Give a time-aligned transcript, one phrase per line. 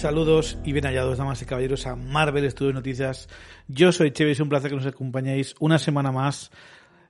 [0.00, 3.28] Saludos y bien hallados, damas y caballeros, a Marvel Studios Noticias.
[3.68, 6.50] Yo soy Chevy, es un placer que nos acompañéis una semana más.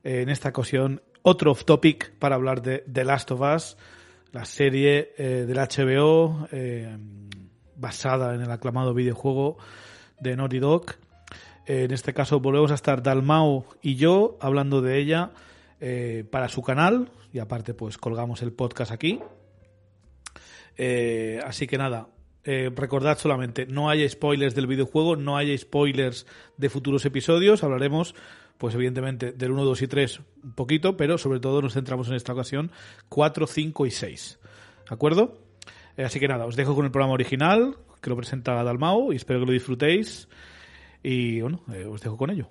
[0.03, 3.77] eh, en esta ocasión, otro off topic para hablar de The Last of Us,
[4.33, 6.99] la serie eh, del HBO eh,
[7.77, 9.57] basada en el aclamado videojuego
[10.19, 10.87] de Naughty Dog.
[11.67, 15.31] Eh, en este caso, volvemos a estar Dalmau y yo hablando de ella
[16.33, 19.21] para su canal y aparte, pues colgamos el podcast aquí.
[21.45, 22.09] Así que nada,
[22.45, 28.15] eh, recordad solamente, no hay spoilers del videojuego, no hay spoilers de futuros episodios, hablaremos,
[28.57, 32.15] pues evidentemente, del 1, 2 y 3 un poquito, pero sobre todo nos centramos en
[32.15, 32.71] esta ocasión
[33.09, 34.39] 4, 5 y 6.
[34.89, 35.39] ¿De acuerdo?
[35.97, 39.17] Eh, así que nada, os dejo con el programa original, que lo presenta Dalmau, y
[39.17, 40.29] espero que lo disfrutéis.
[41.03, 42.49] Y bueno, eh, os dejo con ello.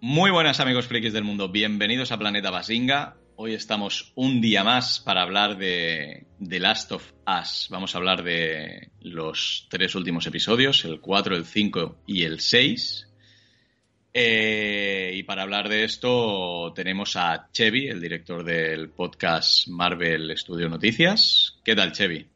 [0.00, 3.16] Muy buenas amigos frikis del mundo, bienvenidos a Planeta Basinga.
[3.36, 7.66] Hoy estamos un día más para hablar de The Last of Us.
[7.68, 13.12] Vamos a hablar de los tres últimos episodios, el 4, el 5 y el 6.
[14.12, 20.68] Eh, y para hablar de esto tenemos a Chevy, el director del podcast Marvel Studio
[20.68, 21.60] Noticias.
[21.64, 22.30] ¿Qué tal, Chevy?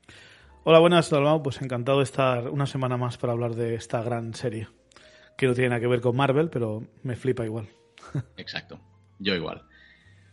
[0.65, 1.45] Hola, buenas, Dalmau.
[1.45, 4.67] Pues encantado de estar una semana más para hablar de esta gran serie.
[5.37, 7.69] Que no tiene nada que ver con Marvel, pero me flipa igual.
[8.37, 8.81] Exacto,
[9.21, 9.63] yo igual.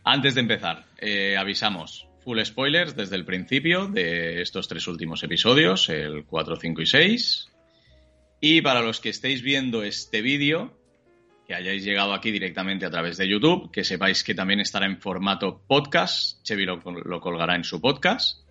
[0.07, 5.89] Antes de empezar, eh, avisamos, full spoilers desde el principio de estos tres últimos episodios,
[5.89, 7.51] el 4, 5 y 6.
[8.39, 10.77] Y para los que estéis viendo este vídeo,
[11.47, 15.01] que hayáis llegado aquí directamente a través de YouTube, que sepáis que también estará en
[15.01, 16.79] formato podcast, Chevy lo,
[17.19, 18.45] colgará en su podcast.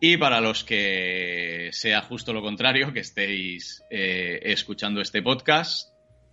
[0.00, 5.88] Y para los que sea justo lo contrario, que estéis eh, escuchando este podcast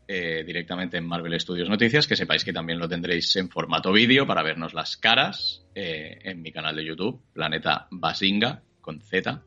[0.08, 4.28] eh, directamente en Marvel Studios Noticias, que sepáis que también lo tendréis en formato vídeo
[4.28, 9.42] para vernos las caras eh, en mi canal de YouTube, Planeta Basinga, con Z.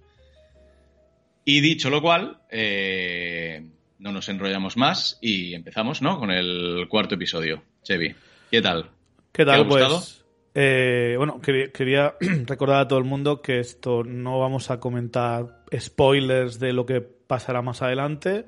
[1.45, 3.65] Y dicho lo cual, eh,
[3.99, 6.19] no nos enrollamos más y empezamos, ¿no?
[6.19, 7.63] Con el cuarto episodio.
[7.83, 8.15] Chevy,
[8.51, 8.91] ¿qué tal?
[9.33, 9.61] ¿Qué ¿Te tal?
[9.61, 9.97] ha gustado?
[9.97, 12.15] pues, eh, bueno, quería, quería
[12.47, 17.01] recordar a todo el mundo que esto no vamos a comentar spoilers de lo que
[17.01, 18.47] pasará más adelante,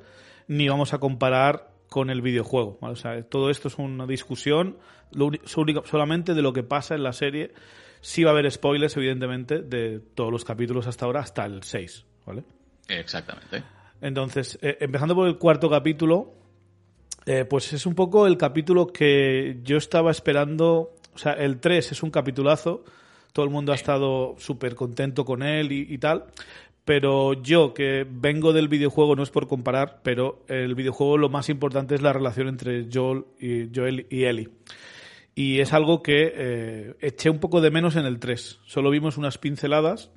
[0.49, 2.79] ni vamos a comparar con el videojuego.
[2.81, 2.95] ¿vale?
[2.95, 4.79] O sea, todo esto es una discusión
[5.11, 7.53] lo solamente de lo que pasa en la serie.
[8.01, 12.07] Sí va a haber spoilers, evidentemente, de todos los capítulos hasta ahora, hasta el 6.
[12.25, 12.45] ¿vale?
[12.89, 13.63] Exactamente.
[14.01, 16.33] Entonces, eh, empezando por el cuarto capítulo,
[17.27, 20.95] eh, pues es un poco el capítulo que yo estaba esperando.
[21.13, 22.85] O sea, el 3 es un capitulazo.
[23.33, 26.25] Todo el mundo ha estado súper contento con él y, y tal.
[26.91, 31.49] Pero yo, que vengo del videojuego, no es por comparar, pero el videojuego lo más
[31.49, 34.49] importante es la relación entre Joel y, Joel y Ellie.
[35.37, 38.59] Y es algo que eh, eché un poco de menos en el 3.
[38.65, 40.11] Solo vimos unas pinceladas.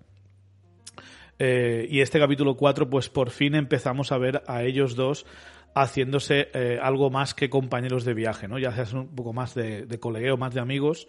[1.38, 5.28] Eh, y este capítulo 4, pues por fin empezamos a ver a ellos dos
[5.76, 8.58] haciéndose eh, algo más que compañeros de viaje, ¿no?
[8.58, 11.08] Ya se un poco más de, de colegueo, más de amigos,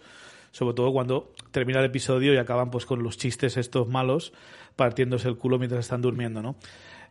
[0.55, 4.31] sobre todo cuando termina el episodio y acaban pues con los chistes estos malos
[4.77, 6.55] partiéndose el culo mientras están durmiendo, ¿no?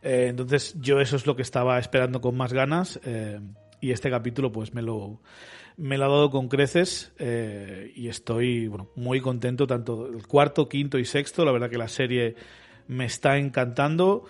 [0.01, 3.39] Eh, entonces yo eso es lo que estaba esperando con más ganas eh,
[3.81, 5.21] y este capítulo pues me lo,
[5.77, 10.67] me lo ha dado con creces eh, y estoy bueno, muy contento, tanto el cuarto,
[10.67, 12.33] quinto y sexto, la verdad que la serie
[12.87, 14.25] me está encantando,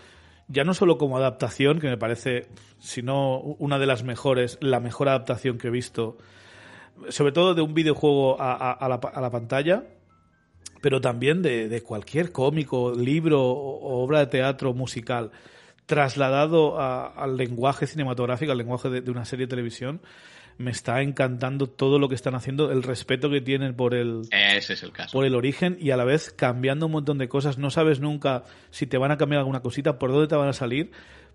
[0.50, 2.50] ya no solo como adaptación, que me parece,
[2.80, 6.18] sino una de las mejores, la mejor adaptación que he visto,
[7.10, 9.84] sobre todo de un videojuego a, a- a la, a la pantalla,
[10.82, 15.32] pero también de, de cualquier cómico, libro o, obra de teatro musical
[15.86, 20.02] trasladado a- al lenguaje cinematográfico, al lenguaje de, de una serie de televisión,
[20.58, 24.74] me está encantando todo lo que están haciendo, el respeto que tienen por el, Ese
[24.74, 25.12] es el caso.
[25.12, 27.58] por el origen y a la vez cambiando un montón de cosas.
[27.58, 30.54] No sabes nunca si te van a cambiar alguna cosita, por dónde te van a
[30.54, 30.92] salir,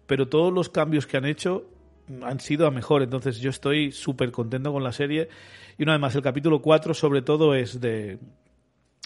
[0.07, 1.65] pero todos los cambios que han hecho
[2.23, 3.03] han sido a mejor.
[3.03, 5.29] Entonces yo estoy súper contento con la serie.
[5.79, 8.19] Y una vez más, el capítulo 4 sobre todo es de,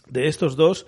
[0.09, 0.87] de estos dos.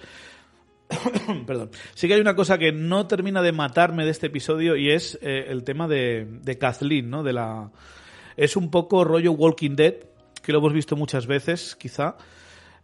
[1.47, 1.71] Perdón.
[1.95, 5.19] Sí que hay una cosa que no termina de matarme de este episodio y es
[5.23, 7.23] eh, el tema de, de Kathleen, ¿no?
[7.23, 7.71] De la...
[8.37, 9.95] Es un poco rollo Walking Dead,
[10.43, 12.17] que lo hemos visto muchas veces, quizá.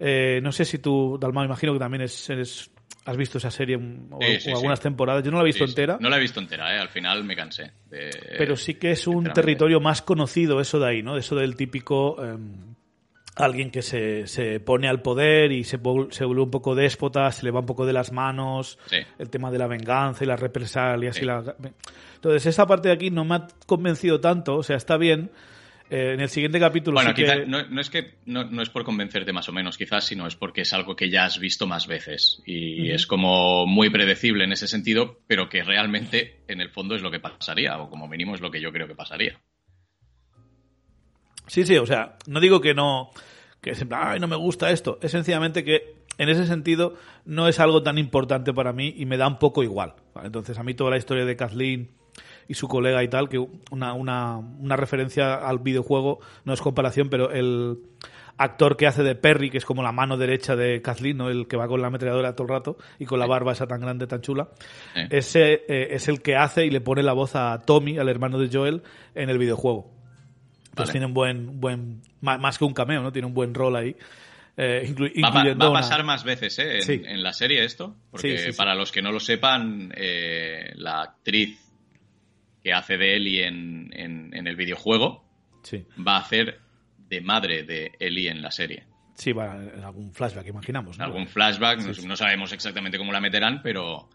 [0.01, 2.71] Eh, no sé si tú, Dalma, me imagino que también es, eres-
[3.05, 4.85] has visto esa serie o, Sí, sí, o algunas sí.
[4.85, 5.25] temporadas.
[5.25, 6.79] Yo no la he visto entera, No la he visto entera, ¿eh?
[6.79, 7.73] al final me cansé.
[7.91, 11.17] de- pero sí que es un territorio más conocido eso de ahí, ¿no?
[11.17, 12.75] Eso del típico em,
[13.37, 15.79] alguien que se, se pone al poder y se,
[16.11, 18.79] se vuelve un poco déspota, se le va un poco de las manos,
[19.19, 21.55] el tema de la venganza y las represalias y la...
[22.17, 25.31] Entonces, esa parte de aquí no me ha convencido tanto, o sea, está bien.
[25.95, 28.63] Eh, en el siguiente capítulo Bueno, sí que- quizá no, no es que no, no
[28.63, 31.39] es por convencerte más o menos, quizás, sino es porque es algo que ya has
[31.39, 36.63] visto más veces y es como muy predecible en ese sentido, pero que realmente en
[36.63, 38.95] el fondo es lo que pasaría, o como mínimo es lo que yo creo que
[38.95, 39.39] pasaría.
[41.47, 43.11] Sí, sí, o sea, no digo que no,
[43.61, 44.99] que ay, no me gusta esto.
[45.03, 46.97] Es sencillamente que en ese sentido
[47.27, 49.95] no es algo tan importante para mí y me da un poco igual.
[50.15, 50.29] ¿vale?
[50.29, 51.91] Entonces, a mí toda la historia de Kathleen
[52.49, 53.39] y su colega y tal, que
[53.71, 57.79] una, una, una referencia al videojuego, no es comparación, pero el
[58.39, 61.29] actor que hace de Perry, que es como la mano derecha de Kathleen, ¿no?
[61.29, 63.81] el que va con la ametralladora todo el rato y con la barba esa tan
[63.81, 64.49] grande, tan chula,
[65.11, 68.39] ese eh, es el que hace y le pone la voz a Tommy, al hermano
[68.39, 68.83] de Joel,
[69.15, 69.91] en el videojuego.
[70.75, 70.93] Pues Vale.
[70.93, 73.13] tiene un buen, buen, ma- más que un cameo, ¿no?
[73.13, 73.95] Tiene un buen rol ahí.
[74.57, 76.77] eh, inclu- Va, a pa- incluyendo va a una- pasar más veces ¿eh?
[76.77, 77.03] en, Sí.
[77.05, 81.59] en la serie esto, porque Sí, para los que no lo sepan, eh, la actriz
[82.63, 85.25] que hace de Ellie en, en- en el videojuego
[85.63, 86.61] Sí, va a hacer
[87.09, 88.85] de madre de Ellie en la serie.
[89.15, 90.99] sí, va en algún flashback, imaginamos.
[90.99, 91.05] ¿no?
[91.05, 92.07] algún flashback, no, Sí, sí.
[92.09, 94.09] no sabemos exactamente cómo la meterán, pero,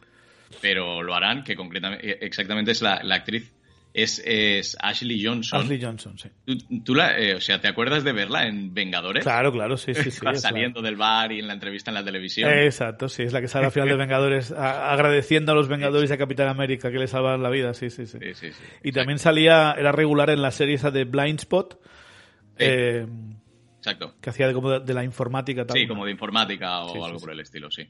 [0.61, 3.53] pero lo harán, que concretamente, exactamente es la, la actriz,
[3.97, 5.59] es, es Ashley Johnson.
[5.61, 6.29] Ashley Johnson, sí.
[6.45, 9.23] Tú, tú la, eh, o sea, ¿te acuerdas de verla en Vengadores?
[9.23, 10.19] Claro, claro, sí, sí, sí.
[10.23, 12.49] La- saliendo del bar y en la entrevista en la televisión.
[12.51, 16.09] Exacto, sí, es la que sale al final de Vengadores, a- agradeciendo a los Vengadores
[16.09, 18.19] y a Capitán América que le salvan la vida, sí, sí, sí.
[18.21, 18.63] Sí, sí, sí.
[18.83, 21.79] Y también salía, era regular en la serie esa de Blind Spot,
[22.59, 23.05] eh,
[23.79, 24.13] Exacto.
[24.21, 25.75] que hacía de, como de, de la informática tal.
[25.77, 27.87] Sí, como de informática o algo por el estilo, sí.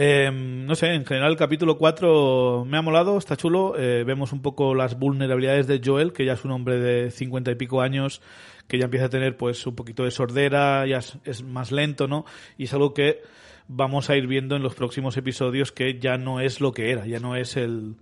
[0.00, 3.76] Eh, no sé, en general el capítulo 4 me ha molado, está chulo.
[3.76, 7.50] Eh, vemos un poco las vulnerabilidades de Joel, que ya es un hombre de 50
[7.50, 8.22] y pico años,
[8.68, 12.26] que ya empieza a tener pues un poquito de sordera, ya es, más lento, ¿no?
[12.56, 13.22] Y es algo que
[13.66, 17.04] vamos a ir viendo en los próximos episodios que ya no es lo que era,
[17.04, 17.96] ya no es el,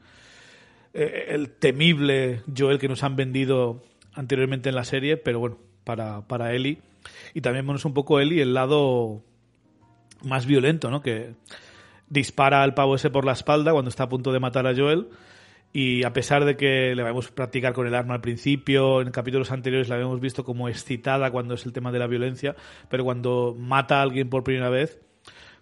[0.92, 3.82] eh, el temible Joel que nos han vendido
[4.12, 6.76] anteriormente en la serie, pero bueno, para, para Ellie.
[7.32, 9.22] Y también vemos un poco Ellie el lado
[10.22, 11.00] más violento, ¿no?
[11.00, 11.32] Que
[12.08, 15.08] dispara al pavo ese por la espalda cuando está a punto de matar a Joel.
[15.72, 19.10] Y a pesar de que le vamos a practicar con el arma al principio, en
[19.10, 22.56] capítulos anteriores la habíamos visto como excitada cuando es el tema de la violencia,
[22.88, 25.00] pero cuando mata a alguien por primera vez,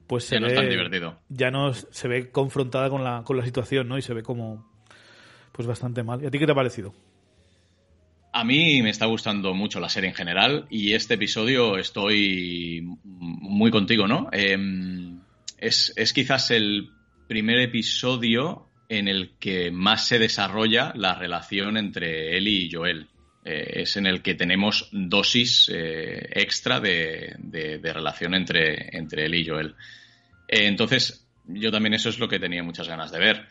[0.07, 1.19] pues se Ya no ve, es tan divertido.
[1.31, 3.99] ya no se ve confrontada con la, con la situación, ¿no?
[3.99, 4.71] Y se ve como
[5.51, 6.23] pues bastante mal.
[6.23, 6.95] ¿Y a ti qué te ha parecido?
[8.33, 13.71] A mí me está gustando mucho la serie en general y este episodio estoy muy
[13.71, 14.29] contigo, ¿no?
[14.33, 15.04] Em,
[15.65, 16.91] es, es quizás el
[17.27, 23.09] primer episodio en el que más se desarrolla la relación entre Ellie y Joel.
[23.45, 27.37] Eh, es en el que tenemos dosis eh, extra de,
[27.83, 29.75] relación entre, entre Ellie y Joel.
[30.49, 33.47] Eh, entonces, yo también eso es lo que tenía muchas ganas de ver.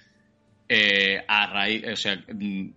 [1.27, 2.69] A raíz, o sea, mm,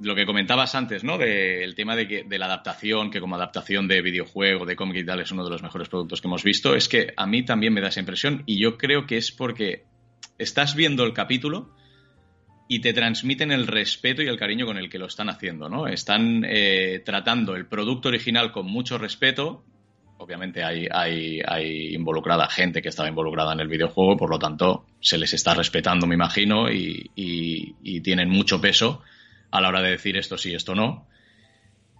[0.00, 1.18] lo que comentabas antes, ¿no?
[1.18, 5.06] Del tema de, que, de la adaptación, que como adaptación de videojuego, de cómic y
[5.06, 7.72] tal, es uno de los mejores productos que hemos visto, es que a mí también
[7.72, 9.84] me da esa impresión y yo creo que es porque
[10.38, 11.74] estás viendo el capítulo
[12.68, 15.86] y te transmiten el respeto y el cariño con el que lo están haciendo, ¿no?
[15.86, 19.64] Están eh, tratando el producto original con mucho respeto.
[20.18, 25.18] Obviamente hay, hay, involucrada gente que estaba involucrada en el videojuego, por lo tanto se
[25.18, 29.02] les está respetando, me imagino, y tienen mucho peso
[29.50, 31.06] a la hora de decir esto sí, esto no.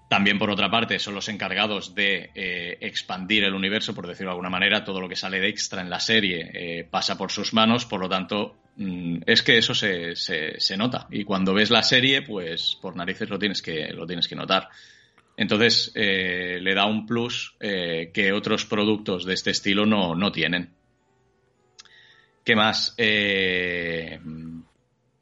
[0.08, 4.34] También, por otra parte, son los encargados de eh, expandir el universo, por decirlo de
[4.34, 4.84] alguna manera.
[4.84, 8.00] Todo lo que sale de extra en la serie eh, pasa por sus manos, por
[8.00, 11.08] lo tanto, mm, es que eso se, se- se nota.
[11.10, 14.68] Y cuando ves la serie, pues por narices lo tienes que, lo tienes que notar.
[15.36, 20.70] Entonces, eh, le da un plus que otros productos de este estilo no, no tienen.
[22.44, 22.94] ¿Qué más?
[22.96, 24.20] Eh,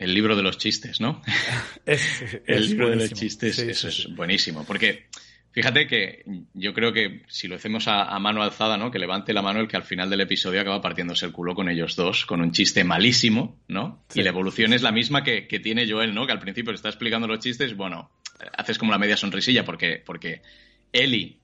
[0.05, 1.23] el libro de los chistes, ¿no?
[1.87, 4.13] Es, es- el libro de los chistes, Sí, eso sí, es sí.
[4.15, 4.65] buenísimo.
[4.65, 5.07] Porque
[5.53, 8.91] fíjate que yo creo que si lo hacemos a, a mano alzada, ¿no?
[8.91, 11.69] Que levante la mano el que al final del episodio acaba partiéndose el culo con
[11.69, 14.05] ellos dos, con un chiste malísimo, ¿no?
[14.15, 16.27] Y la evolución es la misma que, que tiene Joel, ¿no?
[16.27, 18.11] Que al principio le está explicando los chistes, bueno,
[18.57, 20.43] haces como la media sonrisilla porque, porque
[20.93, 21.39] Ellie,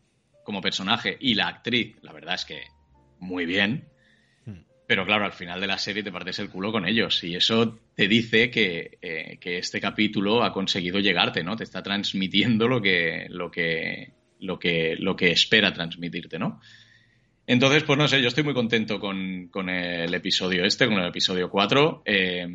[0.44, 2.62] como personaje, y la actriz, la verdad es que
[3.20, 3.88] muy bien.
[4.46, 4.62] Hmm.
[4.88, 7.78] Pero claro, al final de la serie te partes el culo con ellos y eso
[8.00, 11.54] te dice que, eh, que este capítulo ha conseguido llegarte, ¿no?
[11.54, 16.62] Te está transmitiendo lo que, lo que, lo que, lo que espera transmitirte, ¿no?
[17.46, 21.50] Entonces, pues no sé, yo estoy muy contento con, el episodio este, con el episodio
[21.50, 22.04] 4.
[22.06, 22.48] Eh,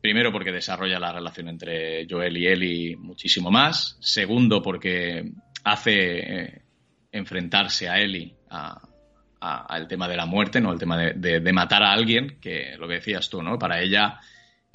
[0.00, 3.98] primero porque desarrolla la relación entre Joel y Ellie muchísimo más.
[4.00, 5.30] Segundo porque
[5.62, 6.62] hace eh,
[7.12, 8.34] enfrentarse a Ellie
[9.38, 10.72] al tema de la muerte, ¿no?
[10.72, 13.60] El tema de, de, matar a alguien, que lo que decías tú, ¿no?
[13.60, 14.18] Para ella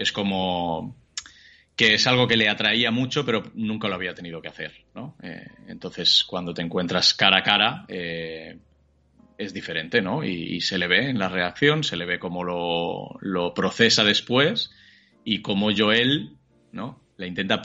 [0.04, 0.96] es como
[1.76, 5.16] que es algo que le atraía mucho, pero nunca lo había tenido que hacer, ¿no?
[5.24, 8.60] Eh, entonces, cuando te encuentras cara a cara, eh,
[9.38, 10.24] es diferente, ¿no?
[10.24, 14.72] Y, se le ve en la reacción, se le ve cómo lo, lo procesa después
[15.26, 16.38] y cómo Joel,
[16.72, 17.03] ¿no?
[17.18, 17.62] La intenta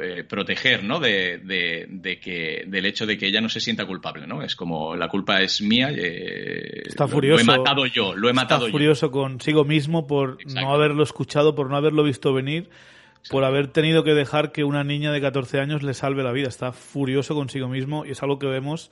[0.00, 1.00] eh, proteger, ¿no?
[1.00, 4.42] De, de, que, del hecho de que ella no se sienta culpable, ¿no?
[4.42, 5.90] Es como la culpa es mía.
[5.90, 7.44] está furioso.
[7.44, 11.54] Lo he matado yo, lo he matado está furioso consigo mismo por no haberlo escuchado,
[11.54, 12.70] por no haberlo visto venir
[13.30, 16.48] por haber tenido que dejar que una niña de 14 años le salve la vida.
[16.48, 18.90] Está furioso consigo mismo y es algo que vemos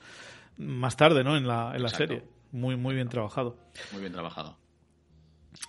[0.57, 1.37] más tarde, ¿no?
[1.37, 2.23] En la, en la serie.
[2.51, 3.57] Muy, muy bien trabajado.
[3.91, 4.57] Muy bien trabajado.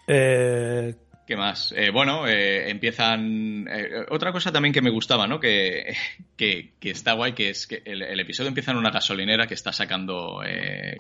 [0.07, 0.95] Eh...
[1.33, 1.73] ¿Qué más?
[1.75, 3.67] Eh, bueno, eh, empiezan.
[3.67, 5.41] Eh, otra cosa también que me gustaba, ¿no?
[5.41, 5.97] Que,
[6.37, 10.43] que, está guay, que es que el, episodio empieza en una gasolinera que está sacando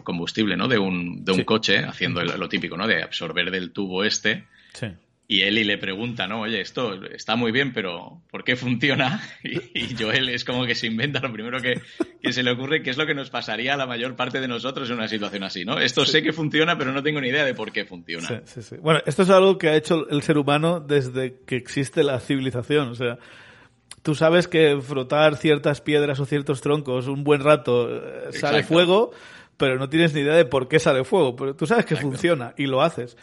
[0.02, 0.68] combustible, ¿no?
[0.68, 2.86] De un, de un coche, haciendo lo típico, ¿no?
[2.86, 4.46] De absorber del tubo este.
[4.72, 4.86] Sí.
[5.32, 6.42] Y Eli le pregunta, ¿no?
[6.42, 9.22] Oye, esto está muy bien, pero ¿por qué funciona?
[9.42, 11.80] Y, Joel es como que se inventa lo primero que,
[12.30, 14.90] se le ocurre, que es lo que nos pasaría a la mayor parte de nosotros
[14.90, 15.78] en una situación así, ¿no?
[15.78, 18.28] Esto sé que funciona, pero no tengo ni idea de por qué funciona.
[18.28, 18.76] Sí, sí, sí.
[18.76, 22.88] Bueno, esto es algo que ha hecho el ser humano desde que existe la civilización.
[22.88, 23.18] O sea,
[24.02, 29.12] tú sabes que frotar ciertas piedras o ciertos troncos un buen rato eh, sale fuego,
[29.56, 31.36] pero no tienes ni idea de por qué sale fuego.
[31.36, 33.16] Pero tú sabes que funciona y lo haces.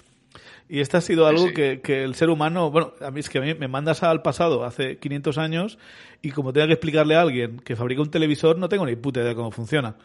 [0.71, 3.39] Y esto ha sido algo que, que, el ser humano, bueno, a mí es que
[3.39, 5.79] a mí me mandas al pasado, hace 500 años,
[6.21, 9.19] y como tenga que explicarle a alguien que fabrica un televisor, no tengo ni puta
[9.19, 9.95] idea de cómo funciona.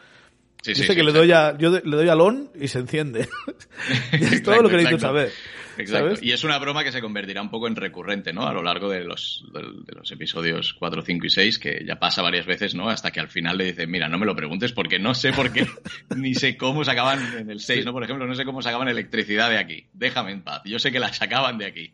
[0.72, 3.28] Sé que le doy, a, yo le doy al on y se enciende.
[4.12, 5.30] es todo lo que necesito saber.
[5.76, 6.20] Exacto.
[6.22, 8.46] Y es una broma que se convertirá un poco en recurrente, ¿no?
[8.46, 12.22] A lo largo de los, de, los episodios 4, 5 y 6, que ya pasa
[12.22, 12.88] varias veces, ¿no?
[12.88, 15.52] Hasta que al final le dicen, mira, no me lo preguntes porque no sé por
[15.52, 15.66] qué,
[16.16, 17.92] ni sé cómo sacaban en el 6, ¿no?
[17.92, 19.86] Por ejemplo, no sé cómo sacaban electricidad de aquí.
[19.92, 20.62] Déjame en paz.
[20.64, 21.92] Yo sé que la sacaban de aquí.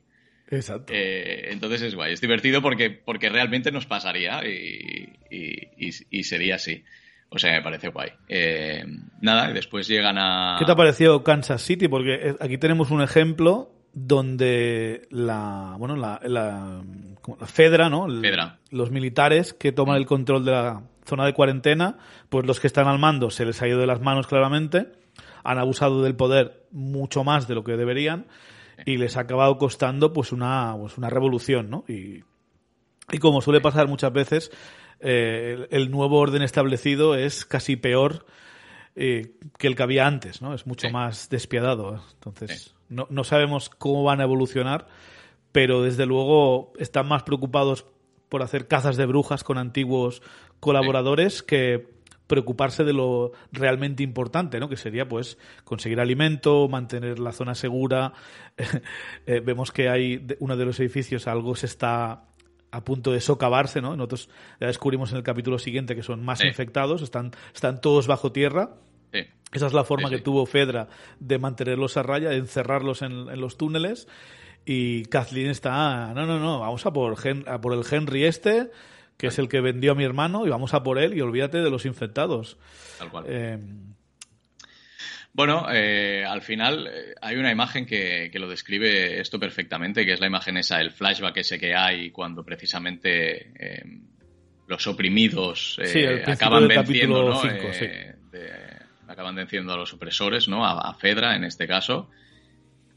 [0.50, 0.92] Exacto.
[0.94, 2.12] Eh, entonces es guay.
[2.12, 6.82] Es divertido porque, porque realmente nos pasaría y, y, y, sería así.
[7.30, 8.10] O sea, me parece guay.
[8.28, 8.84] Eh,
[9.20, 10.56] nada, y después llegan a...
[10.58, 11.86] ¿Qué te ha parecido Kansas City?
[11.86, 16.82] Porque aquí tenemos un ejemplo donde la, bueno, la, la,
[17.46, 18.08] Fedra, ¿no?
[18.20, 18.58] Fedra.
[18.70, 22.88] Los militares que toman el control de la zona de cuarentena, pues los que están
[22.88, 24.92] al mando se les ha ido de las manos claramente,
[25.44, 28.26] han abusado del poder mucho más de lo que deberían
[28.86, 31.84] y les ha acabado costando pues una, pues una revolución, ¿no?
[31.88, 32.24] Y,
[33.12, 34.50] y como suele pasar muchas veces,
[35.00, 38.26] eh, el, nuevo orden establecido es casi peor
[38.94, 40.54] eh, que el que había antes, ¿no?
[40.54, 42.02] Es mucho más despiadado.
[42.14, 44.86] Entonces, no, no sabemos cómo van a evolucionar,
[45.52, 47.86] pero desde luego están más preocupados
[48.28, 50.22] por hacer cazas de brujas con antiguos
[50.60, 51.88] colaboradores que
[52.30, 54.68] preocuparse de lo realmente importante, ¿no?
[54.68, 58.12] Que sería, pues, conseguir alimento, mantener la zona segura.
[59.26, 62.29] Eh, vemos que hay uno de los edificios, algo se está
[62.72, 63.96] a punto de socavarse, ¿no?
[63.96, 64.28] Nosotros
[64.60, 68.70] ya descubrimos en el capítulo siguiente que son más infectados, están, están todos bajo tierra.
[69.52, 73.56] Esa es la forma que tuvo Fedra de mantenerlos a raya, de encerrarlos en, los
[73.56, 74.06] túneles.
[74.64, 77.16] Y Kathleen está, no, no, no, vamos a por,
[77.48, 78.70] a por el Henry este,
[79.16, 81.58] que es el que vendió a mi hermano, y vamos a por él y olvídate
[81.58, 82.58] de los infectados.
[82.98, 83.24] Tal cual.
[83.26, 83.58] Eh,
[85.32, 90.20] bueno, eh, al final eh, hay una imagen que, lo describe esto perfectamente, que es
[90.20, 93.84] la imagen esa, el flashback ese que hay cuando precisamente eh,
[94.66, 95.78] los oprimidos
[96.26, 97.42] acaban venciendo, ¿no?
[99.06, 100.64] acaban venciendo a los opresores, ¿no?
[100.64, 102.10] A, Fedra en este caso.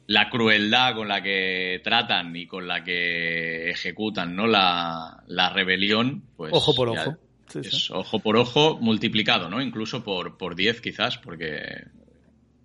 [0.05, 4.45] La crueldad con la que tratan y con la que ejecutan, ¿no?
[4.47, 7.17] La, rebelión, pues ojo por ojo.
[7.55, 9.61] es ojo por ojo multiplicado, ¿no?
[9.61, 11.85] Incluso por, por 10 quizás, porque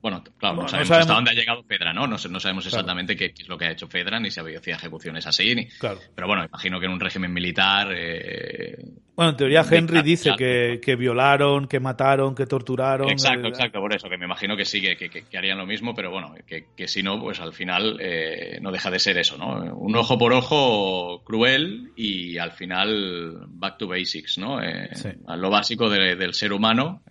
[0.00, 2.06] bueno, claro, no, sabemos, hasta dónde ha llegado Fedra, ¿no?
[2.06, 5.54] No, sabemos exactamente qué, es lo que ha hecho Fedra, ni si había ejecuciones así.
[5.54, 5.66] Ni...
[5.80, 7.88] Pero bueno, imagino que en un régimen militar.
[7.92, 8.76] Eh,
[9.16, 13.10] bueno, en teoría Henry dice que, que, violaron, que mataron, que torturaron.
[13.10, 15.94] Exacto, eh, exacto, por eso, que me imagino que sí, que, que harían lo mismo,
[15.94, 19.74] pero bueno, que, si no, pues al final eh, no deja de ser eso, ¿no?
[19.74, 24.58] Un ojo por ojo cruel y al final back to basics, ¿no?
[24.58, 27.02] A lo básico del ser humano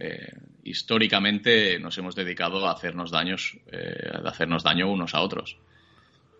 [0.69, 5.57] históricamente nos hemos dedicado a hacernos daños, eh, a hacernos daño unos a otros.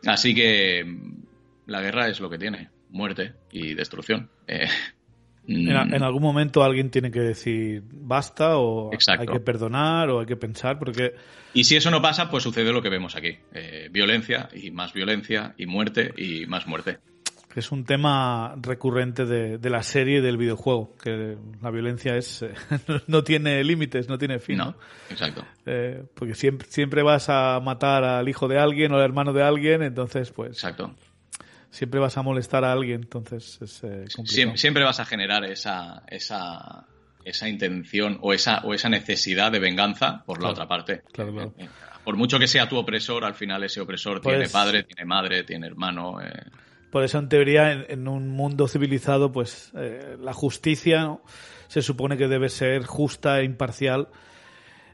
[0.06, 1.24] Así que mm,
[1.68, 4.30] la guerra es lo que tiene, muerte y destrucción.
[4.48, 4.68] Eh,
[5.48, 9.22] mm, En, en algún momento alguien tiene que decir basta o Exacto.
[9.22, 11.14] hay que perdonar o hay que pensar porque
[11.54, 13.38] Y si eso no pasa, pues sucede lo que vemos aquí.
[13.54, 17.00] Eh, violencia y más violencia y muerte y más muerte.
[17.60, 22.42] Es un tema recurrente de, de la serie y del videojuego, que la violencia es
[22.44, 22.54] eh,
[23.08, 24.58] no tiene límites, no tiene fin.
[24.58, 24.76] No,
[25.10, 25.46] exacto.
[25.66, 29.44] Eh, porque siempre, siempre vas a matar al hijo de alguien o al hermano de
[29.44, 30.94] alguien, entonces pues Exacto.
[31.70, 34.26] siempre vas a molestar a alguien, entonces es eh, complicado.
[34.28, 36.86] Siempre, siempre vas a generar esa, esa,
[37.26, 41.02] esa intención o esa, o esa necesidad de venganza por la otra parte.
[41.12, 41.54] claro, claro.
[41.58, 41.68] Eh,
[42.04, 45.44] Por mucho que sea tu opresor, al final ese opresor Pues- tiene padre, tiene madre,
[45.44, 46.22] tiene hermano.
[46.22, 46.32] eh,
[46.92, 51.22] Por eso, en teoría, en, en un mundo civilizado, pues eh, la justicia ¿no?
[51.68, 54.08] se supone que debe ser justa e imparcial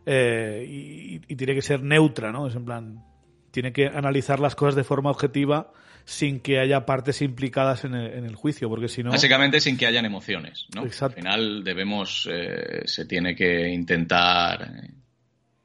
[0.05, 2.47] eh, y, y tiene que ser neutra, ¿no?
[2.47, 3.05] Es en plan,
[3.51, 5.71] tiene que analizar las cosas de forma objetiva
[6.05, 9.11] sin que haya partes implicadas en el, en el juicio, porque si no...
[9.11, 10.83] Básicamente sin que hayan emociones, ¿no?
[10.85, 11.15] Exacto.
[11.15, 14.89] Al final debemos, eh, se tiene que intentar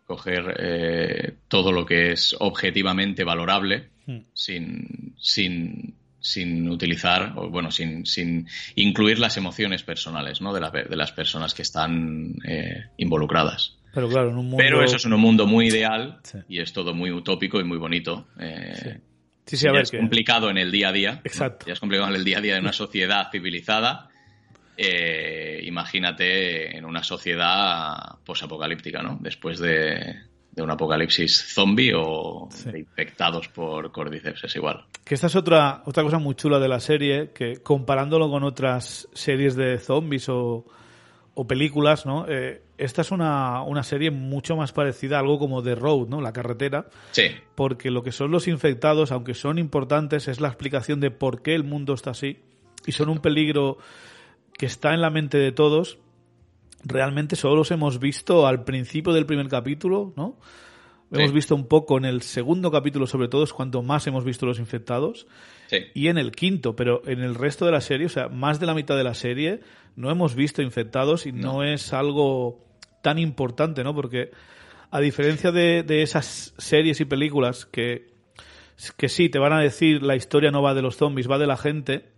[0.04, 4.24] coger eh, todo lo que es objetivamente valorable Hmm.
[4.32, 5.94] sin, sin,
[6.32, 10.52] sin utilizar, o bueno, sin, sin incluir las emociones personales, ¿no?
[10.52, 13.76] De, la- de las personas que están eh, involucradas.
[13.94, 14.56] Pero claro, en un mundo...
[14.58, 16.38] Pero eso es un mundo muy ideal Sí.
[16.48, 18.26] y es todo muy utópico y muy bonito.
[18.38, 19.00] eh,
[19.46, 21.20] Sí, sí, a ver, es que- complicado en el día a día.
[21.24, 21.64] Exacto.
[21.66, 24.10] Ya es complicado en el día a día de una sociedad civilizada.
[24.76, 29.18] Eh, imagínate en una sociedad posapocalíptica, ¿no?
[29.20, 30.14] Después de,
[30.58, 32.70] de un apocalipsis zombie o Sí.
[32.70, 34.84] de infectados por cordyceps, es igual.
[35.04, 39.08] Que esta es otra, otra cosa muy chula de la serie, que comparándolo con otras
[39.14, 40.64] series de zombies o,
[41.34, 42.26] o películas, ¿no?
[42.28, 46.20] Eh, esta es una, una serie mucho más parecida a algo como The Road, ¿no?
[46.20, 47.24] La carretera, Sí,
[47.54, 51.54] porque lo que son los infectados, aunque son importantes, es la explicación de por qué
[51.54, 52.38] el mundo está así
[52.86, 53.78] y son un peligro
[54.56, 55.98] que está en la mente de todos.
[56.84, 60.38] Realmente solo los hemos visto al principio del primer capítulo, ¿no?
[61.10, 64.44] Hemos visto un poco en el segundo capítulo, sobre todo, es cuando más hemos visto
[64.44, 65.26] los infectados
[65.68, 65.78] sí.
[65.94, 68.66] y en el quinto, pero en el resto de la serie, o sea, más de
[68.66, 69.60] la mitad de la serie,
[69.96, 72.62] no hemos visto infectados y no, es algo
[73.02, 73.94] tan importante, ¿no?
[73.94, 74.30] Porque
[74.90, 78.12] a diferencia de, de esas series y películas que,
[78.96, 81.46] que sí, te van a decir la historia no va de los zombies, va de
[81.46, 82.10] la gente,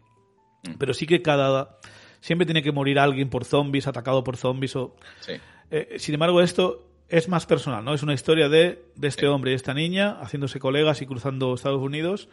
[0.79, 1.79] pero sí que cada...
[2.21, 4.95] Siempre tiene que morir alguien por zombies, atacado por zombies o...
[5.21, 5.33] sí.
[5.73, 7.95] Eh, sin embargo, esto es más personal, ¿no?
[7.95, 11.81] Es una historia de, de este hombre y esta niña haciéndose colegas y cruzando Estados
[11.81, 12.29] Unidos.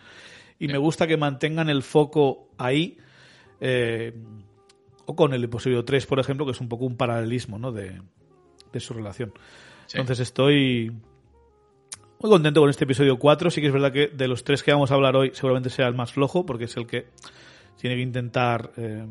[0.60, 2.98] Y me gusta que mantengan el foco ahí.
[3.62, 4.14] eh,
[5.06, 7.72] o con el episodio 3, por ejemplo, que es un poco un paralelismo, ¿no?
[7.72, 8.02] De,
[8.74, 9.32] de su relación.
[9.86, 10.00] Sí.
[10.00, 10.92] Entonces estoy
[12.20, 13.50] muy contento con este episodio 4.
[13.52, 15.88] Sí que es verdad que de los tres que vamos a hablar hoy, seguramente sea
[15.88, 17.08] el más flojo, porque es el que
[17.80, 19.06] tiene que intentar eh,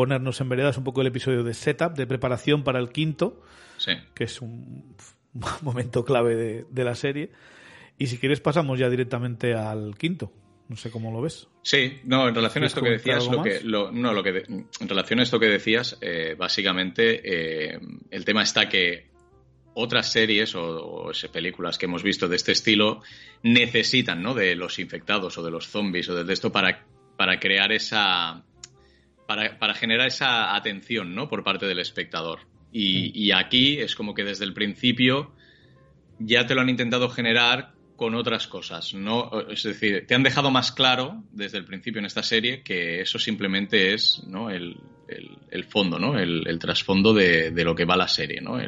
[0.00, 3.42] ponernos en veredas un poco el episodio de setup, de preparación para el quinto,
[3.76, 3.92] sí.
[4.14, 4.96] que es un
[5.60, 7.30] momento clave de, de la serie.
[7.98, 10.32] Y si quieres pasamos ya directamente al quinto.
[10.70, 11.48] No sé cómo lo ves.
[11.62, 14.32] Sí, no, en relación a esto que ¿Quieres decías, lo que, lo- no, lo que
[14.32, 17.20] de- en relación a esto que decías, eh, básicamente
[17.74, 17.78] eh,
[18.10, 19.10] el tema está que
[19.74, 23.02] otras series o, películas que hemos visto de este estilo
[23.42, 24.32] necesitan, ¿no?
[24.32, 26.86] De los infectados o de los zombies o de esto para,
[27.18, 28.44] para crear esa,
[29.36, 31.28] para, generar esa atención, ¿no?
[31.28, 32.40] Por parte del espectador.
[32.72, 35.32] Y, aquí es como que desde el principio
[36.18, 39.30] ya te lo han intentado generar con otras cosas, ¿no?
[39.48, 43.18] Es decir, te han dejado más claro desde el principio en esta serie que eso
[43.18, 44.50] simplemente es ¿no?
[44.50, 44.76] el,
[45.68, 46.18] fondo, ¿no?
[46.18, 48.58] El, trasfondo de, de lo que va la serie, ¿no?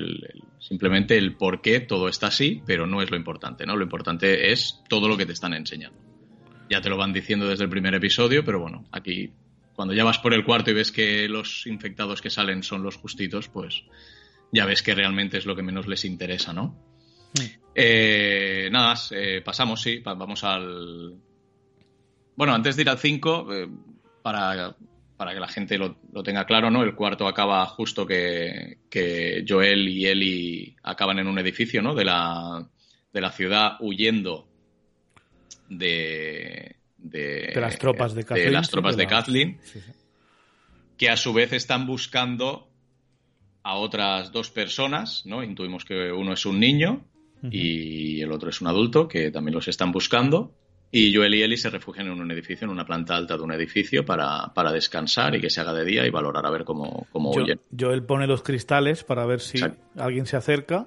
[0.58, 3.76] Simplemente el por qué todo está así, pero no es lo importante, ¿no?
[3.76, 5.98] Lo importante es todo lo que te están enseñando.
[6.70, 9.30] Ya te lo van diciendo desde el primer episodio, pero bueno, aquí
[9.74, 12.96] cuando ya vas por el cuarto y ves que los infectados que salen son los
[12.96, 13.84] justitos, pues
[14.52, 16.76] ya ves que realmente es lo que menos les interesa, ¿no?
[17.74, 21.14] Eh, nada eh, pasamos, sí, vamos al...
[22.36, 23.48] Bueno, antes de ir al 5,
[24.22, 24.76] para,
[25.16, 26.82] para que la gente lo, lo tenga claro, ¿no?
[26.82, 31.94] El cuarto acaba justo que, que Joel y Ellie acaban en un edificio, ¿no?
[31.94, 32.68] De la,
[33.12, 34.48] de la ciudad huyendo
[35.68, 36.76] de...
[37.02, 38.52] De, De las tropas de Kathleen.
[38.52, 39.90] las sí, tropas de las- Kathleen sí, sí.
[40.96, 42.68] que a su vez están buscando
[43.64, 45.42] a otras dos personas, ¿no?
[45.42, 47.04] Intuimos que uno es un niño
[47.50, 50.54] y el otro es un adulto que también los están buscando.
[50.94, 53.50] Y Joel y Ellie se refugian en un edificio, en una planta alta de un
[53.52, 57.06] edificio para, para descansar y que se haga de día y valorar a ver cómo,
[57.10, 57.58] cómo huyen.
[57.76, 59.82] Joel pone los cristales para ver si Exacto.
[59.96, 60.86] alguien se acerca.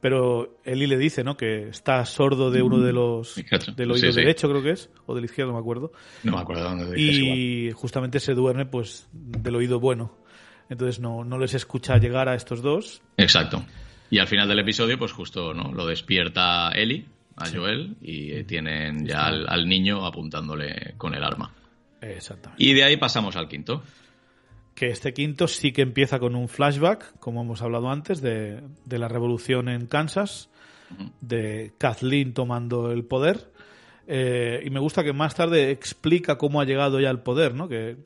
[0.00, 1.36] Pero Eli le dice, ¿no?
[1.36, 3.72] Que está sordo de uno de los Exacto.
[3.72, 4.20] del oído sí.
[4.20, 5.92] derecho, creo que es, o del izquierdo, no me acuerdo.
[6.22, 7.38] No me acuerdo dónde igual.
[7.38, 10.16] Y justamente se duerme, pues, del oído bueno.
[10.68, 13.02] Entonces no, no les escucha llegar a estos dos.
[13.16, 13.64] Exacto.
[14.10, 15.72] Y al final del episodio, pues justo, ¿no?
[15.72, 17.06] Lo despierta Eli,
[17.36, 21.52] a Joel, y eh, tienen ya al, al niño apuntándole con el arma.
[22.00, 22.62] Exactamente.
[22.62, 23.82] Y de ahí pasamos al quinto.
[24.76, 28.98] Que este quinto sí que empieza con un flashback, como hemos hablado antes, de, de
[28.98, 30.50] la revolución en Kansas,
[31.20, 33.50] de Kathleen tomando el poder.
[34.06, 37.68] Eh, y me gusta que más tarde explica cómo ha llegado ya al poder, ¿no?
[37.68, 37.96] Que,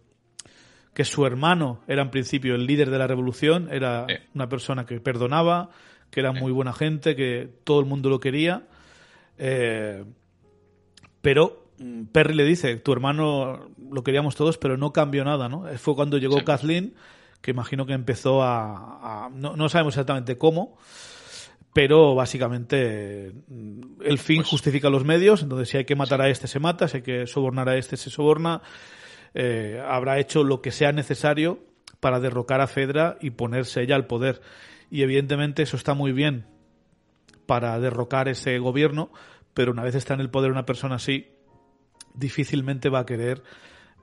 [0.95, 4.15] que su hermano era en principio el líder de la revolución, era Sí.
[4.35, 5.71] una persona que perdonaba,
[6.11, 8.63] que era muy buena gente, que todo el mundo lo quería.
[9.39, 10.05] Eh,
[11.21, 11.67] pero
[12.13, 15.65] Perry le dice, tu hermano lo queríamos todos, pero no cambió nada, ¿no?
[15.79, 16.45] Fue cuando llegó Sí.
[16.45, 16.95] Kathleen,
[17.41, 19.27] que imagino que empezó a...
[19.27, 20.77] a- no, no sabemos exactamente cómo,
[21.73, 26.29] pero básicamente mm, el fin Pues- justifica los medios, entonces si hay que matar a
[26.29, 28.61] este se mata, si hay que sobornar a este se soborna,
[29.35, 31.61] eh, habrá hecho lo que sea necesario
[32.01, 34.41] para derrocar a Fedra y ponerse ella al poder.
[34.91, 36.45] Y evidentemente eso está muy bien
[37.47, 39.11] para derrocar ese gobierno,
[39.55, 41.29] pero una vez está en el poder una persona así,
[42.15, 43.43] difícilmente va a querer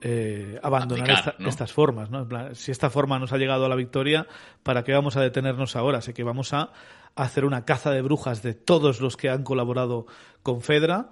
[0.00, 1.48] eh, abandonar Aplicar, esta- ¿no?
[1.48, 2.10] estas formas.
[2.10, 2.20] ¿no?
[2.20, 4.26] En plan, si esta forma nos ha llegado a la victoria,
[4.62, 5.98] ¿para qué vamos a detenernos ahora?
[5.98, 6.70] Así que vamos a
[7.16, 10.06] hacer una caza de brujas de todos los que han colaborado
[10.44, 11.10] con Fedra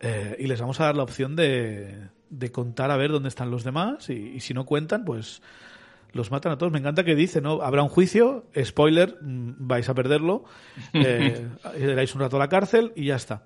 [0.00, 3.50] eh, y les vamos a dar la opción de, de contar a ver dónde están
[3.50, 5.42] los demás y, y si no cuentan, pues
[6.12, 6.72] los matan a todos.
[6.72, 7.60] Me encanta que dice, ¿no?
[7.62, 10.44] Habrá un juicio, spoiler, mm, vais a perderlo,
[10.94, 11.48] eh,
[12.14, 13.44] un rato a la cárcel y ya está.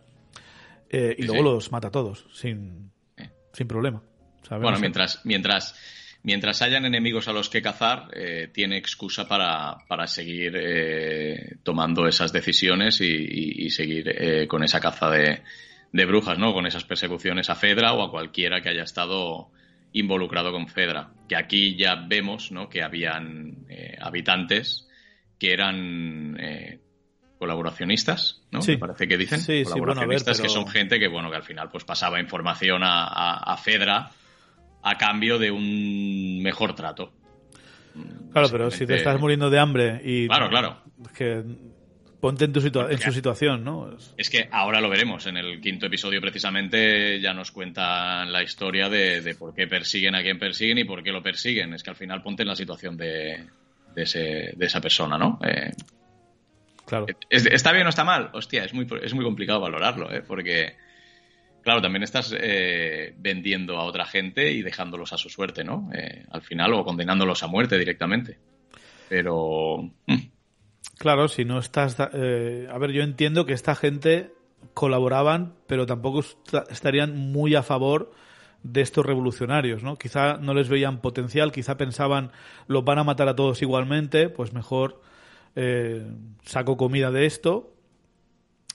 [0.90, 1.55] Eh, y Sí, luego sí.
[1.55, 3.31] los mata a todos, sin, Eh.
[3.53, 4.03] sin problema.
[4.49, 5.75] Bueno, mientras, mientras,
[6.22, 12.07] mientras hayan enemigos a los que cazar, eh, tiene excusa para, para seguir eh, tomando
[12.07, 15.42] esas decisiones y, y- y seguir eh, con esa caza de,
[15.92, 16.53] de brujas, ¿no?
[16.53, 19.51] Con esas persecuciones a Fedra o a cualquiera que haya estado
[19.92, 21.11] involucrado con Fedra.
[21.29, 22.68] Que aquí ya vemos, ¿no?
[22.68, 23.66] Que habían
[24.01, 24.88] habitantes
[25.38, 26.81] que eran eh,
[27.38, 28.62] colaboracionistas, ¿no?
[28.62, 28.72] Sí.
[28.72, 29.38] Me parece que dicen.
[29.40, 31.85] Sí, sí, bueno, a ver, colaboracionistas que son gente que, bueno, que al final pues
[31.85, 34.11] pasaba información a, a- a Fedra
[34.83, 37.12] a cambio de un mejor trato.
[38.33, 40.29] Claro, pero si te estás muriendo de hambre y...
[40.29, 40.77] Claro, claro.
[41.03, 41.42] es que
[42.20, 43.92] ponte en, tu situa- en su situación, ¿no?
[43.96, 45.27] Es- Es que ahora lo veremos.
[45.27, 50.14] En el quinto episodio, precisamente, ya nos cuentan la historia de, de por qué persiguen
[50.14, 51.72] a quien persiguen y por qué lo persiguen.
[51.75, 53.44] Es que al final ponte en la situación de,
[53.94, 55.38] de, ese- de esa persona, ¿no?
[55.46, 55.72] Eh,
[56.87, 57.07] Claro.
[57.29, 58.31] ¿es- ¿Está bien o está mal?
[58.33, 60.22] Hostia, es muy, es muy complicado valorarlo, ¿eh?
[60.27, 60.77] Porque,
[61.62, 65.90] claro, también estás eh, vendiendo a otra gente y dejándolos a su suerte, ¿no?
[65.94, 68.38] Eh, al final, o condenándolos a muerte directamente.
[69.09, 69.90] Pero.
[70.07, 70.14] mm,
[70.99, 71.96] Claro, si no estás...
[72.14, 74.33] eh, a ver, yo entiendo que esta gente
[74.72, 78.12] colaboraban, pero tampoco esta- estarían muy a favor
[78.62, 79.96] de estos revolucionarios, ¿no?
[79.96, 82.33] Quizá no les veían potencial, quizá pensaban
[82.66, 85.03] los van a matar a todos igualmente, pues mejor
[85.57, 86.07] eh,
[86.45, 87.73] saco comida de esto.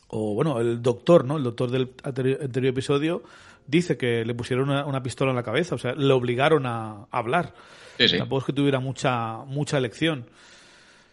[0.10, 1.38] O bueno, el doctor, ¿no?
[1.38, 3.24] El doctor del anterior, anterior episodio
[3.66, 7.08] dice que le pusieron una, una pistola en la cabeza, o sea, le obligaron a
[7.12, 7.54] hablar.
[7.98, 8.18] Sí, sí.
[8.18, 10.26] Tampoco es que tuviera mucha, mucha elección.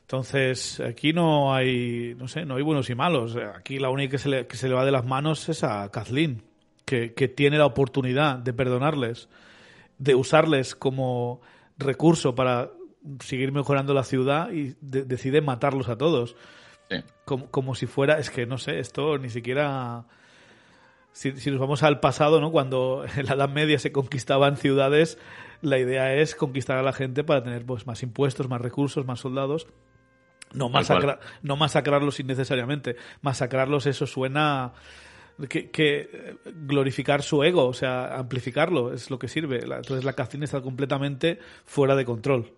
[0.01, 3.37] Entonces, aquí no hay, no sé, no hay buenos y malos.
[3.37, 5.91] Aquí la única que se le, que se le va de las manos es a
[5.91, 6.43] Kathleen,
[6.87, 9.29] que, que tiene la oportunidad de perdonarles,
[9.99, 11.43] de usarles como
[11.77, 12.71] recurso para
[13.21, 16.37] seguir mejorando la ciudad y de- decide matarlos a todos.
[16.91, 16.97] sí.
[17.25, 20.05] Como, como si fuera, es que no sé, esto ni siquiera...
[21.13, 22.51] Si, si nos vamos al pasado, ¿no?
[22.53, 25.19] Cuando en la Edad Media se conquistaban ciudades,
[25.63, 29.21] la idea es conquistar a la gente para tener pues más impuestos, más recursos, más
[29.21, 29.67] soldados.
[30.53, 32.97] No, masacra- no masacrarlos innecesariamente.
[33.21, 34.73] Masacrarlos, eso suena
[35.49, 39.61] que, que glorificar su ego, o sea, amplificarlo, es lo que sirve.
[39.65, 42.53] Entonces la Catherine está completamente fuera de control.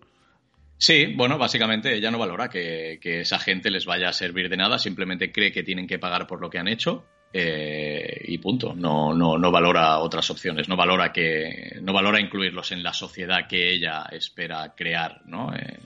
[0.83, 4.57] Sí, bueno, básicamente ella no valora que, que esa gente les vaya a servir de
[4.57, 8.73] nada, simplemente cree que tienen que pagar por lo que han hecho eh, y punto.
[8.73, 13.47] No, no, no valora otras opciones, no valora que, no valora incluirlos en la sociedad
[13.47, 15.53] que ella espera crear, ¿no?
[15.53, 15.81] Eh,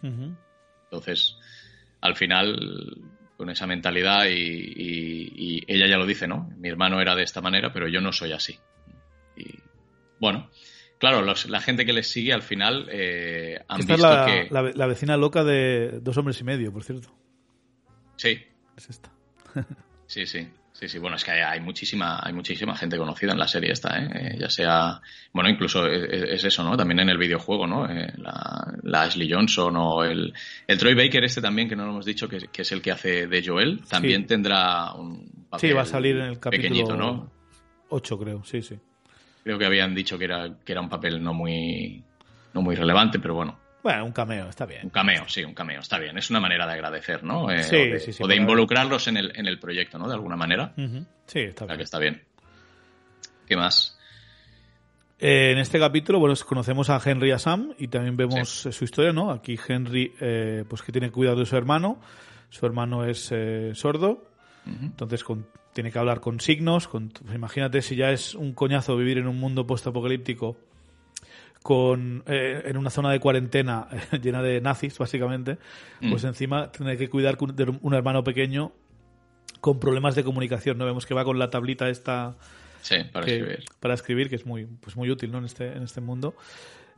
[0.85, 1.35] entonces,
[1.99, 2.95] al final,
[3.35, 6.49] con esa mentalidad y, y- y ella ya lo dice, ¿no?
[6.57, 8.57] Mi hermano era de esta manera, pero yo no soy así.
[9.35, 9.59] Y
[10.19, 10.49] bueno,
[10.99, 14.47] claro, los- la gente que les sigue al final eh, han Esta visto la, que...
[14.51, 17.13] la ve- la vecina loca de dos hombres y medio, por cierto.
[18.15, 18.39] Sí,
[18.77, 19.11] Es esta.
[20.07, 20.47] Sí, sí.
[20.71, 23.71] Sí, sí, bueno, es que hay, hay muchísima, hay muchísima gente conocida en la serie
[23.71, 24.09] esta, ¿eh?
[24.13, 24.99] Eh, ya sea,
[25.31, 26.75] bueno, incluso es, es eso, ¿no?
[26.75, 27.89] También en el videojuego, ¿no?
[27.89, 30.33] Eh, la, la Ashley Johnson o el,
[30.67, 32.91] el Troy Baker este también, que no lo hemos dicho, que, que es el que
[32.91, 34.27] hace de Joel, también Sí.
[34.27, 37.31] tendrá un papel Sí, va a salir en el capítulo ¿no?
[37.89, 38.77] 8, creo, sí, sí.
[39.45, 42.03] Creo que habían dicho que era, que era un papel no muy,
[42.55, 44.89] no muy relevante, pero bueno, Bueno, un cameo, está un bien.
[44.89, 46.17] cameo, sí, un cameo, está bien.
[46.17, 47.51] Es una manera de agradecer, ¿no?
[47.51, 50.07] Eh, Sí, o de, sí, sí, o de involucrarlos en el, en el proyecto, ¿no?
[50.07, 50.73] De alguna manera.
[51.27, 51.77] Sí, está O sea bien.
[51.77, 52.23] que está bien.
[53.47, 53.99] ¿Qué más?
[55.19, 58.71] Eh, en este capítulo, bueno, conocemos a Henry y a Sam y también vemos eh,
[58.71, 59.29] su historia, ¿no?
[59.29, 62.01] Aquí Henry, eh, pues que tiene cuidado de su hermano.
[62.49, 63.31] Su hermano es
[64.65, 66.87] entonces con- tiene que hablar con signos.
[66.87, 70.57] Con, pues imagínate si ya es un coñazo vivir en un mundo postapocalíptico
[71.61, 73.87] con eh, en una zona de cuarentena
[74.21, 75.57] llena de nazis, básicamente,
[76.09, 78.71] pues encima tener que cuidar de un hermano pequeño
[79.61, 80.77] con problemas de comunicación.
[80.77, 82.35] No vemos que va con la tablita esta
[82.81, 83.63] Sí, para que- escribir.
[83.79, 85.39] para escribir, que es muy, pues muy útil ¿no?
[85.39, 86.35] en, este, en este mundo.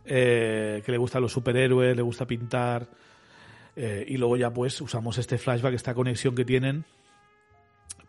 [0.05, 2.87] Eh, que le gustan los superhéroes, le gusta pintar.
[3.75, 6.83] eh, y luego ya pues usamos este flashback, esta conexión que tienen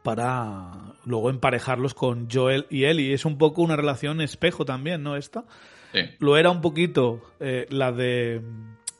[0.02, 3.12] para luego emparejarlos con Joel y Ellie.
[3.14, 5.16] Es un poco una relación espejo también, ¿no?
[5.16, 5.44] Esta.
[5.92, 8.42] Sí, Lo era un poquito eh, la de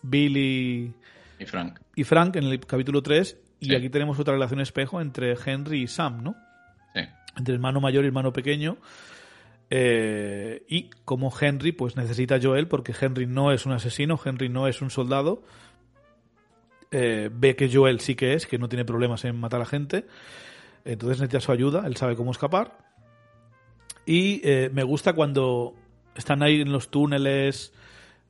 [0.03, 0.93] Billy
[1.39, 1.79] y Frank.
[1.95, 3.39] y Frank en el capítulo 3.
[3.61, 3.75] Y Sí.
[3.75, 6.37] aquí tenemos otra relación espejo entre Henry y Sam, ¿no?
[6.95, 7.01] Sí,
[7.37, 8.79] entre hermano mayor y hermano pequeño.
[9.71, 14.49] Eh, y como Henry, pues necesita a Joel, porque Henry no es un asesino, Henry
[14.49, 15.43] no es un soldado.
[16.91, 20.07] Eh, ve que Joel sí que es, que no tiene problemas en matar a gente.
[20.85, 22.79] Entonces necesita su ayuda, él sabe cómo escapar.
[24.07, 25.75] Y eh, me gusta cuando
[26.15, 27.73] están ahí en los túneles,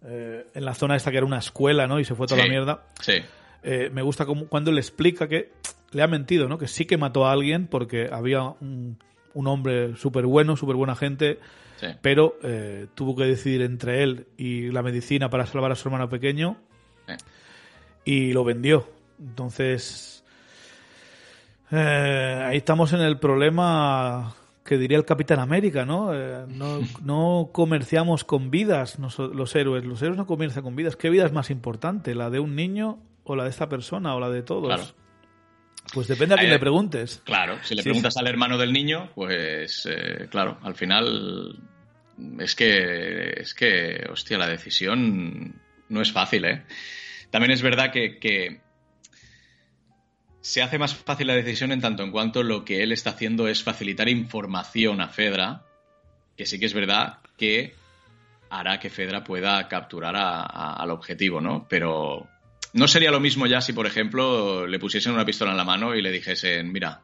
[0.04, 2.00] eh, en la zona esta que era una escuela, ¿no?
[2.00, 2.46] Y se fue toda Sí.
[2.48, 3.14] la mierda sí,
[3.62, 5.52] eh, me gusta como, cuando le explica que
[5.92, 6.58] le ha mentido, ¿no?
[6.58, 8.98] Que sí que mató a alguien porque había un,
[9.34, 11.38] un hombre súper bueno, súper buena gente,
[11.76, 11.86] sí.
[12.02, 16.08] pero eh, tuvo que decidir entre él y la medicina para salvar a su hermano
[16.08, 16.56] pequeño
[17.06, 17.14] Sí.
[18.04, 18.86] y lo vendió.
[19.18, 20.17] Entonces,
[21.70, 26.14] eh, ahí estamos en el problema que diría el Capitán América, ¿no?
[26.14, 29.84] Eh, no, no comerciamos con vidas los héroes.
[29.84, 30.96] Los héroes no comercian con vidas.
[30.96, 32.14] ¿Qué vida es más importante?
[32.14, 34.66] ¿La de un niño o la de esta persona o la de todos?
[34.66, 34.84] Claro.
[35.94, 37.22] Pues depende a quién Eh, le preguntes.
[37.24, 41.58] Claro, si le Sí, preguntas al hermano del niño, pues eh, claro, al final
[42.38, 45.54] es que, es que, hostia, la decisión
[45.88, 46.64] no es fácil, ¿eh?
[47.30, 48.60] También es verdad que, que
[50.48, 53.48] se hace más fácil la decisión en tanto en cuanto lo que él está haciendo
[53.48, 55.62] es facilitar información a Fedra,
[56.38, 57.74] que sí que es verdad que
[58.48, 61.66] hará que Fedra pueda capturar a- a- al objetivo, ¿no?
[61.68, 62.26] Pero
[62.72, 65.94] no sería lo mismo ya si, por ejemplo, le pusiesen una pistola en la mano
[65.94, 67.02] y le dijesen, mira,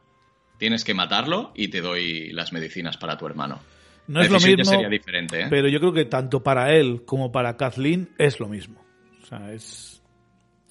[0.57, 3.59] tienes que matarlo y te doy las medicinas para tu hermano.
[4.07, 5.47] No La es lo mismo, sería diferente, ¿eh?
[5.51, 8.83] pero yo creo que tanto para él como para Kathleen es lo mismo.
[9.21, 10.01] O sea, es...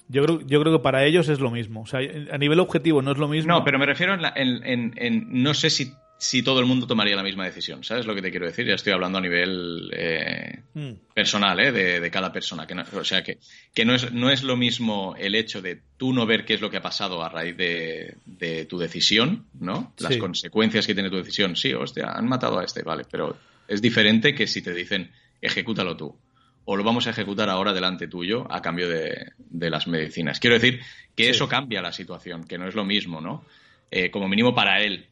[0.07, 1.81] Yo creo, yo creo que para ellos es lo mismo.
[1.81, 1.99] O sea,
[2.31, 3.51] a nivel objetivo no es lo mismo.
[3.53, 6.65] No, pero me refiero en, la- en- en- en- no sé si, si todo el
[6.67, 8.65] mundo tomaría la misma decisión, ¿sabes lo que te quiero decir?
[8.67, 10.91] Ya estoy hablando a nivel eh, Mm.
[11.13, 11.71] personal, ¿eh?
[11.71, 12.67] De, de cada persona.
[12.67, 13.39] Que no- o sea, que,
[13.73, 16.61] que no, es, no es lo mismo el hecho de tú no ver qué es
[16.61, 19.93] lo que ha pasado a raíz de, de tu decisión, ¿no?
[19.97, 20.19] Las Sí.
[20.19, 21.55] consecuencias que tiene tu decisión.
[21.55, 23.35] Sí, hostia, han matado a este, vale, pero
[23.67, 25.09] es diferente que si te dicen
[25.41, 26.15] ejecútalo tú.
[26.65, 30.39] O lo vamos a ejecutar ahora delante tuyo a cambio de, de las medicinas.
[30.39, 30.81] Quiero decir
[31.15, 31.29] que Sí.
[31.29, 33.45] eso cambia la situación, que no es lo mismo, ¿no?
[33.91, 35.05] Eh, como mínimo para él.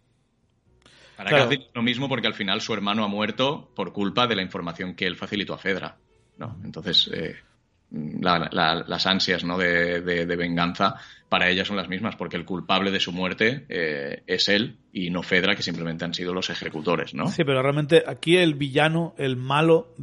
[1.15, 1.43] Para Claro.
[1.45, 4.41] Kathleen es lo mismo porque al final su hermano ha muerto por culpa de la
[4.41, 5.95] información que él facilitó a Fedra.
[6.39, 6.57] ¿no?
[6.63, 7.35] Entonces, eh,
[7.91, 9.55] la- la- las ansias ¿no?
[9.59, 10.95] de, de- de venganza
[11.29, 15.11] para ella son las mismas, porque el culpable de su muerte eh, es él y
[15.11, 17.13] no Fedra, que simplemente han sido los ejecutores.
[17.13, 17.27] ¿no?
[17.27, 19.93] Sí, pero realmente aquí el villano, el malo,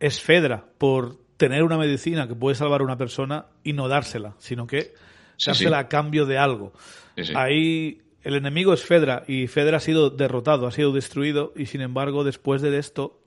[0.00, 4.34] es Fedra por tener una medicina que puede salvar a una persona y no dársela,
[4.38, 4.92] sino que
[5.36, 5.84] Sí, dársela sí.
[5.84, 6.72] a cambio de algo.
[7.16, 7.32] Sí.
[7.36, 11.80] Ahí el enemigo es Fedra y Fedra ha sido derrotado, ha sido destruido y sin
[11.80, 13.20] embargo después de esto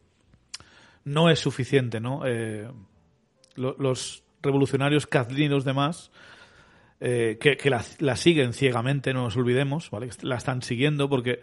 [1.05, 2.21] no es suficiente, ¿no?
[2.25, 2.67] Eh,
[3.55, 6.11] lo- los revolucionarios Kathleen y los demás
[6.99, 10.09] eh, que, que la, la siguen ciegamente, no nos olvidemos, ¿vale?
[10.21, 11.41] La están siguiendo porque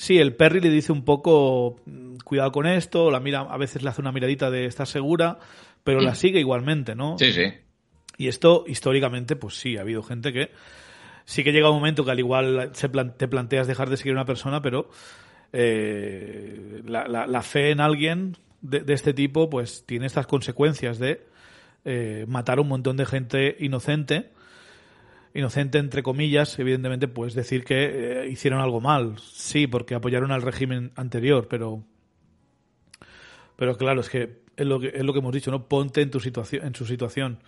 [0.00, 3.82] sí, el Perry le dice un poco mm, cuidado con esto, la mira, a veces
[3.82, 5.38] le hace una miradita de estar segura,
[5.84, 7.18] pero la sigue igualmente, ¿no?
[7.18, 7.44] Sí, sí.
[8.16, 10.50] Y esto, históricamente, pues sí, ha habido gente que
[11.24, 14.12] sí que llega un momento que al igual se plan- te planteas dejar de seguir
[14.12, 14.88] a una persona, pero
[15.52, 20.98] eh, la, la- la fe en alguien de, de este tipo, pues tiene estas consecuencias
[20.98, 21.26] de
[21.84, 24.30] eh, matar a un montón de gente inocente
[25.34, 30.42] inocente entre comillas, evidentemente puedes decir que eh, hicieron algo mal, sí, porque apoyaron al
[30.42, 31.84] régimen anterior, pero
[33.60, 35.68] pero claro, es que es lo que, es lo que hemos dicho, ¿no?
[35.68, 37.40] Ponte en tu situación, en su situación.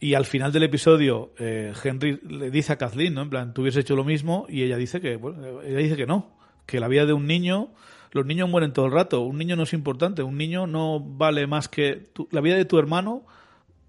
[0.00, 3.20] Y al final del episodio, eh, Henry le dice a Kathleen, ¿no?
[3.20, 6.38] En plan, tú hubieses hecho lo mismo, y ella dice que, ella dice que no,
[6.64, 7.68] que la vida de un niño,
[8.12, 11.46] los niños mueren todo el rato, un niño no es importante, un niño no vale
[11.46, 13.26] más que la vida de tu hermano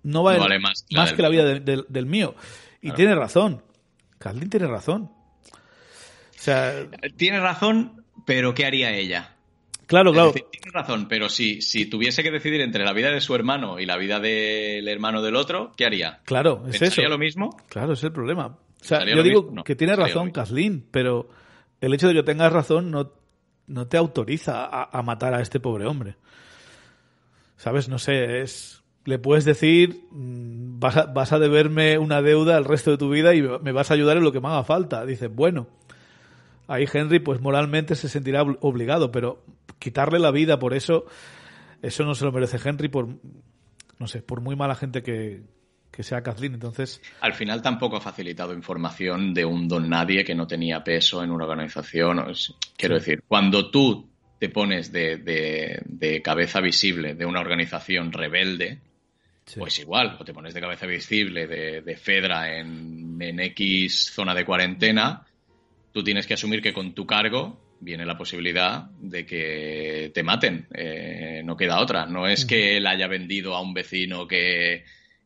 [0.04, 2.36] no vale, No vale más que la más del que la vida del- del mío.
[2.82, 3.64] Y tiene razón.
[4.20, 5.12] Kathleen tiene razón.
[5.52, 6.86] O sea,
[7.18, 9.34] Tiene razón, pero ¿qué haría ella?
[9.88, 10.28] claro, claro.
[10.34, 13.80] decir, tiene razón, pero si, si tuviese que decidir entre la vida de su hermano
[13.80, 16.20] y la vida del hermano del otro, ¿qué haría?
[16.26, 16.80] Claro, es eso.
[16.86, 17.58] ¿Pensaría lo mismo?
[17.70, 18.48] Claro, es el problema.
[18.48, 19.64] O sea, ¿Pensaría yo lo digo mismo?
[19.64, 20.32] Que tiene razón.
[20.32, 21.30] Kathleen, pero
[21.82, 23.14] el hecho de que tengas razón no,
[23.68, 26.16] no te autoriza a, a matar a este pobre hombre.
[27.58, 27.90] ¿Sabes?
[27.90, 28.84] No sé, es...
[29.08, 33.10] Le puedes decir, mm, vas a, vas a deberme una deuda el resto de tu
[33.10, 35.06] vida y me vas a ayudar en lo que me haga falta.
[35.06, 35.68] Dices, bueno,
[36.68, 39.44] ahí Henry pues moralmente se sentirá obl- obligado, pero
[39.80, 41.06] quitarle la vida por eso,
[41.82, 43.08] eso no se lo merece Henry por,
[43.98, 45.42] no sé, por muy mala gente que,
[45.90, 46.56] que sea Kathleen.
[46.56, 51.24] Entonces, Al final tampoco ha facilitado información de un don nadie que no tenía peso
[51.24, 52.22] en una organización.
[52.76, 58.80] quiero decir, cuando tú te pones de, de- de cabeza visible de una organización rebelde,
[59.48, 59.60] sí.
[59.60, 64.36] pues igual, o te pones de cabeza visible de, de Fedra en, en X zona
[64.36, 65.26] de cuarentena,
[65.92, 70.68] tú tienes que asumir que con tu cargo viene la posibilidad de que te maten.
[70.74, 72.06] Eh, no queda otra.
[72.06, 74.84] No es que él haya vendido a un vecino que,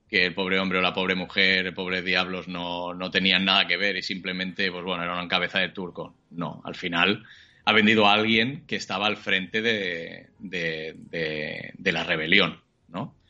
[0.10, 3.68] que el pobre hombre o la pobre mujer, el pobre diablos no, no tenían nada
[3.68, 6.16] que ver y simplemente, pues bueno, era una cabeza de turco.
[6.32, 7.24] No, al final
[7.64, 12.60] ha vendido a alguien que estaba al frente de, de, de- de la rebelión,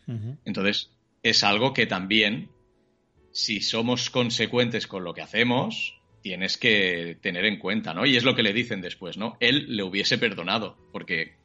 [0.08, 0.92] Entonces,
[1.24, 2.50] es algo que también,
[3.32, 8.06] si somos consecuentes con lo que hacemos, tienes que tener en cuenta, ¿no?
[8.06, 9.38] Y es lo que le dicen después, ¿no?
[9.40, 11.36] Él le hubiese perdonado, porque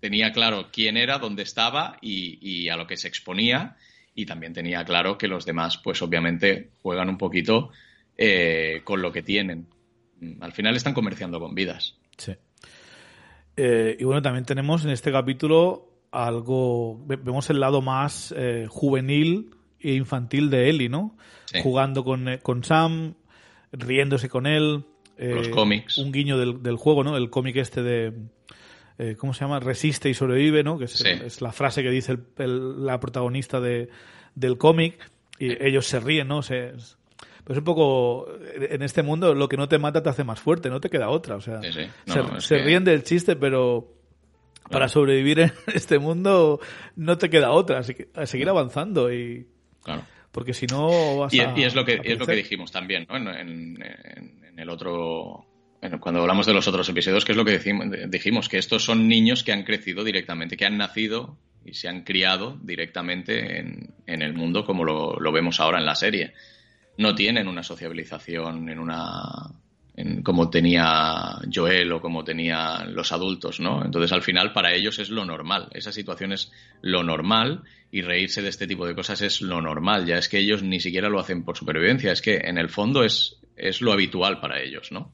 [0.00, 3.76] tenía claro quién era, dónde estaba y, y a lo que se exponía,
[4.14, 7.70] y también tenía claro que los demás, pues obviamente, juegan un poquito
[8.16, 9.66] eh, con lo que tienen.
[10.40, 11.96] Al final están comerciando con vidas.
[12.16, 12.32] Sí.
[13.56, 18.66] Eh, y bueno, también tenemos en este capítulo algo, ve- vemos el lado más eh,
[18.68, 19.50] juvenil
[19.80, 21.16] e infantil de Ellie, ¿no?
[21.46, 21.60] Sí.
[21.62, 23.14] Jugando con, eh, con Sam,
[23.72, 24.84] riéndose con él.
[25.18, 25.98] eh, Los cómics.
[25.98, 27.16] Un guiño del, del juego, ¿no?
[27.16, 28.12] El cómic este de...
[28.98, 29.60] eh, ¿Cómo se llama?
[29.60, 30.78] Resiste y sobrevive, ¿no?
[30.78, 31.08] Que es, Sí.
[31.08, 33.88] es la frase que dice el- el- la protagonista de,
[34.34, 34.98] del cómic.
[35.38, 36.42] Y ellos se ríen, ¿no?
[36.42, 36.72] Se,
[37.44, 40.70] pues un poco en este mundo lo que no te mata te hace más fuerte,
[40.70, 41.34] no te queda otra.
[41.36, 41.80] O sea, Sí, sí.
[42.06, 43.92] No, se, no, es se que- ríen del chiste, pero
[44.70, 46.60] para sobrevivir en este mundo
[46.96, 49.46] no te queda otra, así que a seguir avanzando y
[49.82, 50.02] Claro.
[50.32, 52.36] porque si no vas Y, a y es lo que a es lo que perecer.
[52.36, 53.16] dijimos también, ¿no?
[53.16, 55.46] En, en- en- en el otro
[56.00, 59.06] cuando hablamos de los otros episodios, que es lo que decimos, dijimos, que estos son
[59.06, 64.22] niños que han crecido directamente, que han nacido y se han criado directamente en, en
[64.22, 66.32] el mundo como lo, lo vemos ahora en la serie.
[66.96, 69.02] No tienen una sociabilización en una
[69.96, 73.84] en como tenía Joel o como tenían los adultos, ¿no?
[73.84, 76.50] Entonces al final para ellos es lo normal, esa situación es
[76.82, 80.38] lo normal y reírse de este tipo de cosas es lo normal, ya es que
[80.38, 83.92] ellos ni siquiera lo hacen por supervivencia, es que en el fondo es, es lo
[83.92, 85.12] habitual para ellos, ¿no?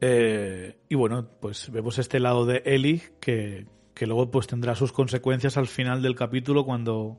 [0.00, 4.92] Eh, y bueno, pues vemos este lado de Ellie que, que luego pues tendrá sus
[4.92, 7.18] consecuencias al final del capítulo cuando,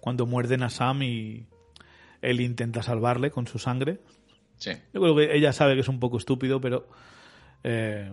[0.00, 1.46] cuando muerden a Sam y
[2.20, 4.00] él intenta salvarle con su sangre.
[4.58, 4.72] Sí.
[4.92, 6.88] Yo creo que ella sabe que es un poco estúpido, pero
[7.64, 8.10] eh,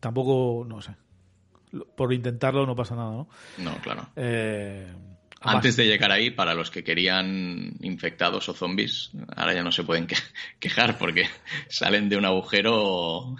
[0.00, 0.94] tampoco, no sé.
[1.96, 3.28] Por intentarlo no pasa nada, ¿no?
[3.58, 4.08] No, claro.
[4.16, 4.86] Eh,
[5.40, 9.82] Antes de llegar ahí, para los que querían infectados o zombies, ahora ya no se
[9.84, 10.16] pueden que-
[10.60, 11.24] quejar porque
[11.68, 13.34] salen de un agujero,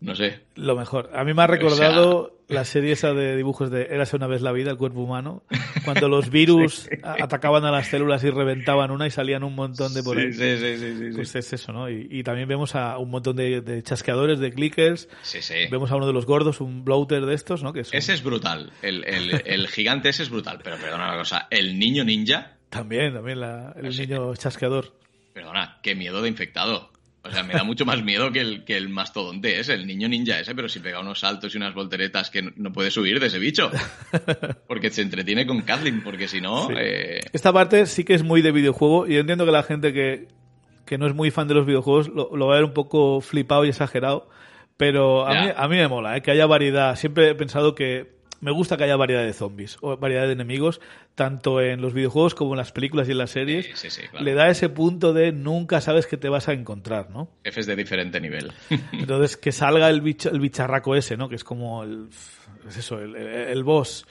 [0.00, 0.44] no sé.
[0.54, 1.10] Lo mejor.
[1.14, 4.52] A mí me ha recordado la serie esa de dibujos de Érase una vez la
[4.52, 5.42] vida, el cuerpo humano,
[5.84, 10.02] cuando los virus atacaban a las células y reventaban una y salían un montón de
[10.02, 10.32] por ahí.
[10.32, 11.10] Sí, sí, sí.
[11.14, 11.90] Pues es eso, ¿no?
[11.90, 15.08] Y, y también vemos a un montón de, de chasqueadores, de clickers.
[15.22, 15.54] Sí, sí.
[15.70, 17.72] Vemos a uno de los gordos, un bloater de estos, ¿no?
[17.72, 18.70] Que son- Ese es brutal.
[18.82, 20.60] El, el- el gigante ese es brutal.
[20.62, 24.92] Pero perdona una cosa, el niño ninja, También, también la- el niño chasqueador.
[25.32, 26.90] perdona, qué miedo de infectado.
[27.26, 30.08] O sea, me da mucho más miedo que el, que el mastodonte ese, el niño
[30.08, 33.26] ninja ese, pero si pega unos saltos y unas volteretas que no, puede subir de
[33.26, 33.70] ese bicho.
[34.68, 36.68] Porque se entretiene con Kathleen, porque si no...
[36.68, 36.74] Sí.
[36.78, 39.92] eh, Esta parte sí que es muy de videojuego y yo entiendo que la gente
[39.92, 40.28] que,
[40.84, 43.20] que no es muy fan de los videojuegos lo, lo va a ver un poco
[43.20, 44.28] flipado y exagerado,
[44.76, 46.22] pero a mí, a mí me mola, ¿eh?
[46.22, 46.96] que haya variedad.
[46.96, 50.80] Siempre he pensado que me gusta que haya variedad de zombies o variedad de enemigos,
[51.14, 53.66] tanto en los videojuegos como en las películas y en las series.
[53.66, 54.24] Sí, sí, sí, claro.
[54.24, 57.28] Le da ese punto de nunca sabes qué te vas a encontrar, ¿no?
[57.44, 58.52] Jefes de diferente nivel.
[58.92, 61.28] Entonces, que salga el, bicho- el bicharraco ese, ¿no?
[61.28, 62.08] Que es como el,
[62.68, 64.06] es eso, el, el- boss.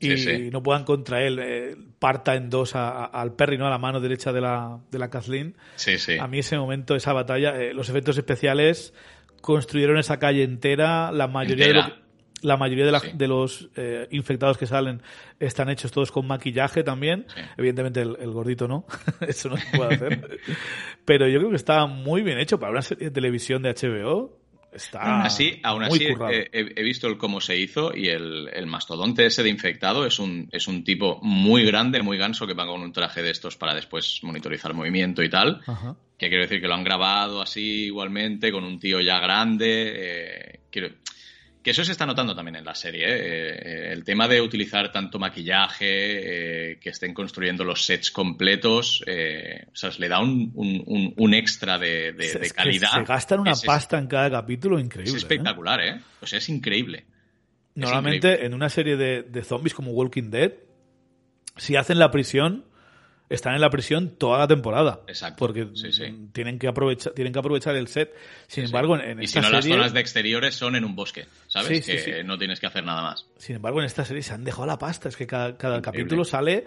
[0.00, 3.66] Y no puedan contra él, eh, parta en dos a- a- al Perry, ¿no?
[3.66, 5.56] A la mano derecha de la, de la Kathleen.
[5.74, 6.16] Sí, sí.
[6.18, 8.94] A mí ese momento, esa batalla, eh, los efectos especiales
[9.40, 12.07] construyeron esa calle entera, la mayoría de, lo que-
[12.42, 13.10] la mayoría de, la- Sí.
[13.14, 15.02] de los eh, infectados que salen
[15.40, 17.26] están hechos todos con maquillaje también.
[17.34, 17.40] Sí.
[17.56, 18.86] Evidentemente el, el gordito no,
[19.26, 20.38] eso no se puede hacer.
[21.04, 24.36] Pero yo creo que está muy bien hecho para una serie de televisión de HBO.
[24.70, 28.50] Está aún así, aún así eh, he, he visto el cómo se hizo y el,
[28.52, 32.52] el mastodonte ese de infectado es un, es un tipo muy grande, muy ganso, que
[32.52, 35.62] va con un traje de estos para después monitorizar movimiento y tal.
[35.66, 35.96] Ajá.
[36.18, 39.92] Que quiero decir que lo han grabado así igualmente, con un tío ya grande.
[39.96, 40.88] eh, quiero,
[41.68, 43.04] que eso se está notando también en la serie.
[43.04, 43.10] ¿eh?
[43.90, 49.66] Eh, el tema de utilizar tanto maquillaje, eh, que estén construyendo los sets completos, eh,
[49.70, 52.90] o sea, le da un, un- extra de, de- Es de que calidad.
[52.92, 55.12] se gastan una Es- es- pasta en cada capítulo Es increíble.
[55.12, 55.16] ¿eh?
[55.18, 56.00] espectacular, ¿eh?
[56.22, 57.04] O sea, es increíble.
[57.74, 60.52] Normalmente en una serie de, de zombies como Walking Dead,
[61.56, 62.64] si hacen la prisión,
[63.30, 65.00] están en la prisión toda la temporada.
[65.06, 66.10] Exacto, Porque sí, sí.
[66.10, 68.14] mm, tienen que aprovechar, tienen que aprovechar el set.
[68.46, 71.26] Sin embargo, en, en Y si no, las zonas de exteriores son en un bosque,
[71.46, 71.84] ¿sabes?
[71.86, 73.26] Que no tienes que hacer nada más.
[73.36, 75.08] sin embargo, en esta serie se han dejado la pasta.
[75.08, 76.02] Es que cada, cada Increíble.
[76.02, 76.64] capítulo sale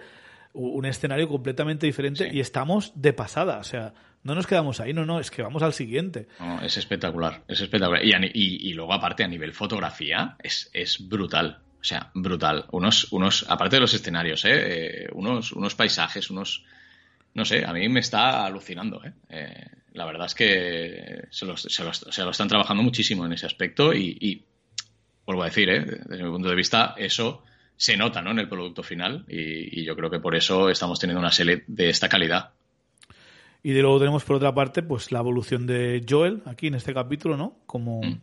[0.54, 3.58] un escenario completamente diferente y estamos de pasada.
[3.58, 6.28] O sea, no nos quedamos ahí, no, no, es que vamos al siguiente.
[6.38, 8.04] No, es espectacular, es espectacular.
[8.04, 11.58] Y- y luego, aparte, a nivel fotografía, es, es brutal.
[11.82, 12.66] O sea, brutal.
[12.70, 14.50] Unos, unos, aparte de los escenarios, ¿eh?
[14.52, 16.64] Eh, unos, unos paisajes, unos.
[17.34, 19.12] No sé, a mí me está alucinando, ¿eh?
[19.28, 23.92] Eh, la verdad es que se lo, se se están trabajando muchísimo en ese aspecto
[23.92, 24.44] y, y
[25.26, 25.84] vuelvo a decir, ¿eh?
[26.06, 27.42] desde mi punto de vista, eso
[27.76, 28.30] se nota ¿no?
[28.30, 31.64] en el producto final y, y yo creo que por eso estamos teniendo una serie
[31.66, 32.52] de esta calidad.
[33.62, 36.94] Y de luego tenemos por otra parte, pues la evolución de Joel aquí en este
[36.94, 37.58] capítulo, ¿no?
[37.66, 38.20] Como Mm.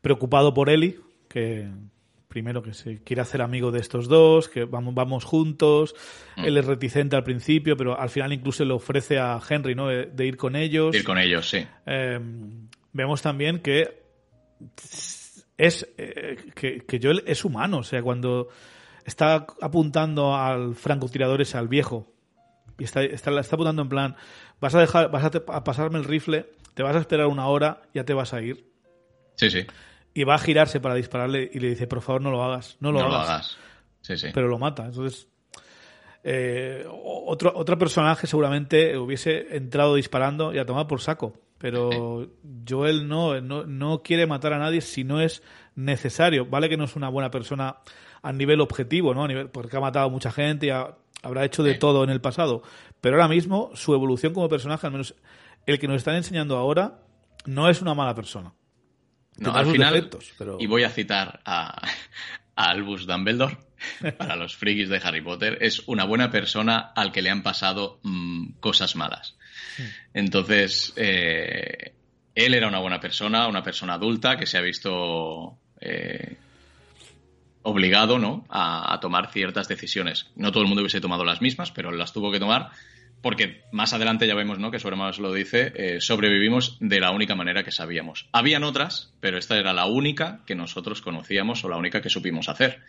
[0.00, 0.98] preocupado por Ellie,
[1.28, 1.68] que
[2.30, 5.94] primero que se quiere hacer amigo de estos dos, que vamos, vamos juntos.
[6.36, 6.44] Mm.
[6.44, 9.88] Él es reticente al principio, pero al final incluso le ofrece a Henry, ¿no?
[9.88, 10.94] De, de ir con ellos.
[10.94, 11.66] Ir con ellos, sí.
[11.86, 12.20] Eh,
[12.92, 14.00] vemos también que
[15.58, 18.48] es eh, que, que Joel es humano, o sea, cuando
[19.04, 22.06] está apuntando al francotirador ese, al viejo,
[22.78, 24.16] y está, está, está apuntando en plan,
[24.60, 27.46] vas a dejar, vas a, te- a pasarme el rifle, te vas a esperar una
[27.48, 28.64] hora, ya te vas a ir.
[29.34, 29.66] Sí, sí.
[30.12, 32.90] Y va a girarse para dispararle y le dice, por favor, no lo hagas, no
[32.92, 33.28] lo, no lo hagas.
[33.28, 33.56] hagas.
[34.00, 34.28] Sí, sí.
[34.34, 34.86] Pero lo mata.
[34.86, 35.28] Entonces,
[36.22, 41.34] eh, otro, otro personaje seguramente hubiese entrado disparando y a tomar por saco.
[41.58, 42.26] Pero
[42.68, 45.42] Joel no, no, no quiere matar a nadie si no es
[45.74, 46.46] necesario.
[46.46, 47.76] Vale que no es una buena persona
[48.22, 49.24] a nivel objetivo, ¿no?
[49.24, 52.10] A nivel, porque ha matado a mucha gente y ha- habrá hecho de todo en
[52.10, 52.62] el pasado.
[53.02, 55.14] Pero ahora mismo, su evolución como personaje, al menos
[55.66, 57.00] el que nos están enseñando ahora,
[57.44, 58.54] no es una mala persona.
[59.40, 61.86] No, al final, defectos, pero- y voy a citar a,
[62.56, 63.56] a Albus Dumbledore,
[64.18, 67.98] para los frikis de Harry Potter, es una buena persona al que le han pasado
[68.02, 69.36] mm, cosas malas.
[70.14, 71.94] Entonces, eh,
[72.34, 76.36] él era una buena persona, una persona adulta que se ha visto eh,
[77.62, 78.44] obligado ¿no?
[78.48, 80.26] a, a tomar ciertas decisiones.
[80.36, 82.70] No todo el mundo hubiese tomado las mismas, pero él las tuvo que tomar
[83.22, 84.70] porque más adelante ya vemos ¿no?
[84.70, 88.28] que su hermano lo dice, eh, sobrevivimos de la única manera que sabíamos.
[88.32, 92.48] Habían otras, pero esta era la única que nosotros conocíamos o la única que supimos
[92.48, 92.80] hacer.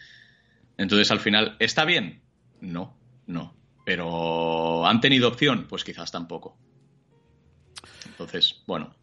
[0.78, 2.22] Entonces, al final, ¿está bien?
[2.62, 3.56] No, no.
[3.86, 5.68] Pero ¿han tenido opción?
[5.68, 6.58] Pues quizás tampoco.
[8.06, 8.96] Entonces, bueno,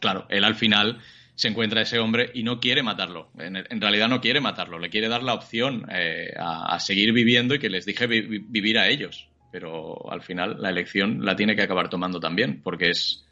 [0.00, 1.00] claro, él al final
[1.34, 3.30] se encuentra ese hombre y no quiere matarlo.
[3.38, 7.58] En, realidad no quiere matarlo, le quiere dar la opción eh, a, seguir viviendo y
[7.58, 9.28] que les vi- vivir a ellos.
[9.56, 13.24] Pero al final la elección la tiene que acabar tomando también, porque es,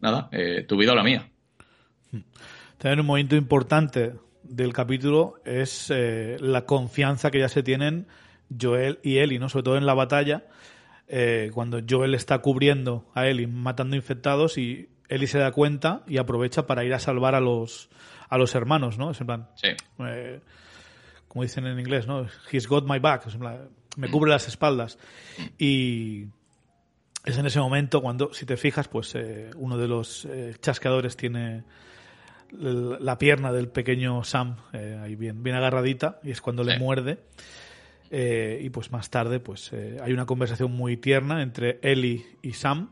[0.00, 1.30] nada, eh, tu vida o la mía.
[2.76, 8.08] También un momento importante del capítulo es eh, la confianza que ya se tienen
[8.60, 9.48] Joel y Ellie, ¿no?
[9.48, 10.42] Sobre todo en la batalla,
[11.06, 16.18] eh, cuando Joel está cubriendo a Ellie, matando infectados y Ellie se da cuenta y
[16.18, 17.90] aprovecha para ir a salvar a los
[18.28, 19.12] a los hermanos, ¿no?
[19.12, 19.68] Es en plan, Sí,
[20.00, 20.40] eh,
[21.28, 22.26] como dicen en inglés, ¿no?
[22.50, 23.68] He's got my back, es en plan,
[24.00, 24.98] me cubre las espaldas.
[25.58, 26.26] Y
[27.24, 31.16] es en ese momento cuando, si te fijas, pues eh, uno de los eh, chasqueadores
[31.16, 31.64] tiene
[32.52, 37.18] la pierna del pequeño Sam eh, ahí bien, bien agarradita y es cuando le muerde.
[38.12, 42.90] Y pues más tarde pues hay una conversación muy tierna entre Ellie y Sam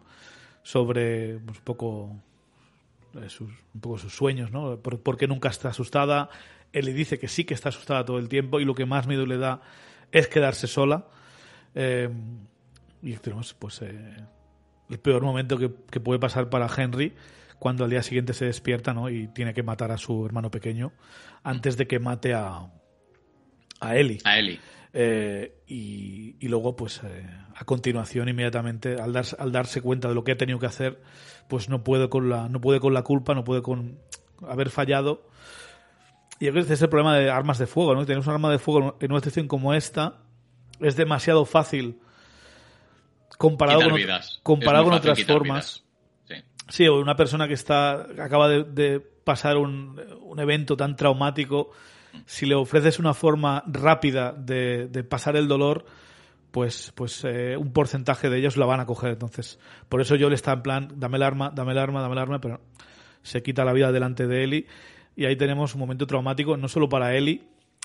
[0.63, 2.17] sobre pues, un poco
[3.27, 4.79] sus, un poco sus sueños, ¿no?
[4.79, 6.31] Por, por qué nunca está asustada.
[6.73, 9.27] Ellie dice que sí que está asustada todo el tiempo y lo que más miedo
[9.27, 9.61] le da
[10.13, 11.07] es quedarse sola.
[11.75, 12.09] Eh,
[13.03, 14.17] y tenemos pues eh,
[14.91, 17.15] el peor momento que, que puede pasar para Henry
[17.59, 19.09] cuando al día siguiente se despierta ¿no?
[19.11, 20.93] y tiene que matar a su hermano pequeño
[21.43, 22.71] antes de que mate a,
[23.81, 24.19] a Ellie.
[24.25, 24.59] A Eli.
[24.95, 30.15] Eh, y, y luego, pues eh, a continuación, inmediatamente, al, darse- al darse cuenta de
[30.15, 31.01] lo que ha tenido que hacer,
[31.49, 33.99] pues no puede con la, no puede con la culpa, no puede con
[34.49, 35.29] haber fallado.
[36.39, 38.07] Y yo creo que ese es el problema de armas de fuego, ¿no?
[38.07, 40.19] Tenemos un arma de fuego en una situación como esta,
[40.81, 41.99] es demasiado fácil
[43.37, 44.41] comparado Quitar con, vidas.
[44.43, 45.85] comparado con otras formas.
[46.29, 46.45] vidas.
[46.69, 46.75] Sí.
[46.83, 51.71] Sí, o una persona que está acaba de, de pasar un, un evento tan traumático,
[52.27, 55.85] si le ofreces una forma rápida de, de pasar el dolor,
[56.51, 59.11] pues, pues eh, un porcentaje de ellos la van a coger.
[59.11, 59.59] Entonces,
[59.89, 62.19] por eso yo le está en plan, dame el arma, dame el arma, dame el
[62.19, 62.61] arma, pero
[63.23, 64.59] se quita la vida delante de Eli.
[64.59, 64.67] Y
[65.25, 67.43] ahí tenemos un momento traumático, no solo para Eli,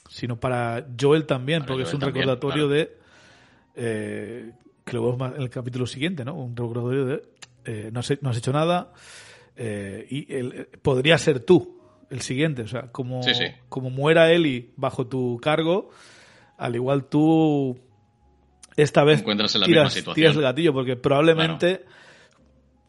[0.09, 2.69] sino para Joel también, Para porque Joel es un también, recordatorio claro.
[2.69, 2.97] de
[3.75, 4.51] eh,
[4.85, 6.35] que lo vemos en el capítulo siguiente, ¿no?
[6.35, 7.23] Un recordatorio de
[7.65, 8.91] eh, no, has, he- no has hecho nada
[9.55, 11.79] eh, y el- eh, podría ser tú
[12.09, 13.45] el siguiente, o sea, como, Sí, sí.
[13.69, 15.89] como muera Eli bajo tu cargo,
[16.57, 17.79] al igual tú
[18.75, 20.15] esta vez Encuentras en la tiras, misma situación.
[20.15, 21.85] tiras el gatillo porque probablemente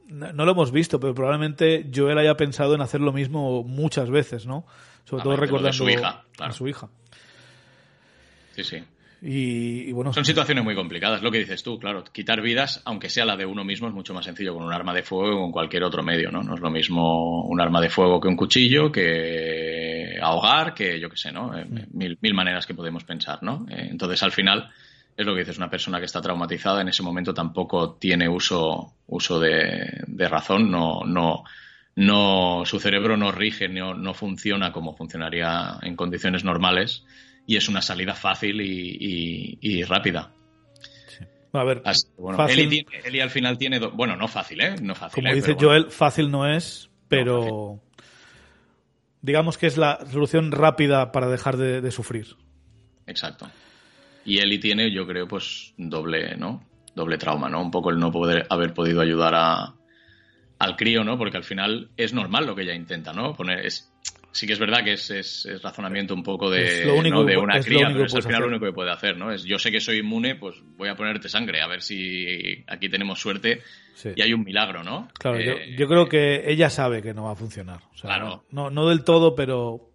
[0.08, 4.46] no lo hemos visto, pero probablemente Joel haya pensado en hacer lo mismo muchas veces,
[4.46, 4.66] ¿no?
[5.04, 6.50] Sobre Ah, todo recordando su hija, claro.
[6.52, 6.88] a su hija.
[8.56, 8.76] Sí, sí.
[9.22, 12.04] Y, y bueno, Son situaciones muy complicadas, lo que dices tú, claro.
[12.04, 14.92] Quitar vidas, aunque sea la de uno mismo, es mucho más sencillo con un arma
[14.92, 16.42] de fuego que con cualquier otro medio, ¿no?
[16.42, 21.08] No es lo mismo un arma de fuego que un cuchillo, que ahogar, que yo
[21.08, 21.56] qué sé, ¿no?
[21.58, 23.66] Eh, Mil, mil maneras que podemos pensar, ¿no?
[23.70, 24.70] Eh, Entonces, al final,
[25.16, 28.94] es lo que dices, una persona que está traumatizada en ese momento tampoco tiene uso,
[29.06, 31.44] uso de, de razón, no, no,
[31.96, 37.04] no, su cerebro no rige, no, no funciona como funcionaría en condiciones normales
[37.46, 40.32] y es una salida fácil y, y- y rápida.
[41.52, 43.78] a ver, Así bueno, fácil, Eli, tiene- Eli al final tiene.
[43.78, 44.74] do- Bueno, no fácil, ¿eh?
[44.82, 45.22] No fácil.
[45.22, 45.34] como ¿eh?
[45.36, 47.80] dice bueno, Joel, fácil no es, pero
[49.22, 52.36] digamos que es la solución rápida para dejar de, de sufrir.
[53.06, 53.48] Exacto.
[54.24, 56.64] Y Eli tiene, yo creo, pues doble, ¿no?
[56.94, 57.60] Doble trauma, ¿no?
[57.60, 59.74] Un poco el no poder haber podido ayudar a,
[60.58, 61.18] al crío, ¿no?
[61.18, 63.34] Porque al final es normal lo que ella intenta, ¿no?
[63.34, 63.92] Poner, es,
[64.32, 67.88] sí que es verdad que es, es- es razonamiento un poco de, de una cría,
[67.92, 69.30] pero es al final lo único que puede hacer, ¿no?
[69.32, 72.88] Es yo sé que soy inmune, pues voy a ponerte sangre, a ver si aquí
[72.88, 73.60] tenemos suerte
[73.94, 74.10] Sí.
[74.16, 75.08] y hay un milagro, ¿no?
[75.18, 77.80] Claro, yo, Eh, yo creo que ella sabe que no va a funcionar.
[77.92, 78.44] O sea, Claro.
[78.50, 79.90] no, no del todo, pero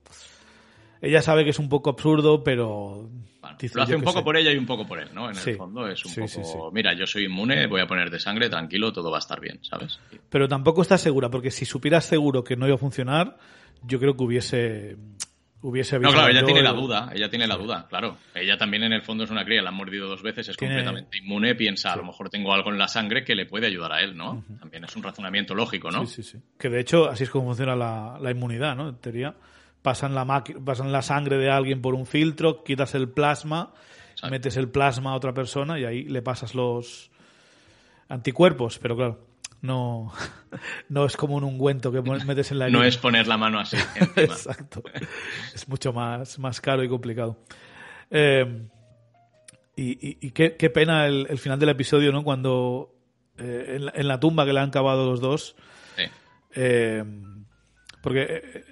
[1.02, 3.10] ella sabe que es un poco absurdo, pero
[3.42, 4.24] Bueno, lo hace un poco sé.
[4.26, 5.30] por ella y un poco por él, ¿no?
[5.30, 5.52] En Sí.
[5.52, 8.50] el fondo es un Sí, poco, sí, mira, yo soy inmune, voy a ponerte sangre,
[8.50, 10.00] tranquilo, todo va a estar bien, ¿sabes?
[10.30, 13.38] Pero tampoco está segura, porque si supieras seguro que no iba a funcionar,
[13.84, 14.98] yo creo que hubiese
[15.62, 18.16] hubiese No, claro, ella tiene la duda, ella tiene la duda, claro.
[18.34, 20.76] Ella también en el fondo es una cría, la han mordido dos veces, es Tiene-
[20.76, 23.92] completamente inmune, piensa, a lo mejor tengo algo en la sangre que le puede ayudar
[23.92, 24.42] a él, ¿no?
[24.60, 26.06] También es un razonamiento lógico, ¿no?
[26.06, 26.38] Sí, sí, sí.
[26.58, 28.88] Que de hecho así es como funciona la, la inmunidad, ¿no?
[28.88, 29.36] En teoría,
[29.82, 33.74] pasan la, pasan la sangre de alguien por un filtro, quitas el plasma,
[34.12, 34.32] Exacto.
[34.32, 37.10] metes el plasma a otra persona y ahí le pasas los
[38.08, 39.28] anticuerpos, pero claro,
[39.62, 40.12] no,
[40.90, 43.78] no es como un ungüento que metes en la No es poner la mano así
[43.96, 44.24] encima.
[44.24, 44.84] Exacto.
[45.54, 47.38] Es mucho más, más caro y complicado.
[48.10, 48.68] Eh,
[49.76, 52.24] y y- y qué, qué pena el, el final del episodio, ¿no?
[52.24, 52.96] Cuando
[53.38, 55.56] eh, en, la, en la tumba que le han cavado los dos.
[55.96, 56.04] Sí.
[56.56, 57.04] eh,
[58.02, 58.22] porque
[58.56, 58.64] eh,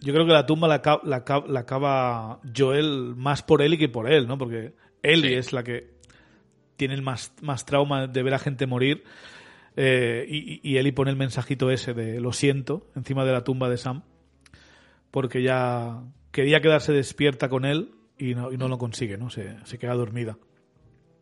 [0.00, 4.10] yo creo que la tumba la, la, la cava Joel más por Ellie que por
[4.10, 4.38] él, ¿no?
[4.38, 5.34] Porque Ellie Sí.
[5.34, 5.94] es la que
[6.76, 9.04] tiene el más, más trauma de ver a gente morir.
[9.76, 13.68] Eh, y, y Ellie pone el mensajito ese de lo siento encima de la tumba
[13.68, 14.04] de Sam
[15.10, 19.28] porque ya quería quedarse despierta con él y no, y no lo consigue, ¿no?
[19.30, 20.38] Se, se queda dormida.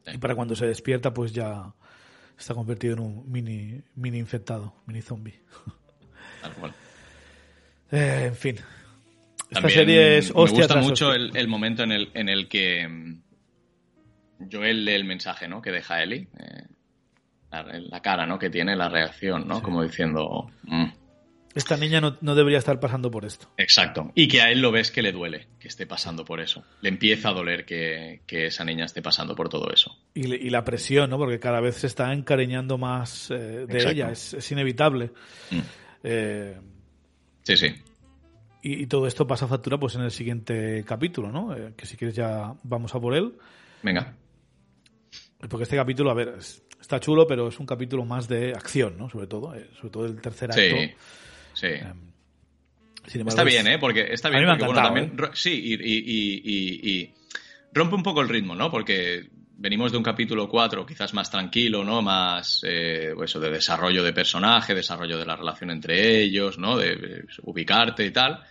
[0.07, 0.12] Sí.
[0.14, 1.75] Y para cuando se despierta, pues ya
[2.39, 5.41] está convertido en un mini, mini infectado, mini zombie.
[6.43, 6.75] Tal cual.
[7.95, 8.57] Eh, en fin.
[8.57, 12.28] Esta También serie es me hostia gusta tras mucho el, el momento en el, en
[12.28, 13.22] el que mm,
[14.51, 15.62] Joel lee el mensaje, ¿no?
[15.62, 16.28] Que deja Ellie.
[16.38, 16.64] eh,
[17.51, 18.38] la, la cara, ¿no?
[18.38, 19.62] Que tiene, la reacción, ¿no?
[19.62, 20.51] Como diciendo...
[20.64, 20.86] "Mm".
[21.55, 23.49] Esta niña no, no debería estar pasando por esto.
[23.59, 24.11] Exacto.
[24.16, 26.64] Y que a él lo ves que le duele, que esté pasando por eso.
[26.80, 29.97] Le empieza a doler que, que esa niña esté pasando por todo eso.
[30.14, 31.16] Y, le- y la presión, ¿no?
[31.16, 33.90] Porque cada vez se está encariñando más eh, de Exacto.
[33.90, 34.11] ella.
[34.11, 35.12] Es, es inevitable.
[35.53, 35.59] Mm.
[36.03, 36.57] Eh,
[37.45, 37.66] Sí, sí.
[38.62, 41.55] y, y todo esto pasa factura pues en el siguiente capítulo, ¿no?
[41.55, 43.34] Eh, que si quieres ya vamos a por él.
[43.82, 44.14] Venga.
[45.49, 48.97] Porque este capítulo, a ver, es- está chulo, pero es un capítulo más de acción,
[48.99, 49.09] ¿no?
[49.11, 50.62] Sobre todo, eh, sobre todo el tercer acto.
[50.62, 50.90] Sí.
[51.53, 51.68] Sí.
[53.07, 53.78] Sin embargo, Está es- bien, ¿eh?
[53.78, 54.45] Porque está A bien.
[54.45, 54.84] mí me porque, bueno, ¿eh?
[54.84, 57.14] también, ro- sí, y, y- y- y- y
[57.74, 58.70] rompe un poco el ritmo, ¿no?
[58.70, 62.02] Porque venimos de un capítulo 4 quizás más tranquilo, ¿no?
[62.02, 66.76] Más, eh, pues eso, de desarrollo de personaje, desarrollo de la relación entre ellos, ¿no?
[66.76, 68.42] De, eh, ubicarte y tal.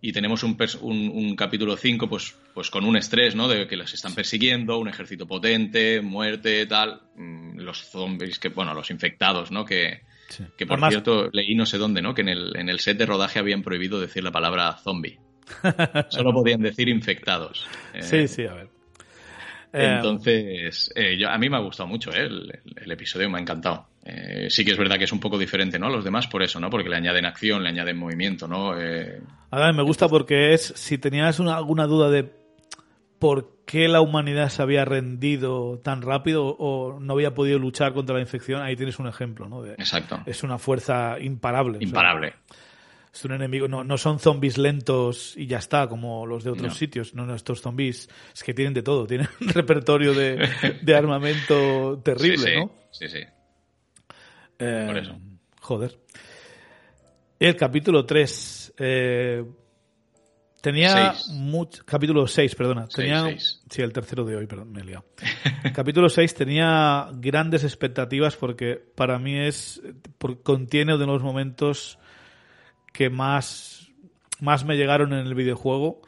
[0.00, 3.48] Y tenemos un, un, un capítulo 5, pues, pues con un estrés, ¿no?
[3.48, 7.00] De que los están persiguiendo, un ejército potente, muerte, tal.
[7.16, 9.64] mm, Los zombies, que, bueno, los infectados, ¿no?
[9.64, 10.42] Que, Sí.
[10.56, 12.14] que por Además- cierto, leí no sé dónde, ¿no?
[12.14, 15.18] Que en el, en el set de rodaje habían prohibido decir la palabra zombie.
[16.10, 17.66] Solo podían decir infectados.
[17.92, 18.68] Eh, Sí, sí, a ver.
[19.96, 22.20] Entonces, eh, yo, a mí me ha gustado mucho ¿eh?
[22.26, 23.86] el, el episodio, me ha encantado.
[24.04, 25.86] Eh, sí que es verdad que es un poco diferente, ¿no?
[25.86, 26.68] A los demás por eso, ¿no?
[26.70, 28.78] Porque le añaden acción, le añaden movimiento, ¿no?
[28.80, 29.20] Eh,
[29.50, 32.30] Ahora me gusta porque es, si tenías una- alguna duda de
[33.18, 38.14] por qué la humanidad se había rendido tan rápido o no había podido luchar contra
[38.16, 39.62] la infección, ahí tienes un ejemplo, ¿no?
[39.62, 40.20] De- exacto.
[40.26, 41.78] es una fuerza imparable.
[41.78, 42.34] o sea, Imparable.
[43.14, 46.66] Es un enemigo, no, no son zombies lentos y ya está, como los de otros
[46.68, 46.74] No.
[46.74, 47.14] sitios.
[47.14, 50.48] No, no, estos zombies es que tienen de todo, tienen un repertorio de,
[50.82, 52.72] de armamento terrible, sí, sí, ¿no?
[52.90, 53.18] Sí, sí.
[54.58, 55.16] Eh, Por eso.
[55.60, 55.98] Joder.
[57.38, 58.74] El capítulo 3.
[60.60, 61.28] tenía Seis.
[61.38, 62.82] much- Capítulo 6, perdona.
[62.88, 63.62] Seis, Tenía, seis.
[63.68, 65.04] Sí, el tercero de hoy, perdón, me he liado.
[65.74, 69.82] capítulo 6 tenía grandes expectativas porque para mí es.
[70.18, 71.98] por- contiene uno de los momentos
[72.94, 73.90] que más,
[74.40, 76.00] más me llegaron en el videojuego.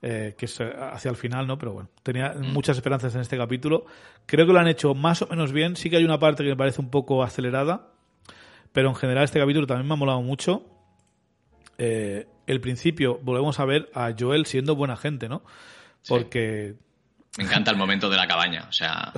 [0.00, 1.58] eh, que es eh, hacia el final, ¿no?
[1.58, 3.84] Pero bueno, tenía muchas esperanzas en este capítulo.
[4.26, 5.76] Creo que lo han hecho más o menos bien.
[5.76, 7.92] Sí que hay una parte que me parece un poco acelerada,
[8.72, 10.64] pero en general este capítulo también me ha molado mucho.
[11.78, 15.42] Eh, el principio, volvemos a ver a Joel siendo buena gente, ¿no?
[16.02, 16.14] Sí.
[17.38, 18.66] Me encanta el momento de la cabaña.
[18.68, 19.10] O sea,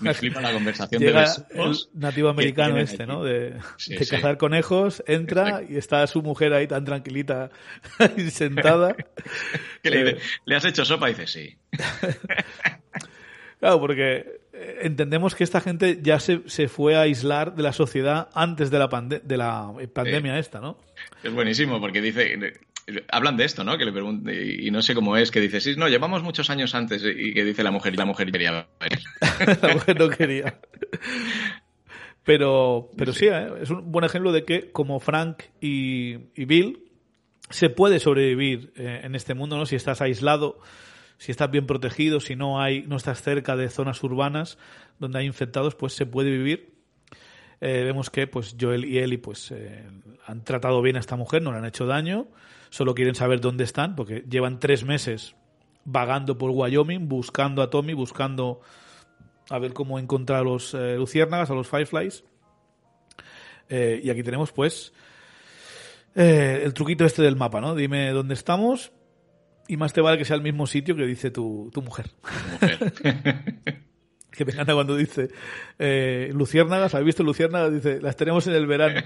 [0.00, 3.12] me flipa la conversación de llega los el nativo americano este, allí.
[3.12, 3.22] ¿no?
[3.22, 4.10] De, Sí, de sí.
[4.10, 7.50] cazar conejos, entra y está su mujer ahí tan tranquilita
[7.98, 8.96] ahí sentada.
[9.84, 11.08] le, Eh, dice, ¿le has hecho sopa?
[11.10, 11.56] Y dice, sí.
[13.60, 17.72] Claro, porque eh, entendemos que esta gente ya se, se fue a aislar de la
[17.72, 20.78] sociedad antes de la, pande- de la pandemia esta, ¿no?
[21.22, 22.34] Es buenísimo porque dice,
[23.10, 23.78] hablan de esto, ¿no?
[23.78, 26.74] Que le preguntan, y no sé cómo es, que dice, sí, no, llevamos muchos años
[26.74, 28.68] antes, y que dice la mujer, y la mujer quería
[29.62, 30.58] la mujer no quería.
[32.24, 33.48] Pero, pero sí, ¿eh?
[33.60, 36.92] es un buen ejemplo de que como Frank y, y Bill
[37.50, 39.66] se puede sobrevivir eh, en este mundo, ¿no?
[39.66, 40.60] Si estás aislado,
[41.18, 44.58] si estás bien protegido, si no hay, no estás cerca de zonas urbanas
[44.98, 46.74] donde hay infectados, pues se puede vivir.
[47.60, 49.84] Eh, vemos que pues Joel y Ellie pues eh,
[50.26, 52.26] han tratado bien a esta mujer, no le han hecho daño,
[52.72, 55.36] solo quieren saber dónde están, porque llevan tres meses
[55.84, 58.62] vagando por Wyoming, buscando a Tommy, buscando
[59.50, 62.24] a ver cómo encontrar a los eh, luciérnagas, a los fireflies.
[63.68, 64.94] Eh, y aquí tenemos, pues,
[66.14, 67.74] eh, el truquito este del mapa, ¿no?
[67.74, 68.90] Dime dónde estamos
[69.68, 72.06] y más te vale que sea el mismo sitio que dice tu, tu mujer.
[72.52, 73.82] Mujer.
[74.32, 75.28] Que me encanta cuando dice
[75.78, 77.72] eh, luciérnagas, ¿habéis visto luciérnagas?
[77.74, 79.00] Dice, las tenemos en el verano.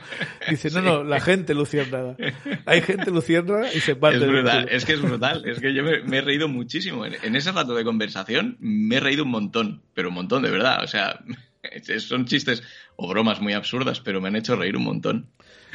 [0.49, 2.17] Dice, no, no, la gente luciérnaga.
[2.65, 5.43] Hay gente luciérnaga y se parte Es brutal, es que es brutal.
[5.45, 7.05] Es que yo me, me he reído muchísimo.
[7.05, 10.51] En, en ese rato de conversación me he reído un montón, pero un montón de
[10.51, 10.85] verdad.
[10.85, 11.19] O sea,
[11.99, 12.63] son chistes
[12.95, 15.27] o bromas muy absurdas, pero me han hecho reír un montón.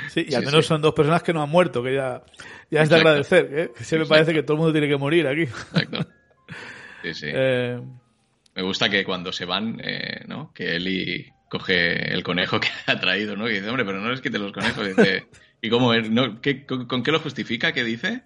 [0.10, 0.70] Sí, y al Sí, menos sí.
[0.70, 2.24] son dos personas que no han muerto, que ya,
[2.72, 3.08] ya es de Exacto.
[3.10, 3.50] agradecer.
[3.52, 3.72] ¿eh?
[3.78, 5.42] Que se me parece que todo el mundo tiene que morir aquí.
[5.42, 6.08] Exacto.
[7.04, 7.26] Sí, sí.
[7.34, 7.80] Eh,
[8.56, 10.52] Me gusta que cuando se van, eh, ¿no?
[10.54, 13.50] Que Eli coge el conejo que ha traído, ¿no?
[13.50, 14.86] Y dice, hombre, pero no les quite los conejos.
[14.86, 15.26] Y dice,
[15.62, 16.10] ¿y cómo es?
[16.10, 16.42] ¿No?
[16.42, 17.72] ¿Qué- con, con qué lo justifica?
[17.72, 18.24] ¿Qué dice?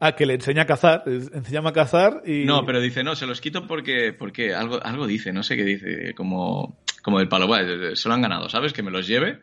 [0.00, 1.02] ah, que le enseña a cazar.
[1.06, 2.44] le enseña a cazar y.
[2.44, 5.64] No, pero dice, no, se los quito porque, porque algo, algo dice, no sé qué
[5.64, 8.72] dice, como, como del palo, "Vale, se lo han ganado, ¿sabes?
[8.74, 9.40] Que me los lleve.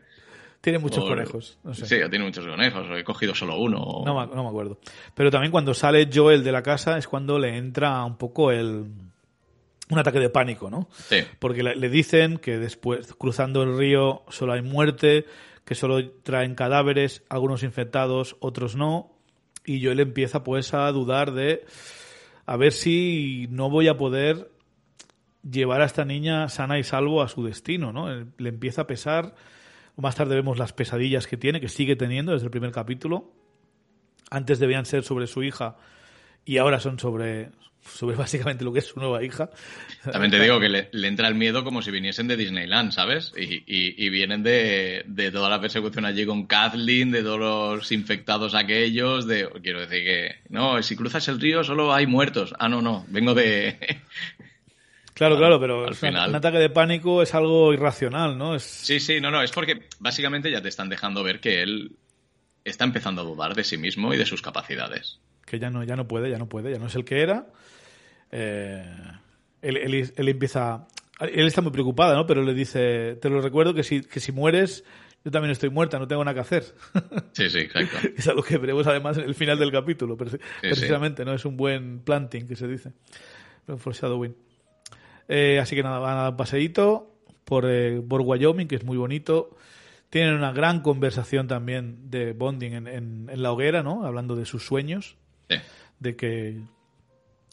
[0.60, 1.58] Tiene muchos O- conejos.
[1.64, 1.86] No sé.
[1.86, 3.78] Sí, tiene muchos conejos, o he cogido solo uno.
[3.80, 4.78] o- No, me- no me acuerdo.
[5.16, 8.84] Pero también cuando sale Joel de la casa es cuando le entra un poco el.
[9.92, 10.88] Un ataque de pánico, ¿no?
[10.92, 15.26] Sí, Porque le, le dicen que después, cruzando el río, solo hay muerte,
[15.64, 19.12] que solo traen cadáveres, algunos infectados, otros no.
[19.64, 21.64] Y Joel empieza pues a dudar de
[22.46, 24.50] a ver si no voy a poder
[25.48, 28.12] llevar a esta niña sana y salvo a su destino, ¿no?
[28.12, 29.34] Eh, Le empieza a pesar.
[29.96, 33.32] Más tarde vemos las pesadillas que tiene, que sigue teniendo desde el primer capítulo.
[34.30, 35.76] Antes debían ser sobre su hija
[36.44, 37.50] y ahora son sobre,
[37.84, 39.50] sobre básicamente lo que es su nueva hija.
[40.10, 43.32] también te digo que le, le entra el miedo como si viniesen de Disneyland, ¿sabes?
[43.36, 47.38] Y, y- y vienen de, de toda la persecución allí con Kathleen, de todos
[47.78, 49.48] los infectados aquellos, de...
[49.62, 52.54] Quiero decir que, no, si cruzas el río solo hay muertos.
[52.58, 53.78] Ah, no, no, vengo de...
[55.14, 56.30] Claro, Claro, pero al final.
[56.30, 58.54] un ataque de pánico es algo irracional, ¿no?
[58.54, 61.96] Es, Sí, sí, no, no, es porque básicamente ya te están dejando ver que él
[62.64, 65.20] está empezando a dudar de sí mismo y de sus capacidades.
[65.52, 67.46] Que ya no, ya no puede, ya no puede, ya no es el que era.
[68.30, 68.82] Eh,
[69.60, 70.86] él, él- él empieza.
[71.20, 72.26] Él está muy preocupada, ¿no?
[72.26, 74.82] Pero le dice: Te lo recuerdo que si, que si mueres,
[75.26, 76.64] yo también estoy muerta, no tengo nada que hacer.
[77.32, 77.98] Sí, sí, exacto.
[78.16, 81.34] es algo que veremos además en el final del capítulo, preci- precisamente, ¿no?
[81.34, 82.92] Es un buen planting que se dice.
[83.68, 84.34] Un foreshadowing.
[85.28, 88.84] Eh, así que nada, van a dar un paseíto por, eh, por Wyoming, que es
[88.84, 89.56] muy bonito.
[90.10, 94.04] Tienen una gran conversación también de bonding en, en- en la hoguera, ¿no?
[94.04, 95.16] Hablando de sus sueños,
[95.58, 95.60] Sí.
[96.00, 96.60] de que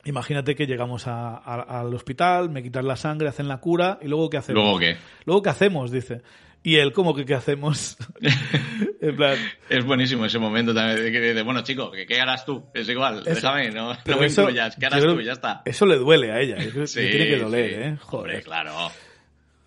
[0.05, 4.07] imagínate que llegamos a- a- al hospital, me quitan la sangre, hacen la cura y
[4.07, 4.61] luego qué hacemos.
[4.63, 4.97] Luego qué.
[5.25, 6.21] Luego qué hacemos, dice.
[6.61, 7.95] Y él, ¿cómo que qué hacemos?
[9.01, 9.37] en plan,
[9.69, 12.65] Es buenísimo ese momento también de bueno, chico, ¿qué, qué harás tú?
[12.73, 13.35] Es igual, Eso.
[13.35, 15.19] déjame, no, no me eso- incluyas, ¿qué harás creo tú?
[15.19, 15.61] que Ya está.
[15.65, 16.55] Eso le duele a ella.
[16.57, 17.75] que Sí, le tiene que doler, sí.
[17.75, 17.85] ¿eh?
[17.87, 18.43] Hombre, Joder.
[18.43, 18.73] claro.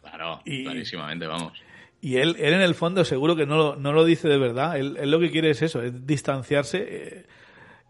[0.02, 1.52] Claro, Y- clarísimamente, vamos.
[2.02, 4.76] Y él, él en el fondo seguro que no lo, no lo dice de verdad.
[4.76, 6.84] Él, él lo que quiere es eso, es distanciarse.
[6.88, 7.26] eh,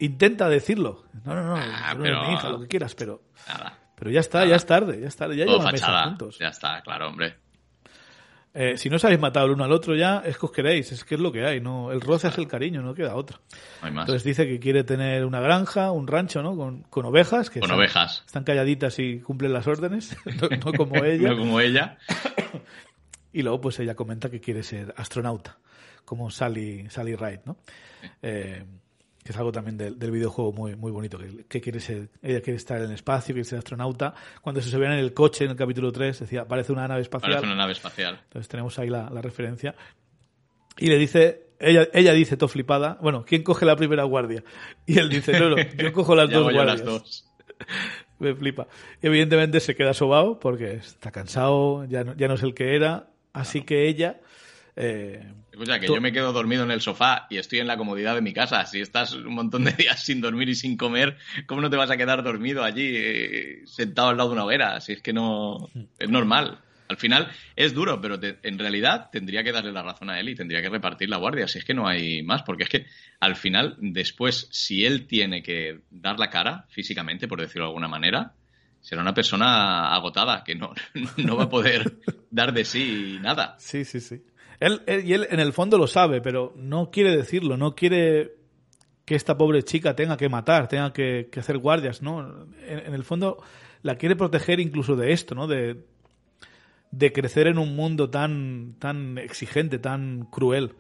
[0.05, 1.05] intenta decirlo.
[1.25, 3.79] No, no, no, Ah, pero- mi hija, lo que quieras, pero, Nada.
[3.97, 6.39] pero ya está, ya es tarde, ya es tarde, ya llevan meses juntos.
[6.39, 7.37] Ya está, claro, hombre.
[8.55, 10.93] Eh, si no os habéis matado el uno al otro ya, es que os queréis,
[10.93, 13.41] es que es lo que hay, no, el roce es el cariño, no queda otra.
[13.81, 14.03] No hay más.
[14.03, 16.55] Entonces dice que quiere tener una granja, un rancho, ¿no?
[16.55, 18.23] Con, con ovejas, que Con están, ovejas.
[18.27, 21.31] están calladitas y cumplen las órdenes, no, no como ella.
[21.31, 21.97] No como ella.
[23.33, 25.57] Y luego, pues ella comenta que quiere ser astronauta,
[26.05, 27.57] como Sally, Sally Ride, ¿no?
[28.21, 28.67] Eh,
[29.25, 32.41] que es algo también del, del videojuego muy, muy bonito, que, que quiere ser, ella
[32.41, 34.15] quiere estar en el espacio, quiere ser astronauta.
[34.41, 37.31] Cuando se subían en el coche en el capítulo 3, decía, parece una nave espacial.
[37.33, 38.21] Parece una nave espacial.
[38.25, 39.75] Entonces tenemos ahí la, la referencia.
[40.79, 44.43] Y le dice, ella, ella dice, todo flipada, bueno, ¿quién coge la primera guardia?
[44.87, 46.81] Y él dice, no, no, yo cojo las dos guardias.
[46.81, 47.29] las dos.
[48.19, 48.67] Me flipa.
[49.03, 52.75] Y evidentemente se queda sobado porque está cansado, ya no, ya no es el que
[52.75, 53.09] era.
[53.33, 54.21] Así que ella.
[54.77, 57.77] eh, Escucha, que Tú- yo me quedo dormido en el sofá y estoy en la
[57.77, 58.65] comodidad de mi casa.
[58.67, 61.91] Si estás un montón de días sin dormir y sin comer, ¿cómo no te vas
[61.91, 64.81] a quedar dormido allí eh, sentado al lado de una hoguera?
[64.81, 65.69] Si es que no.
[65.99, 66.59] Es normal.
[66.89, 70.29] Al final es duro, pero te- en realidad tendría que darle la razón a él
[70.31, 71.47] y tendría que repartir la guardia.
[71.49, 72.87] Si es que no hay más, porque es que
[73.21, 77.89] al final, después, si él tiene que dar la cara físicamente, por decirlo de alguna
[77.89, 78.33] manera,
[78.81, 80.73] será una persona agotada que no,
[81.19, 81.99] no va a poder
[82.31, 83.55] dar de sí nada.
[83.59, 84.23] sí, sí, sí.
[84.63, 88.37] Él, y él en el fondo lo sabe, pero no quiere decirlo, no quiere
[89.05, 92.47] que esta pobre chica tenga que matar, tenga que, hacer guardias, ¿no?
[92.65, 93.43] En, el fondo
[93.83, 95.49] la quiere proteger incluso de esto, ¿no?
[95.49, 95.83] De,
[97.13, 100.75] crecer en un mundo tan, tan exigente, tan cruel.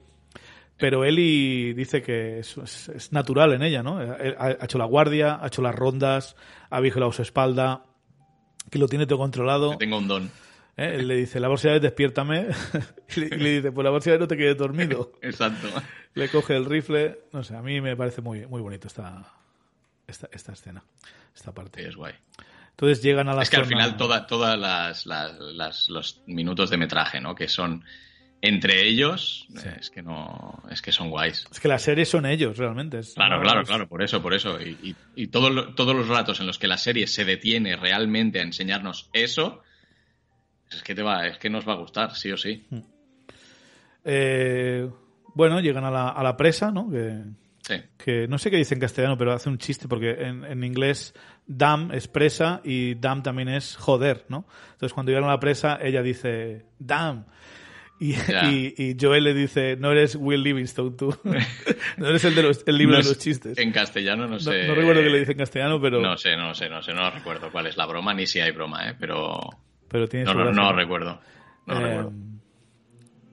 [0.78, 3.98] Pero Eli dice que es, natural en ella, ¿no?
[3.98, 6.36] Ha, ha hecho la guardia, ha hecho las rondas,
[6.70, 7.84] ha vigilado su espalda,
[8.70, 9.76] que lo tiene todo controlado.
[9.76, 10.30] Que un don.
[10.76, 10.96] ¿Eh?
[10.96, 12.48] Él le dice, la bolsa despiértame.
[13.16, 15.12] y, le, y le dice, pues la bolsa no te quedes dormido.
[15.22, 15.68] Exacto.
[16.14, 17.20] le coge el rifle.
[17.32, 19.24] No sé, a mí me parece muy, muy bonito esta,
[20.06, 20.82] esta, esta escena,
[21.34, 21.88] esta Sí, parte.
[21.88, 22.14] es guay.
[22.70, 26.70] Entonces llegan a la Es que al final toda, todas las, las- las- los minutos
[26.70, 27.34] de metraje, ¿no?
[27.34, 27.84] Que son
[28.44, 29.46] entre ellos,
[29.78, 31.46] es que no, es que son guays.
[31.52, 32.98] Es que las series son ellos, realmente.
[32.98, 34.60] Es- Claro, claro, claro, por eso, por eso.
[34.60, 38.40] Y, y- y todo todos los ratos en los que la serie se detiene realmente
[38.40, 39.62] a enseñarnos eso,
[40.74, 42.64] es que te va, es que nos va a gustar, sí o sí.
[44.04, 44.88] Eh,
[45.34, 46.90] bueno, llegan a la, a la presa, ¿no?
[46.90, 47.20] Que,
[47.64, 47.74] Sí.
[47.96, 51.14] que no sé qué dice en castellano, pero hace un chiste porque en, en inglés
[51.46, 54.46] dam es presa y dam también es joder, ¿no?
[54.72, 57.24] Entonces cuando llegan a la presa ella dice damn
[58.00, 58.14] y,
[58.50, 61.16] y, y Joel le dice no eres Will Livingstone tú,
[61.98, 63.56] no eres el de los, el libro No de los chistes.
[63.56, 64.66] En castellano no No, sé.
[64.66, 67.08] no recuerdo que le dice en castellano, pero, No sé, no sé, no sé, no
[67.12, 68.96] recuerdo cuál es la broma, ni si hay broma, ¿eh?
[68.98, 69.38] Pero
[69.92, 71.20] pero tiene no, su no, no recuerdo.
[71.66, 72.12] No Eh, recuerdo.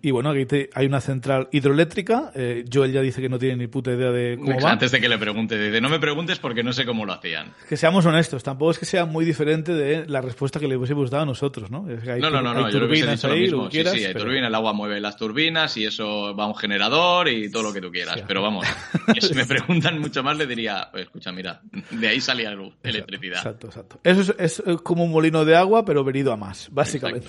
[0.01, 2.31] Y bueno, aquí te- hay una central hidroeléctrica.
[2.35, 4.71] eh, Joel ya dice que no tiene ni puta idea de cómo va.
[4.71, 7.53] Antes de que le pregunte, dice, no me preguntes porque no sé cómo lo hacían.
[7.67, 11.09] Que seamos honestos, tampoco es que sea muy diferente de la respuesta que le hubiésemos
[11.09, 11.89] dado a nosotros, ¿no?
[11.89, 13.63] Es que hay No, no, no, hay no, yo le hubiese dicho lo ahí, mismo.
[13.65, 16.43] que Sí, quieras, sí, hay pero- turbina, el agua mueve las turbinas y eso va
[16.45, 18.15] a un generador y todo lo que tú quieras.
[18.15, 18.23] Sí.
[18.27, 18.65] Pero vamos,
[19.21, 23.37] si me preguntan mucho más le diría, "Oye, escucha, mira, de ahí salía luz, electricidad.
[23.37, 23.99] Exacto, exacto.
[24.03, 27.27] Eso es, es, eh, como un molino de agua, pero venido a más, básicamente.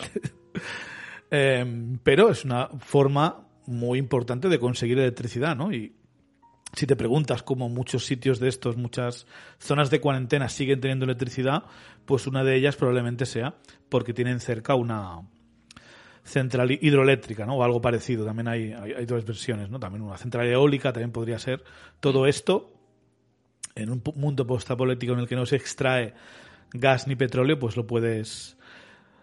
[1.31, 1.64] Eh,
[2.03, 5.72] pero es una forma muy importante de conseguir electricidad, ¿no?
[5.72, 5.95] Y
[6.72, 9.26] si te preguntas cómo muchos sitios de estos, muchas
[9.59, 11.64] zonas de cuarentena siguen teniendo electricidad,
[12.05, 13.55] pues una de ellas probablemente sea
[13.89, 15.20] porque tienen cerca una
[16.22, 17.57] central hidroeléctrica, ¿no?
[17.57, 18.24] O algo parecido.
[18.24, 19.81] También hay, hay, dos versiones, ¿no?
[19.81, 21.64] También una central eólica también podría ser.
[21.99, 22.72] Todo esto
[23.74, 26.14] en un mundo postapolítico en el que no se extrae
[26.72, 28.57] gas ni petróleo, pues lo puedes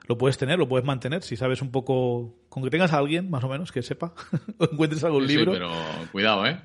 [0.08, 1.22] lo puedes tener, lo puedes mantener.
[1.24, 4.14] Si sabes un poco, con que tengas a alguien, más o menos, que sepa,
[4.58, 5.52] o encuentres algún Sí, sí, libro.
[5.54, 5.72] pero
[6.12, 6.60] cuidado, ¿eh?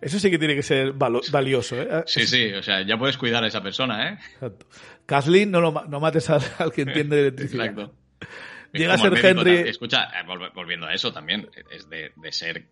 [0.00, 2.04] Eso sí que tiene que ser valioso, ¿eh?
[2.06, 4.18] Sí, sí, o sea, ya puedes cuidar a esa persona, ¿eh?
[4.34, 4.66] Exacto.
[5.06, 7.66] Kathleen, no, lo ma- no mates al, al que entiende de electricidad.
[7.66, 7.94] Exacto.
[8.72, 12.66] Llega a ser Henry- Escucha, eh, volv- volviendo a eso también, es de, de ser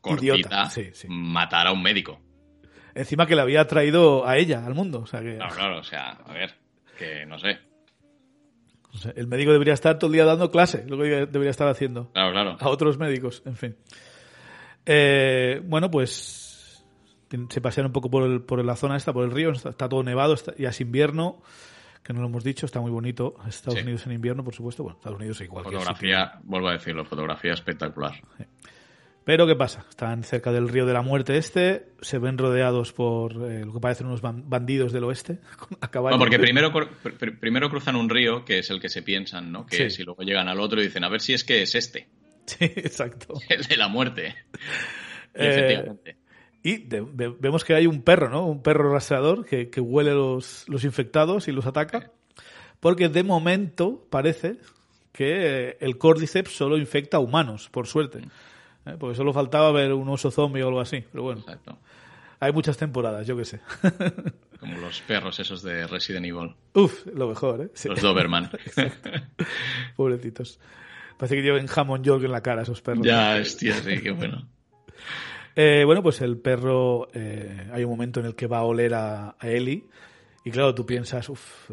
[0.00, 1.06] cortita Idiota, sí, sí.
[1.08, 2.20] matar a un médico.
[2.94, 5.00] Encima que le había traído a ella, al mundo.
[5.00, 6.54] O sea que Claro, claro, o sea, a ver,
[6.98, 7.58] que no sé.
[9.14, 12.10] El médico debería estar todo el día dando clase, lo que debería estar haciendo.
[12.12, 12.56] Claro, claro.
[12.58, 13.76] a otros médicos, en fin.
[14.86, 16.82] Eh, bueno, pues
[17.50, 19.88] se pasean un poco por, el- por la zona esta, por el río, está, está
[19.88, 21.42] todo nevado, está- ya es invierno,
[22.02, 23.34] que no lo hemos dicho, está muy bonito.
[23.46, 23.84] Estados Sí.
[23.84, 25.64] Unidos en invierno, por supuesto, bueno, Estados Unidos igual.
[25.64, 28.12] Fotografía, vuelvo a decirlo, fotografía espectacular.
[29.28, 29.84] Pero ¿qué pasa?
[29.90, 33.78] Están cerca del río de la muerte este, se ven rodeados por eh, lo que
[33.78, 35.38] parecen unos ban- bandidos del oeste,
[35.82, 36.16] a caballo.
[36.16, 39.66] Bueno, porque primero, pr- primero cruzan un río, que es el que se piensan, ¿no?
[39.66, 39.82] Que Sí.
[39.82, 42.08] es, y luego llegan al otro y dicen, a ver si es que es este,
[42.46, 43.34] Sí, exacto.
[43.50, 44.34] el de la muerte.
[45.34, 46.16] Y Eh, efectivamente.
[46.62, 48.46] Y de- vemos que hay un perro, ¿no?
[48.46, 52.12] Un perro rastreador que, que huele los, los infectados y los ataca.
[52.80, 54.56] Porque de momento parece
[55.12, 58.20] que eh, el Cordyceps solo infecta a humanos, por suerte.
[58.90, 58.96] ¿Eh?
[58.98, 61.04] Porque solo faltaba ver un oso zombie o algo así.
[61.12, 61.78] Pero bueno, Exacto.
[62.40, 63.60] hay muchas temporadas, yo qué sé.
[64.60, 67.70] Como los perros esos de Resident Evil, Uf, lo mejor, ¿eh?
[67.74, 68.50] Sí, los Doberman.
[69.96, 70.58] pobrecitos.
[71.16, 73.04] Parece que lleven jamón york en la cara esos perros.
[73.04, 74.46] ya, hostia, sí, qué bueno.
[75.56, 78.94] Eh, bueno, pues el perro, eh, hay un momento en el que va a oler
[78.94, 79.84] a, a Ellie.
[80.48, 81.70] Y claro, tú piensas, uff,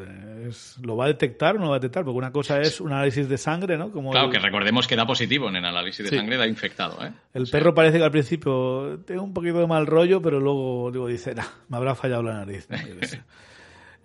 [0.82, 2.04] ¿lo va a detectar o no lo va a detectar?
[2.04, 3.90] Porque una cosa es un análisis de sangre, ¿no?
[3.90, 6.18] Como Claro, el, que recordemos que da positivo en el análisis de Sí.
[6.18, 7.14] sangre, da infectado, ¿eh?
[7.34, 10.42] el O sea, perro parece que al principio tiene un poquito de mal rollo, pero
[10.42, 12.68] luego, luego dice, nah, me habrá fallado la nariz.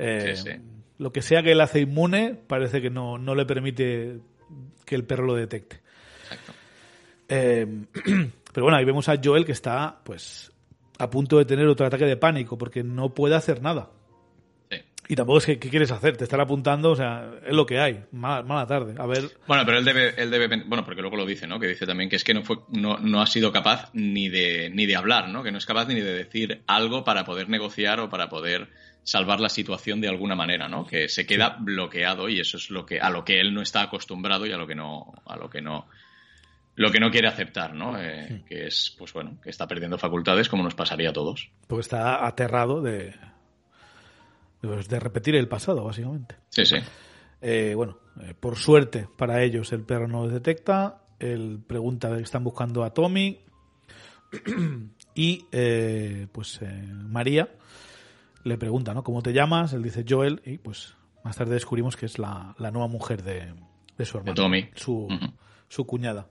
[0.02, 0.56] Eh, Sí, sí.
[0.98, 4.20] Lo que sea que él hace inmune, parece que no, no le permite
[4.86, 5.80] que el perro lo detecte.
[6.22, 6.52] Exacto.
[7.28, 7.66] Eh,
[8.54, 10.52] pero bueno, ahí vemos a Joel que está, pues,
[10.98, 13.90] a punto de tener otro ataque de pánico porque no puede hacer nada.
[15.10, 16.16] Y tampoco es que, ¿qué quieres hacer?
[16.16, 18.04] Te están apuntando, o sea, es lo que hay.
[18.12, 18.94] Mala, mala tarde.
[18.96, 21.58] A ver, Bueno, pero él debe, él debe, bueno, porque luego lo dice, ¿no?
[21.58, 24.70] Que dice también que es que no fue, no, no ha sido capaz ni de,
[24.72, 25.42] ni de hablar, ¿no?
[25.42, 28.68] Que no es capaz ni de decir algo para poder negociar o para poder
[29.02, 30.86] salvar la situación de alguna manera, ¿no?
[30.86, 33.82] Que se queda bloqueado y eso es lo que, a lo que él no está
[33.82, 35.88] acostumbrado y a lo que no, a lo que no,
[36.76, 38.00] lo que no quiere aceptar, ¿no?
[38.00, 41.50] Eh, Que es, pues bueno, que está perdiendo facultades como nos pasaría a todos.
[41.66, 43.12] porque está aterrado de,
[44.62, 46.36] de, de repetir el pasado, básicamente.
[46.48, 46.76] Sí, sí.
[47.42, 51.04] Eh, bueno, eh, por suerte para ellos el perro no los detecta.
[51.18, 53.40] Él pregunta que están buscando a Tommy.
[55.14, 57.48] y pues pues eh, María
[58.44, 59.02] le pregunta, ¿no?
[59.02, 59.72] ¿Cómo te llamas?
[59.72, 60.94] Él dice Joel y pues
[61.24, 63.52] más tarde descubrimos que es la, la nueva mujer de,
[63.98, 64.34] de su hermano.
[64.34, 64.70] Tommy.
[64.74, 65.32] Su, Ujú.
[65.68, 66.26] su cuñada.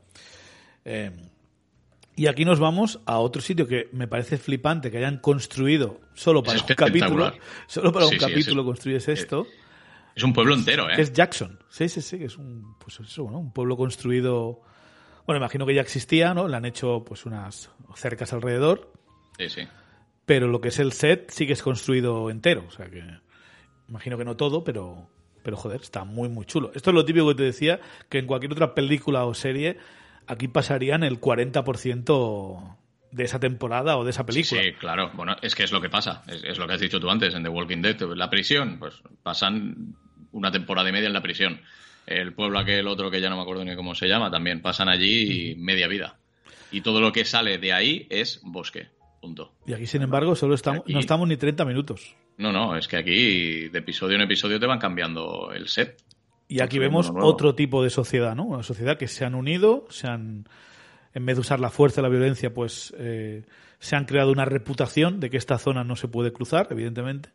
[2.19, 6.43] Y aquí nos vamos a otro sitio que me parece flipante que hayan construido solo
[6.43, 7.31] para Es un capítulo.
[7.65, 9.47] Solo para Sí, un sí, capítulo es- construyes esto.
[10.15, 10.95] Es un pueblo entero, ¿eh?
[10.97, 11.59] que es Jackson.
[11.69, 13.39] Sí, sí, sí, que es un, pues eso, ¿no?
[13.39, 14.59] un pueblo construido.
[15.25, 16.49] Bueno, imagino que ya existía, ¿no?
[16.49, 18.91] Le han hecho pues unas cercas alrededor,
[19.37, 19.61] Sí, sí.
[20.25, 22.65] pero lo que es el set sí que es construido entero.
[22.67, 23.01] O sea que
[23.87, 25.07] imagino que no todo, pero,
[25.41, 26.71] pero joder, está muy, muy chulo.
[26.75, 29.77] Esto es lo típico que te decía, que en cualquier otra película o serie,
[30.29, 32.77] aquí pasarían el 40%
[33.11, 34.61] de esa temporada o de esa película.
[34.61, 35.11] Sí, claro.
[35.15, 36.23] Bueno, es que es lo que pasa.
[36.27, 37.99] Es, es lo que has dicho tú antes en The Walking Dead.
[38.15, 39.95] La prisión, pues pasan
[40.31, 41.61] una temporada y media en la prisión.
[42.05, 44.89] El pueblo aquel otro que ya no me acuerdo ni cómo se llama, también pasan
[44.89, 46.17] allí media vida.
[46.71, 48.87] Y todo lo que sale de ahí es bosque.
[49.21, 49.53] Punto.
[49.67, 52.15] Y aquí, sin embargo, solo estamos, Aquí- no estamos ni 30 minutos.
[52.37, 56.01] No, no, es que aquí de episodio en episodio te van cambiando el set.
[56.49, 58.43] Y aquí vemos otro tipo de sociedad, ¿no?
[58.43, 60.45] Una sociedad que se han unido, se han,
[61.13, 63.43] en vez de usar la fuerza y la violencia, pues eh,
[63.79, 67.29] se han creado una reputación de que esta zona no se puede cruzar, evidentemente.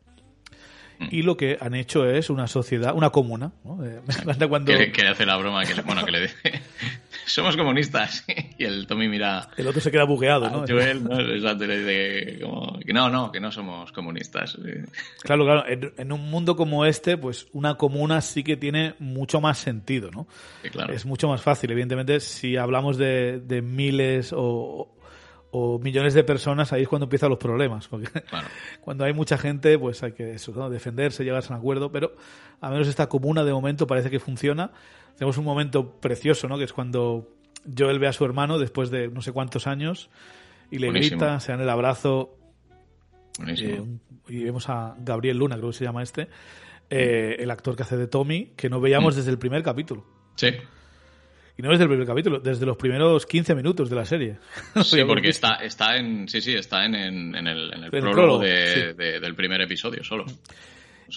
[0.98, 1.08] Mm.
[1.12, 3.52] Y lo que han hecho es una sociedad, una comuna.
[3.64, 3.84] ¿no?
[3.84, 6.30] Eh, me encanta cuando Que, que hace la broma, que, le- bueno, que le
[7.26, 8.24] somos comunistas.
[8.56, 10.64] Y el Tommy mira el otro se queda bugueado, ¿no?
[10.66, 11.18] Joel, ¿no?
[11.18, 14.56] Exacto, le dice como, que no, no, que no somos comunistas.
[15.22, 15.66] Claro, claro.
[15.66, 20.10] En, en un mundo como este, pues una comuna sí que tiene mucho más sentido,
[20.10, 20.26] ¿no?
[20.62, 20.92] Sí, claro.
[20.92, 21.70] Es mucho más fácil.
[21.70, 24.93] Evidentemente, si hablamos de, de miles o,
[25.56, 27.86] o millones de personas, ahí es cuando empiezan los problemas.
[27.86, 28.48] Porque Claro.
[28.80, 30.68] cuando hay mucha gente, pues hay que eso, ¿no?
[30.68, 31.92] defenderse, llegarse a un acuerdo.
[31.92, 32.16] Pero
[32.60, 34.72] a menos esta comuna de momento parece que funciona.
[35.16, 36.58] Tenemos un momento precioso, ¿no?
[36.58, 37.28] Que es cuando
[37.78, 40.10] Joel ve a su hermano después de no sé cuántos años
[40.72, 41.20] y le Buenísimo.
[41.20, 42.36] grita, se dan el abrazo.
[43.38, 43.84] Buenísimo.
[43.84, 46.28] Eh, y vemos a Gabriel Luna, creo que se llama este,
[46.90, 50.04] eh, el actor que hace de Tommy, que no veíamos desde el primer capítulo.
[50.34, 50.48] Sí.
[51.56, 54.38] Y no desde el primer capítulo, desde los primeros 15 minutos de la serie.
[54.84, 58.12] Sí, porque está, está en, sí, sí, está en, en- en el, en el prólogo,
[58.12, 58.80] prólogo, de- sí.
[58.96, 60.24] de- del primer episodio solo.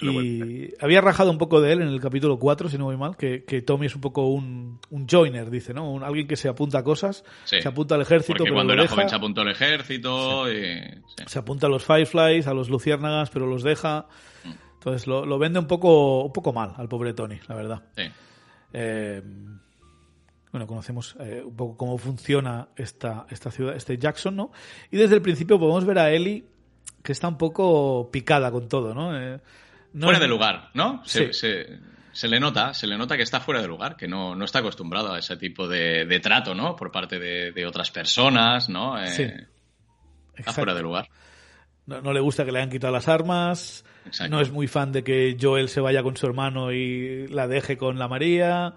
[0.01, 0.11] No.
[0.21, 3.15] Y había rajado un poco de él en el capítulo 4, si no voy mal,
[3.17, 5.89] que, que Tommy es un poco un, un joiner, dice, ¿no?
[5.91, 7.61] Un- alguien que se apunta a cosas, Sí.
[7.61, 10.51] se apunta al ejército, Porque pero cuando lo era deja, joven se apuntó al ejército
[10.51, 10.83] y...
[11.15, 11.23] sí.
[11.25, 14.07] se apunta a los Fireflies, a los Luciérnagas, pero los deja.
[14.43, 14.51] Mm.
[14.73, 17.81] Entonces lo, lo vende un poco, un poco mal al pobre Tony, la verdad.
[17.95, 18.03] Sí.
[18.73, 19.23] Eh,
[20.51, 24.51] bueno, conocemos eh, un poco cómo funciona esta, esta ciudad, este Jackson, ¿no?
[24.91, 26.45] Y desde el principio podemos ver a Ellie
[27.03, 29.17] que está un poco picada con todo, ¿no?
[29.19, 29.39] Eh,
[29.93, 31.01] no fuera es- de lugar, ¿no?
[31.05, 31.39] Se, Sí.
[31.39, 31.79] se-
[32.11, 34.59] se le nota, se le nota que está fuera de lugar, que no, no está
[34.59, 36.75] acostumbrado a ese tipo de, de trato, ¿no?
[36.75, 38.99] Por parte de, de otras personas, ¿no?
[39.01, 39.23] Eh, Sí.
[40.35, 41.07] Está fuera de lugar.
[41.87, 43.83] No, no le gusta que le hayan quitado las armas.
[44.05, 44.35] Exacto.
[44.35, 47.77] No es muy fan de que Joel se vaya con su hermano y la deje
[47.77, 48.73] con la María.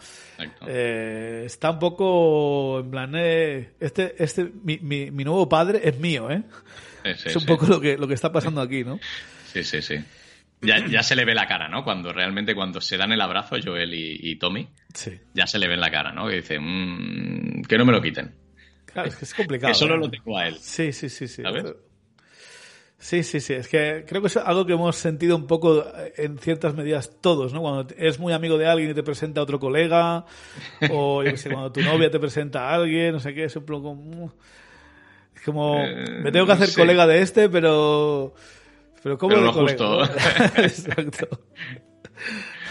[0.66, 5.98] Eh, está un poco en plan, eh, este, este, mi, mi, mi nuevo padre es
[5.98, 6.42] mío, ¿eh?
[7.04, 7.46] Sí, sí, es un sí.
[7.48, 8.98] poco lo que, lo que está pasando aquí, ¿no?
[9.52, 9.96] Sí, sí, sí.
[10.62, 11.82] Ya, ya se le ve la cara, ¿no?
[11.84, 15.18] Cuando realmente cuando se dan el abrazo, Joel y, y Tommy, Sí.
[15.34, 16.28] ya se le ve en la cara, ¿no?
[16.28, 18.34] Que dice, "Mm, que no me lo quiten.
[18.84, 19.72] Claro, es que es complicado.
[19.72, 19.98] Que solo ¿eh?
[19.98, 20.56] lo tengo a él.
[20.60, 21.42] Sí, sí, sí, sí.
[21.42, 21.64] ¿Sabes?
[23.00, 23.54] Sí, sí, sí.
[23.54, 27.10] Es que creo que es algo que hemos sentido un poco eh, en ciertas medidas
[27.22, 27.62] todos, ¿no?
[27.62, 30.26] Cuando eres muy amigo de alguien y te presenta a otro colega,
[30.90, 33.56] o yo qué sé, cuando tu novia te presenta a alguien, no sé qué, es
[33.56, 34.32] un poco como...
[35.34, 36.76] Es como, Eh, me tengo que hacer sí.
[36.78, 38.34] colega de este, pero...
[39.02, 40.04] Pero ¿cómo Pero lo colega, justo.
[40.62, 41.40] Exacto.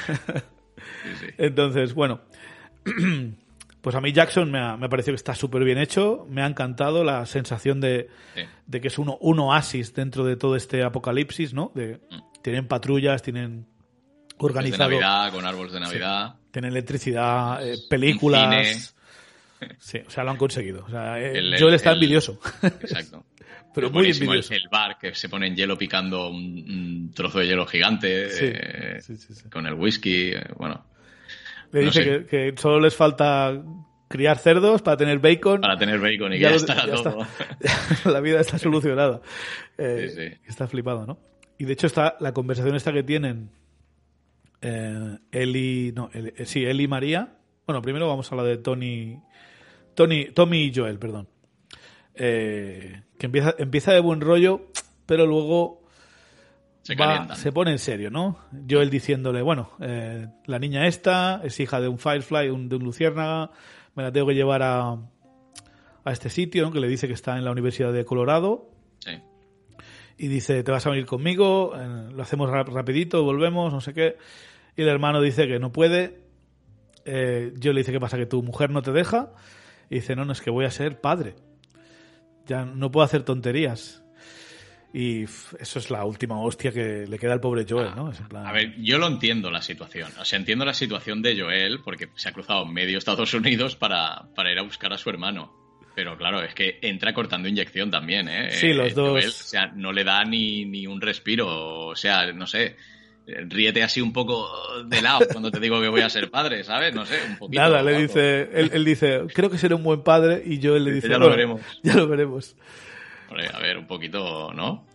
[0.06, 0.14] Sí,
[1.22, 1.26] sí.
[1.40, 2.22] Entonces, bueno,
[3.82, 6.42] pues a mí Jackson me ha, me ha parecido que está súper bien hecho, me
[6.42, 8.42] ha encantado la sensación de, Sí.
[8.68, 11.72] de que es uno, un oasis dentro de todo este apocalipsis, ¿no?
[11.76, 12.00] De,
[12.42, 13.62] tienen patrullas, tienen Mm.
[13.62, 16.36] de organizado, Navidad, con árboles de Navidad.
[16.52, 18.96] tienen electricidad, eh, películas.
[19.78, 20.86] Sí, o sea, lo han conseguido.
[20.86, 22.40] O sea, eh, El- Joel está el- envidioso.
[22.64, 23.26] Exacto.
[23.76, 24.54] Pero Es muy envidioso.
[24.54, 28.46] El, bar que se pone en hielo picando un, un trozo de hielo gigante Sí,
[28.46, 29.50] eh, sí, sí, sí.
[29.50, 30.32] con el whisky.
[30.32, 30.86] eh, bueno,
[31.72, 33.62] Le no dice que, que solo les falta
[34.08, 35.62] criar cerdos para tener bacon.
[35.62, 37.22] para tener bacon y que Ya ya, ya todo.
[38.02, 38.10] está.
[38.12, 39.22] la vida está solucionada.
[39.78, 40.42] Eh, Sí, sí.
[40.48, 41.20] Está flipado, ¿no?
[41.58, 43.52] Y de hecho está la conversación esta que tienen
[44.62, 47.36] eh, Eli, no, Eli- eh, sí, Eli y María.
[47.68, 49.20] Bueno, primero vamos a la de Tony,
[49.94, 51.28] Tony, Tommy y Joel, perdón.
[52.16, 54.68] Eh, que empieza, empieza de buen rollo,
[55.06, 55.84] pero luego
[56.82, 58.40] Se va- se pone en serio, ¿no?
[58.70, 62.84] Joel diciéndole, bueno, eh, la niña esta es hija de un Firefly, un- de un
[62.84, 63.52] luciérnaga,
[63.96, 66.72] me la tengo que llevar a, a este sitio, ¿no?
[66.72, 69.12] Que le dice que está en la Universidad de Colorado Sí.
[70.18, 73.94] y dice, te vas a venir conmigo, eh, lo hacemos rap- rapidito, volvemos, no sé
[73.94, 74.18] qué.
[74.76, 76.22] Y el hermano dice que no puede.
[77.06, 78.18] Eh, yo le dice, ¿qué pasa?
[78.18, 79.34] Que tu mujer no te deja.
[79.90, 81.36] Y dice, no, no, es que voy a ser padre.
[82.46, 84.04] Ya no puedo hacer tonterías.
[84.92, 88.12] Y eso es la última hostia que le queda al pobre Joel, ¿no?
[88.12, 90.12] Es en plan- A ver, yo lo entiendo la situación.
[90.20, 94.24] O sea, entiendo la situación de Joel porque se ha cruzado medio Estados Unidos para,
[94.36, 95.54] para ir a buscar a su hermano.
[95.96, 98.52] Pero claro, es que entra cortando inyección también, ¿eh?
[98.52, 99.10] Sí, los Eh, dos.
[99.10, 101.88] Joel, o sea, no le da ni, ni un respiro.
[101.88, 102.76] O sea, no sé.
[103.28, 104.50] Ríete así un poco
[104.86, 106.96] de lado cuando te digo que voy a ser padre, ¿sabes?
[106.96, 107.62] No sé, un poquito.
[107.62, 110.42] Nada, le dice, él, él dice, creo que seré un buen padre.
[110.44, 111.62] Y Joel le dice, Ya lo "Bueno, veremos".
[111.84, 112.56] Ya lo veremos.
[113.30, 114.86] Hombre, a ver, un poquito, ¿no?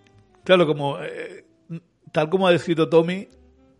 [0.44, 1.44] Claro, como eh,
[2.12, 3.28] tal como ha descrito Tommy,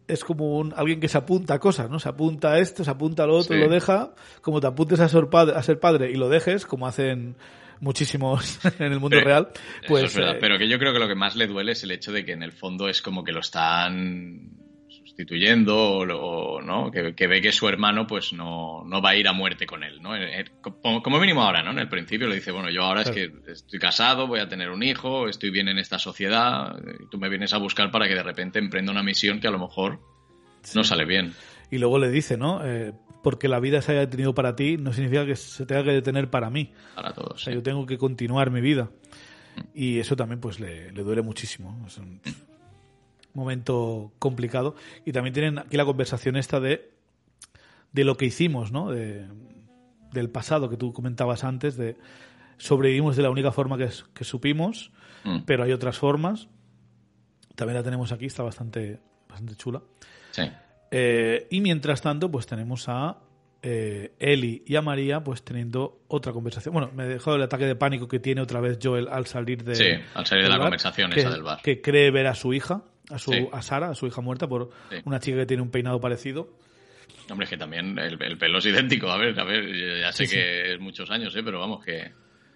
[0.06, 1.98] es como un, alguien que se apunta a cosas, ¿no?
[1.98, 3.60] Se apunta a esto, se apunta a lo otro, Sí.
[3.60, 4.14] lo deja.
[4.42, 7.36] Como te apuntes a ser, padre, a ser padre y lo dejes, como hacen
[7.80, 9.48] muchísimos en el mundo real,
[9.88, 11.72] pues Eso es verdad, eh, pero que yo creo que lo que más le duele
[11.72, 14.50] es el hecho de que en el fondo es como que lo están
[15.14, 19.28] sustituyendo o, no que, que ve que su hermano pues no, no va a ir
[19.28, 22.26] a muerte con él no Eh, eh, como, como mínimo ahora no en el principio
[22.26, 25.50] le dice bueno yo ahora es que estoy casado voy a tener un hijo estoy
[25.50, 28.90] bien en esta sociedad y tú me vienes a buscar para que de repente emprenda
[28.90, 30.00] una misión que a lo mejor
[30.74, 31.34] no sale bien
[31.70, 32.64] y luego le dice, ¿no?
[32.64, 32.92] Eh,
[33.22, 36.30] porque la vida se haya detenido para ti no significa que se tenga que detener
[36.30, 36.72] para mí.
[36.94, 37.56] para todos O sea, sí.
[37.56, 38.90] yo tengo que continuar mi vida.
[39.74, 41.82] Y eso también pues le, le duele muchísimo.
[41.86, 42.20] Es un
[43.34, 44.74] momento complicado.
[45.04, 46.90] Y también tienen aquí la conversación esta de,
[47.92, 48.90] de lo que hicimos, ¿no?
[48.90, 49.26] De,
[50.12, 51.96] del pasado que tú comentabas antes, de
[52.56, 54.92] sobrevivimos de la única forma que, que supimos,
[55.24, 56.48] Mm, pero hay otras formas.
[57.56, 59.82] También la tenemos aquí, está bastante, bastante chula.
[60.30, 60.42] sí.
[60.96, 63.18] Eh, y mientras tanto, pues tenemos a
[63.62, 66.72] eh, Eli y a María, pues teniendo otra conversación.
[66.72, 69.64] Bueno, me he dejado el ataque de pánico que tiene otra vez Joel al salir
[69.64, 69.74] de.
[69.74, 71.60] Sí, al salir de la bar, conversación que, esa del bar.
[71.62, 73.48] Que cree ver a su hija, a, su, Sí.
[73.52, 74.96] a Sara, a su hija muerta, por Sí.
[75.04, 76.56] una chica que tiene un peinado parecido.
[77.30, 79.08] Hombre, es que también el, el pelo es idéntico.
[79.10, 81.42] A ver, a ver, ya sé que es muchos años, ¿eh?
[81.42, 82.12] pero vamos, que.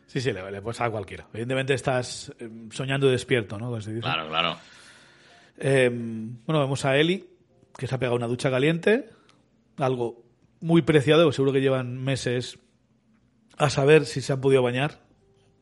[0.07, 1.27] Sí, sí, le, le puedes a cualquiera.
[1.33, 3.75] Evidentemente estás eh, soñando despierto, ¿no?
[3.77, 3.99] Dice.
[4.01, 4.59] Claro, claro.
[5.59, 7.29] Eh, bueno, vemos a Eli,
[7.77, 9.09] que se ha pegado una ducha caliente,
[9.77, 10.23] algo
[10.61, 12.59] muy preciado, seguro que llevan meses
[13.57, 15.01] a saber si se han podido bañar.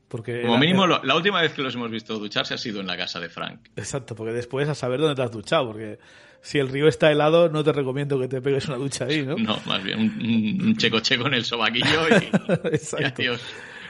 [0.08, 2.80] Porque Como era- mínimo, lo- la última vez que los hemos visto ducharse ha sido
[2.80, 3.60] en la casa de Frank.
[3.76, 5.98] Exacto, porque después a saber dónde te has duchado, porque
[6.42, 9.36] si el río está helado, no te recomiendo que te pegues una ducha ahí, ¿no?
[9.38, 12.12] No, más bien un, un checo checo en el sobaquillo y,
[12.70, 13.22] y Exacto.
[13.22, 13.40] adiós.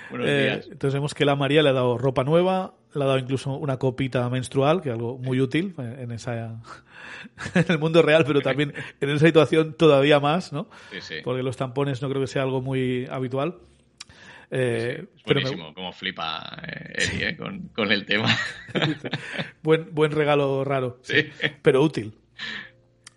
[0.09, 0.67] Buenos Eh, días.
[0.71, 3.77] entonces vemos que la María le ha dado ropa nueva, le ha dado incluso una
[3.77, 6.63] copita menstrual, que es algo muy útil en esa
[7.55, 10.69] en el mundo real, pero también en esa situación todavía más, ¿no?
[10.93, 11.15] Sí, sí.
[11.25, 13.57] Porque los tampones no creo que sea algo muy habitual.
[14.51, 18.29] Eh, Es pero me- buenísimo cómo flipa eh, Eddie eh, con, con el tema.
[19.63, 21.27] buen, buen regalo raro, Sí.
[21.63, 22.15] pero útil.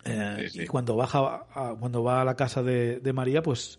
[0.04, 0.62] Eh, Sí, sí.
[0.62, 3.78] Y cuando baja a, cuando va a la casa de, de María, pues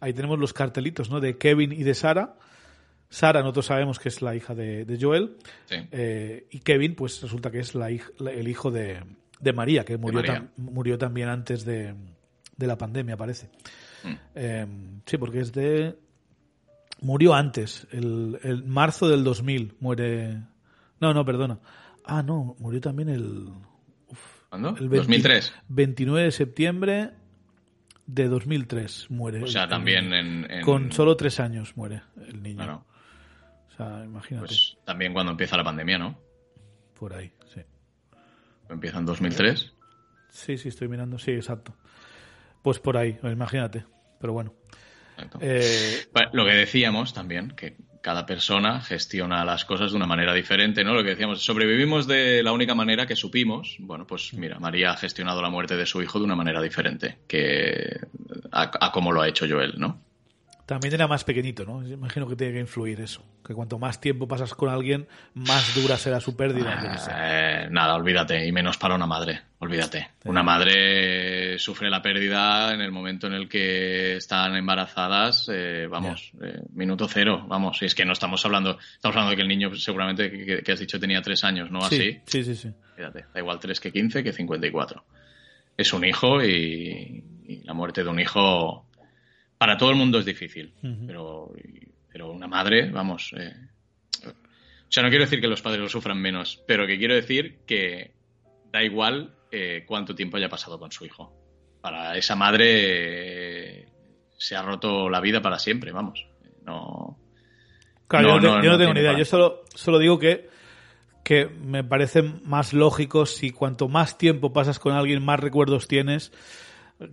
[0.00, 1.20] ahí tenemos los cartelitos, ¿no?
[1.20, 2.34] De Kevin y de Sara.
[3.08, 5.36] Sara, nosotros sabemos que es la hija de, de Joel.
[5.66, 5.76] Sí.
[6.50, 9.00] Y Kevin, pues resulta que es la hij- la- el hijo de,
[9.40, 10.34] de María, que murió, María.
[10.42, 11.94] tam- murió también antes de,
[12.56, 13.48] de la pandemia, parece.
[14.04, 15.00] Mm.
[15.06, 15.94] Sí, porque es de.
[17.02, 20.38] Murió antes, el, el marzo del 2000 muere.
[21.00, 21.58] No, no, perdona.
[22.04, 23.48] Ah, no, murió también el.
[24.48, 24.70] ¿Cuándo?
[24.70, 25.52] el 20 2003.
[25.68, 27.10] 29 de septiembre
[28.06, 29.42] de 2003 muere.
[29.42, 30.50] O sea, el- también en...
[30.50, 32.56] en- Con solo tres años muere el niño.
[32.58, 32.84] Claro,
[33.72, 36.18] O sea, imagínate, pues también cuando empieza la pandemia, ¿no?
[36.98, 37.60] por ahí, sí.
[38.68, 39.72] Empieza en 2003.
[40.28, 41.74] Sí, sí, estoy mirando, sí, exacto.
[42.62, 43.84] Pues por ahí, imagínate.
[44.20, 44.54] Pero bueno.
[45.16, 45.38] Exacto.
[45.40, 50.82] Eh, Lo que decíamos también, que cada persona gestiona las cosas de una manera diferente,
[50.84, 50.92] ¿no?
[50.92, 53.76] Lo que decíamos, sobrevivimos de la única manera que supimos.
[53.78, 57.18] Bueno, pues mira, María ha gestionado la muerte de su hijo de una manera diferente
[57.28, 58.00] que
[58.50, 60.02] a, a como lo ha hecho Joel, ¿no?
[60.72, 61.86] También era más pequeñito, ¿no?
[61.86, 63.22] Imagino que tiene que influir eso.
[63.46, 66.80] Que cuanto más tiempo pasas con alguien, más dura será su pérdida.
[66.82, 67.10] yo qué sé.
[67.14, 70.12] Eh, nada, olvídate, y menos para una madre, olvídate.
[70.24, 76.32] Una madre sufre la pérdida en el momento en el que están embarazadas, eh, vamos,
[76.42, 79.48] eh, minuto cero, vamos, y es que no estamos hablando, estamos hablando de que el
[79.48, 81.80] niño seguramente que, has dicho tenía tres años, ¿no?
[81.80, 82.70] Así, Sí, sí, sí, sí.
[82.96, 85.04] fíjate, da igual 3 que 15 que 54.
[85.76, 88.86] Es un hijo y, y la muerte de un hijo
[89.62, 91.06] para todo el mundo es difícil, Ujú.
[91.06, 91.52] pero,
[92.12, 93.54] pero una madre, vamos, eh,
[94.26, 97.60] o sea, no quiero decir que los padres lo sufran menos, pero que quiero decir
[97.64, 98.10] que
[98.72, 101.32] da igual eh, cuánto tiempo haya pasado con su hijo.
[101.80, 102.64] Para esa madre
[103.82, 103.88] eh,
[104.36, 106.26] se ha roto la vida para siempre, vamos.
[106.64, 107.16] No,
[108.08, 109.16] Claro, No, yo no, te- yo no tengo ni idea.
[109.16, 110.48] Yo solo, solo digo que,
[111.24, 116.32] que me parece más lógico si cuanto más tiempo pasas con alguien, más recuerdos tienes.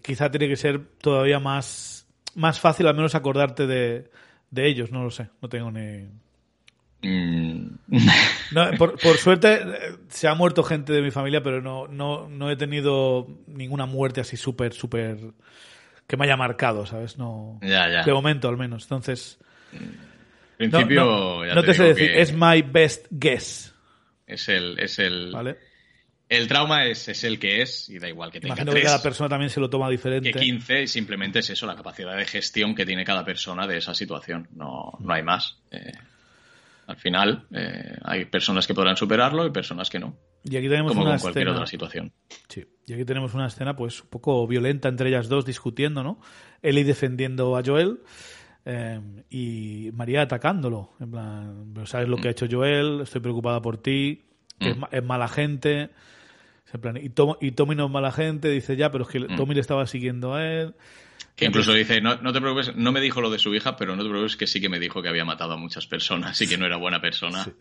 [0.04, 1.99] Quizá tiene que ser todavía más,
[2.36, 4.10] más fácil al menos acordarte de,
[4.52, 4.92] de ellos.
[4.92, 5.30] No lo sé.
[5.42, 6.08] No tengo ni...
[7.02, 7.78] Mm,
[8.52, 12.28] No, por, por suerte eh, se ha muerto gente de mi familia, pero no, no,
[12.28, 15.18] no he tenido ninguna muerte así súper, súper...
[16.08, 17.18] que me haya marcado, ¿sabes?
[17.18, 17.60] No...
[17.62, 18.04] ya, ya.
[18.04, 18.84] De momento al menos.
[18.84, 19.40] Entonces...
[20.58, 22.12] En No, principio, no, ya no te sé decir.
[22.12, 23.74] que Es my best guess.
[24.28, 25.58] es el, es el, ¿Vale?
[26.30, 28.86] El trauma es, es el que es y da igual que tenga Imagino que tres,
[28.92, 30.32] cada persona también se lo toma diferente.
[30.32, 33.78] que 15 y simplemente es eso, la capacidad de gestión que tiene cada persona de
[33.78, 34.48] esa situación.
[34.56, 35.58] No, no hay más.
[35.72, 35.92] Eh,
[36.88, 40.92] al final, eh, hay personas que podrán superarlo y personas que no, Y aquí tenemos
[40.92, 41.58] como una con cualquier escena.
[41.58, 42.12] otra situación.
[42.48, 42.66] Sí.
[42.88, 46.20] Y aquí tenemos una escena, pues, un poco violenta entre ellas dos discutiendo, ¿no?
[46.64, 48.00] Eli defendiendo a Joel
[48.66, 49.00] eh,
[49.30, 50.94] y María atacándolo.
[51.00, 53.02] En plan, "Pero ¿sabes lo que ha hecho Joel?
[53.02, 54.26] Estoy preocupada por ti.
[54.60, 54.80] Que es, Mm.
[54.80, 55.90] ma- es mala gente.
[56.78, 58.50] Plan, y, Tom- y Tommy no es mala gente.
[58.50, 59.36] Dice, ya, pero es que Mm.
[59.38, 60.76] Tommy le estaba siguiendo a él.
[61.36, 63.96] Que incluso dice, no, no te preocupes, no me dijo lo de su hija, pero
[63.96, 66.48] no te preocupes que sí que me dijo que había matado a muchas personas y
[66.48, 67.44] que no era buena persona.
[67.46, 67.52] Sí.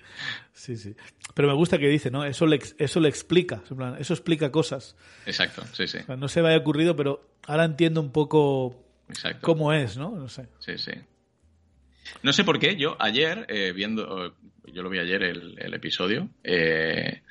[0.53, 0.95] Sí, sí.
[1.35, 2.25] Pero me gusta que dice, ¿no?
[2.25, 3.63] Eso le, eso le explica.
[3.71, 4.97] En plan, eso explica cosas.
[5.27, 8.85] Exacto, sí, sí, O sea, no se me había ocurrido, pero ahora entiendo un poco
[9.09, 9.41] exacto.
[9.43, 10.11] cómo es, ¿no?
[10.11, 10.49] No sé.
[10.59, 10.93] Sí, sí.
[12.23, 14.35] No sé por qué, yo ayer, eh, viendo,
[14.73, 17.23] yo lo vi ayer el, el episodio, eh,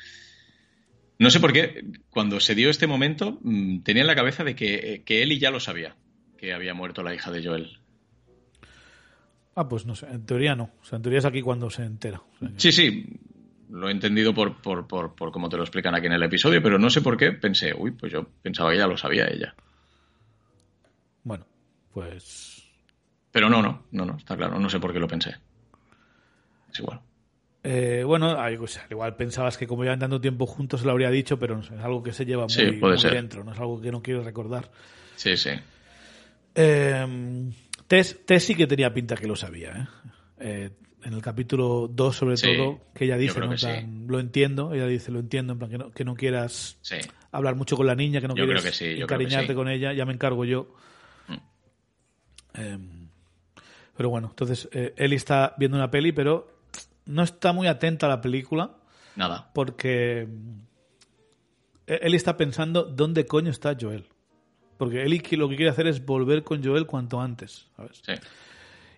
[1.20, 4.56] no sé por qué, cuando se dio este momento, mm, tenía en la cabeza de
[4.56, 5.96] que, eh, que Eli ya lo sabía,
[6.38, 7.80] que había muerto la hija de Joel.
[9.56, 10.06] Ah, pues no sé.
[10.08, 10.72] En teoría no.
[10.82, 12.20] O sea, en teoría es aquí cuando se entera.
[12.20, 13.06] O sea, Sí, sí,
[13.70, 16.62] lo he entendido por, por, por, por cómo te lo explican aquí en el episodio,
[16.62, 19.56] pero no sé por qué pensé, uy, pues yo pensaba que ya lo sabía ella.
[21.24, 21.48] Bueno,
[21.92, 22.70] pues.
[23.32, 25.36] Pero no, no, no, no, está claro, no sé por qué lo pensé.
[26.72, 27.02] Es igual.
[27.70, 31.12] Eh, bueno, pues, al igual pensabas que como llevan tanto tiempo juntos se lo habría
[31.12, 34.02] dicho, pero es algo que se lleva muy, Sí, dentro, no es algo que no
[34.02, 34.72] quiero recordar.
[35.18, 35.50] Sí, sí.
[36.56, 37.52] Eh,
[37.88, 39.88] Tess, Tess sí que tenía pinta que lo sabía, ¿eh?
[40.40, 40.70] Eh,
[41.04, 43.42] en el capítulo 2 sobre Sí, todo, que ella dice,
[44.08, 46.80] lo entiendo, ella dice, lo entiendo, en plan, que no, que no quieras
[47.34, 50.14] hablar mucho con la niña, que no Yo creo que encariñarte con ella, ya me
[50.14, 50.74] encargo yo.
[51.28, 51.34] Mm.
[52.54, 52.78] Eh,
[53.98, 56.57] pero bueno, entonces eh, Ellie está viendo una peli, pero
[57.08, 58.78] no está muy atenta a la película
[59.16, 59.50] Nada.
[59.54, 60.28] porque
[61.88, 64.06] Ellie está pensando dónde coño está Joel.
[64.78, 68.02] Porque que- lo que quiere hacer es volver con Joel cuanto antes, ¿sabes?
[68.06, 68.14] Sí.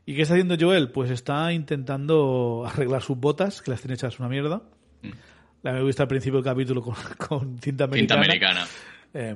[0.05, 0.91] ¿Y qué está haciendo Joel?
[0.91, 4.63] Pues está intentando arreglar sus botas, que las tiene hechas una mierda.
[5.03, 5.09] Mm.
[5.61, 6.95] La hemos visto al principio del capítulo con,
[7.27, 8.21] con cinta Cinta americana.
[8.21, 8.67] americana.
[9.13, 9.35] Eh,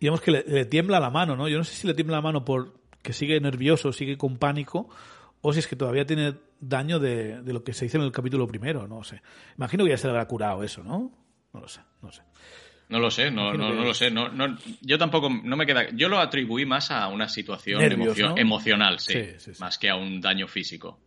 [0.00, 1.48] vemos que le, le tiembla la mano, ¿no?
[1.48, 4.88] Yo no sé si le tiembla la mano por que sigue nervioso, sigue con pánico,
[5.42, 8.12] o si es que todavía tiene daño de, de lo que se hizo en el
[8.12, 9.20] capítulo primero, no sé.
[9.58, 11.12] Imagino que ya se le habrá curado eso, ¿no?
[11.52, 12.22] No lo sé, no sé.
[12.88, 14.10] No lo sé, no, no, no lo sé.
[14.10, 15.88] No, no, yo tampoco, no me queda.
[15.92, 18.36] Yo lo atribuí más a una situación Nervios, emocio- ¿no?
[18.38, 19.60] emocional, sí, Sí, sí, sí.
[19.60, 20.98] más que a un daño físico.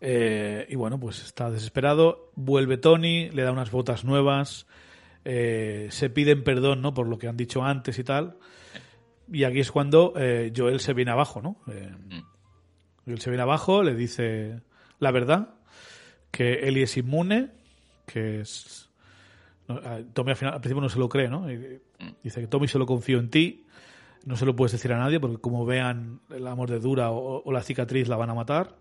[0.00, 2.30] Eh, y bueno, pues está desesperado.
[2.36, 4.66] Vuelve Tony, le da unas botas nuevas.
[5.24, 6.94] eh, se piden perdón, ¿no?
[6.94, 8.36] Por lo que han dicho antes y tal.
[9.30, 11.58] Y aquí es cuando eh, Joel se viene abajo, ¿no?
[13.08, 14.60] Eh, Joel se viene abajo, le dice
[14.98, 15.54] la verdad,
[16.30, 17.50] que Ellie es inmune,
[18.06, 18.90] que es...
[20.14, 21.50] Tommy al, final, al principio no se lo cree, ¿no?
[21.50, 21.80] Y
[22.22, 23.66] dice que Tommy se lo confío en ti,
[24.24, 27.62] no se lo puedes decir a nadie porque como vean la mordedura o, o la
[27.62, 28.76] cicatriz la van a matar.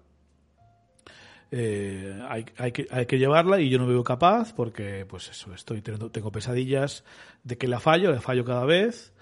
[1.51, 5.29] Eh, hay, hay que, hay que llevarla y yo no me veo capaz porque pues
[5.29, 7.05] eso estoy teniendo tengo pesadillas
[7.45, 9.13] de que la fallo la fallo cada vez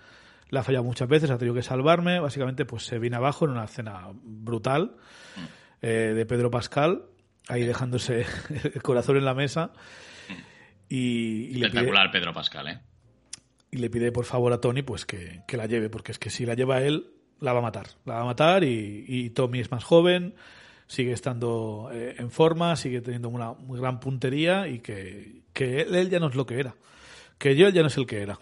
[0.50, 3.52] la ha fallado muchas veces ha tenido que salvarme básicamente pues se viene abajo en
[3.52, 4.96] una escena brutal
[5.82, 7.04] eh, de Pedro Pascal
[7.48, 8.26] ahí dejándose
[8.74, 9.72] el corazón en la mesa
[10.90, 12.80] y, y le pide, Espectacular Pedro Pascal, ¿eh?
[13.72, 16.30] y le pide por favor a Tony pues que, que la lleve, porque es que
[16.30, 17.08] si la lleva él,
[17.40, 17.88] la va a matar.
[18.06, 20.36] La va a matar y, y Tommy es más joven,
[20.88, 25.96] sigue estando eh, en forma, sigue teniendo una muy gran puntería y que, que él,
[25.96, 26.76] él ya no es lo que era.
[27.38, 28.40] Que Joel ya no es el que era.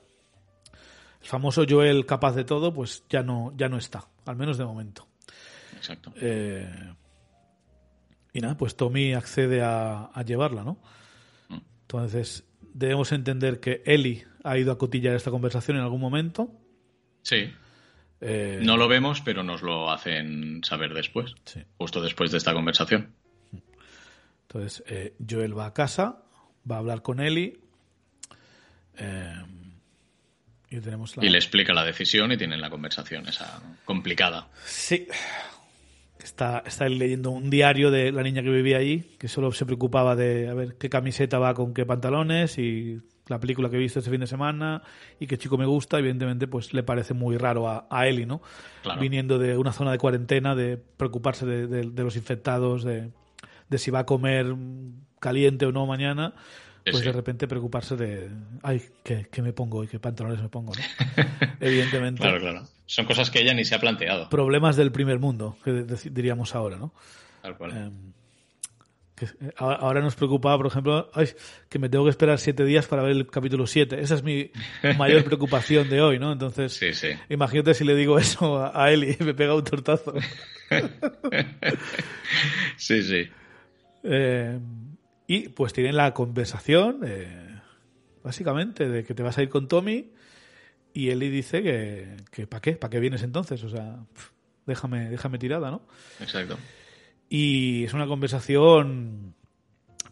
[1.24, 4.66] El famoso Joel capaz de todo, pues ya no, ya no está, al menos de
[4.66, 5.08] momento.
[5.76, 6.14] Exacto.
[6.18, 6.70] Eh,
[8.34, 10.78] y nada, pues Tommy accede a, a llevarla, ¿no?
[11.84, 12.44] Entonces,
[12.74, 16.50] debemos entender que Ellie ha ido a cotillar esta conversación en algún momento.
[17.22, 17.52] Sí.
[18.20, 21.36] Eh, No lo vemos, pero nos lo hacen saber después.
[21.46, 21.62] Sí.
[21.78, 23.14] Justo después de esta conversación.
[24.48, 26.24] Entonces, eh, Joel va a casa,
[26.70, 27.60] va a hablar con Ellie.
[28.98, 29.34] eh,
[30.78, 31.26] y tenemos la...
[31.26, 34.48] Y le explica la decisión y tienen la conversación esa complicada.
[34.66, 35.08] Sí.
[36.24, 39.66] Está, está él leyendo un diario de la niña que vivía allí, que solo se
[39.66, 43.80] preocupaba de a ver qué camiseta va con qué pantalones y la película que he
[43.80, 44.82] visto este fin de semana
[45.20, 46.00] y qué chico me gusta.
[46.00, 48.42] Evidentemente, pues le parece muy raro a, a Ellie, ¿no?
[48.84, 49.02] Claro.
[49.02, 53.10] Viniendo de una zona de cuarentena, de preocuparse de, de- de los infectados, de,
[53.70, 54.56] de si va a comer
[55.20, 56.34] caliente o no mañana.
[56.86, 57.04] Pues sí.
[57.06, 58.30] de repente preocuparse de,
[58.62, 60.82] ay, ¿qué, qué me pongo y qué pantalones me pongo, ¿no?
[61.60, 62.68] Evidentemente Claro, claro.
[62.86, 64.30] Son cosas que ella ni se ha planteado.
[64.30, 66.94] problemas del primer mundo, que diríamos ahora, ¿no?
[67.42, 67.72] Tal cual.
[67.74, 67.92] Eh,
[69.16, 71.30] que, eh, ahora nos preocupaba, por ejemplo, ay,
[71.70, 74.02] que me tengo que esperar siete días para ver el capítulo 7.
[74.02, 74.52] Esa es mi
[74.98, 76.34] mayor preocupación de hoy, ¿no?
[76.34, 77.10] Entonces, Sí, sí.
[77.30, 80.14] imagínate si le digo eso a, Eli y me pega un tortazo.
[82.78, 83.28] Sí, sí.
[84.04, 84.60] Eh,
[85.28, 87.62] y pues tienen la conversación, eh,
[88.24, 90.12] básicamente, de que te vas a ir con Tommy
[90.94, 92.74] y Eli dice que, que ¿para qué?
[92.74, 93.64] ¿Para qué vienes entonces?
[93.64, 94.06] O sea,
[94.66, 95.82] déjame, déjame tirada, ¿no?
[96.20, 96.58] Exacto.
[97.30, 99.34] Y es una conversación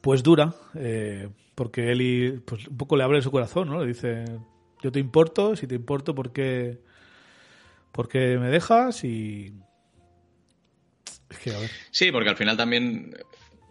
[0.01, 3.81] pues dura, eh, porque Eli pues, un poco le abre su corazón, ¿no?
[3.81, 4.25] Le dice,
[4.81, 6.79] yo te importo, si te importo, ¿por qué,
[7.91, 9.03] por qué me dejas?
[9.03, 9.53] Y...
[11.29, 13.15] Es que, a ver, Sí, porque al final también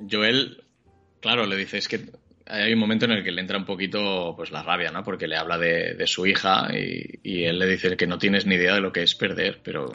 [0.09, 0.63] Joel,
[1.21, 2.01] claro, le dice, es que
[2.47, 5.05] hay un momento en el que le entra un poquito pues la rabia, ¿no?
[5.05, 8.47] Porque le habla de, de su hija y, y él le dice que no tienes
[8.47, 9.93] ni idea de lo que es perder, pero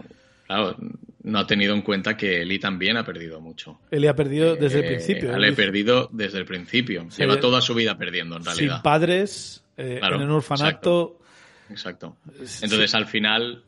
[0.47, 0.75] claro,
[1.23, 3.79] no ha tenido en cuenta que Eli también ha perdido mucho.
[3.91, 5.31] Eli ha perdido desde el Eh, principio.
[5.31, 7.07] Le Él he dice, perdido desde el principio.
[7.09, 8.81] Sí, Lleva toda su vida perdiendo, en sin realidad.
[8.83, 11.19] padres, eh, Claro, en un orfanato,
[11.69, 12.15] Exacto.
[12.61, 13.63] Entonces, al final,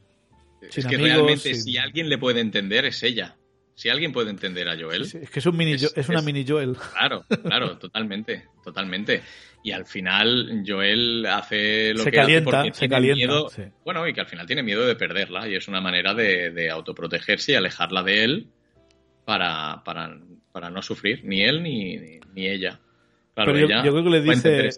[0.70, 3.36] Sin es que amigos, realmente sin- si alguien le puede entender es ella.
[3.80, 6.10] Si alguien puede entender a Joel, Sí, es que es, un mini Es- Jo- es
[6.10, 6.76] una es- mini Joel.
[6.94, 9.22] Claro, claro, totalmente, totalmente.
[9.64, 13.50] Y al final Joel hace lo Se que calienta, hace porque se tiene calienta, miedo,
[13.50, 13.62] sí.
[13.86, 16.72] bueno, y que al final tiene miedo de perderla y es una manera de, de
[16.72, 18.48] autoprotegerse y alejarla de él
[19.26, 20.18] para, para,
[20.52, 22.80] para no sufrir ni él ni, ni, ni ella.
[23.36, 24.70] Claro, Pero yo, ella yo creo que le dice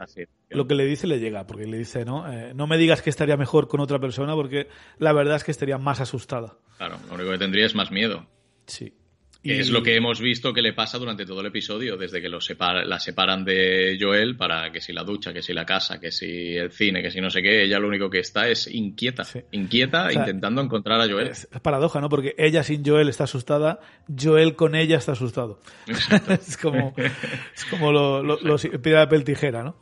[0.50, 2.30] lo que le dice le llega, porque le dice, ¿no?
[2.30, 4.68] Eh, no me digas que estaría mejor con otra persona, porque
[4.98, 6.58] la verdad es que estaría más asustada.
[6.78, 8.28] Claro, lo único que tendría es más miedo.
[8.70, 8.94] Sí.
[9.42, 12.22] Que Y- es lo que hemos visto que le pasa durante todo el episodio, desde
[12.22, 15.66] que lo separa- la separan de Joel para que si la ducha, que si la
[15.66, 18.50] casa, que si el cine, que si no sé qué, ella lo único que está
[18.50, 19.40] es inquieta, Sí.
[19.54, 21.28] inquieta O sea, intentando encontrar a Joel.
[21.30, 22.10] Es paradoja, ¿no?
[22.10, 23.80] Porque ella sin Joel está asustada,
[24.14, 25.62] Joel con ella está asustado.
[26.42, 29.82] es como, es como lo, lo, lo- piedra, papel, tijera, ¿no?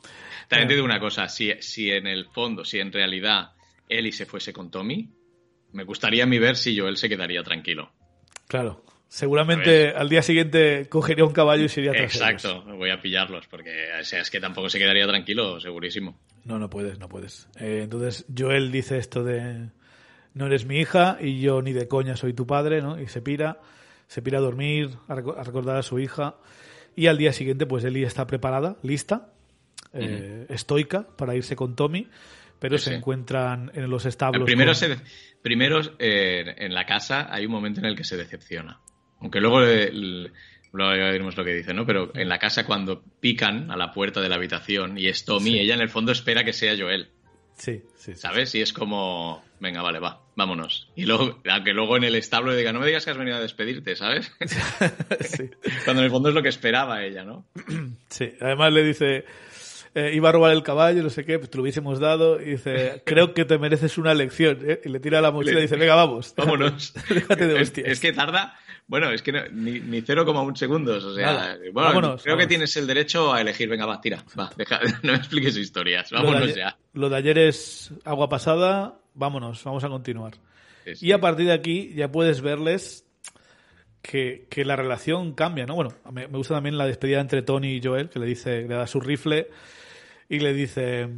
[0.50, 3.54] También te digo una cosa, si, si en el fondo, si en realidad
[3.90, 5.10] Ellie se fuese con Tommy,
[5.74, 7.92] me gustaría a mí ver si Joel se quedaría tranquilo.
[8.48, 8.84] Claro.
[9.10, 12.30] Seguramente al día siguiente cogería un caballo y se iría tras ellos.
[12.30, 16.18] Exacto, voy a pillarlos, porque o sea, es que tampoco se quedaría tranquilo, segurísimo.
[16.44, 17.48] No, no puedes, no puedes.
[17.60, 19.70] Eh, entonces Joel dice esto de
[20.34, 23.00] no eres mi hija y yo ni de coña soy tu padre, ¿no?
[23.00, 23.60] Y se pira,
[24.08, 26.36] se pira a dormir, a recordar a su hija.
[26.96, 29.30] Y al día siguiente, pues Ellie está preparada, lista,
[29.94, 32.08] eh, estoica para irse con Tommy,
[32.60, 32.96] pero Sí, se sí.
[32.98, 34.46] encuentran en los establos.
[34.46, 34.98] Primero, con- se,
[35.42, 38.80] primero eh, en la casa hay un momento en el que se decepciona.
[39.20, 40.32] Aunque luego le- le-
[40.74, 41.86] luego ya veremos lo que dice, ¿no?
[41.86, 45.52] Pero en la casa cuando pican a la puerta de la habitación y es Tommy,
[45.52, 45.60] Sí.
[45.60, 47.10] ella en el fondo espera que sea Joel,
[47.58, 48.16] Sí, sí, sí.
[48.16, 48.54] ¿sabes?
[48.54, 50.92] Y es como, venga, vale, va, vámonos.
[50.96, 53.38] Y luego, aunque luego en el establo le diga, no me digas que has venido
[53.38, 54.32] a despedirte, ¿sabes?
[55.22, 55.50] sí.
[55.84, 57.48] Cuando en el fondo es lo que esperaba ella, ¿no?
[58.10, 59.26] Sí, además le dice,
[59.96, 62.52] eh, iba a robar el caballo, no sé qué, pues te lo hubiésemos dado, y
[62.52, 64.82] dice, creo que te mereces una lección, ¿eh?
[64.86, 66.34] y le tira la mochila y dice, venga, vamos.
[66.38, 66.94] Vámonos.
[67.10, 67.88] Déjate de hostias.
[67.88, 68.56] es que tarda,
[68.88, 71.04] bueno, es que no- ni, ni 0,1 segundos.
[71.04, 71.58] O sea, Nada.
[71.74, 72.44] bueno, Vámonos, creo vámonos.
[72.46, 73.68] que tienes el derecho a elegir.
[73.70, 74.24] Venga, va, tira.
[74.40, 76.12] Va, deja, no me expliques historias.
[76.12, 76.78] Lo Vámonos ayer- ya.
[76.94, 80.34] Lo de ayer es agua pasada, vámonos, vamos a continuar.
[80.86, 81.06] Sí, sí.
[81.08, 83.04] Y a partir de aquí ya puedes verles
[84.02, 85.76] que, que la relación cambia, ¿no?
[85.76, 88.76] Bueno, me, me gusta también la despedida entre Tony y Joel, que le dice, le
[88.76, 89.48] da su rifle
[90.30, 91.10] y le dice,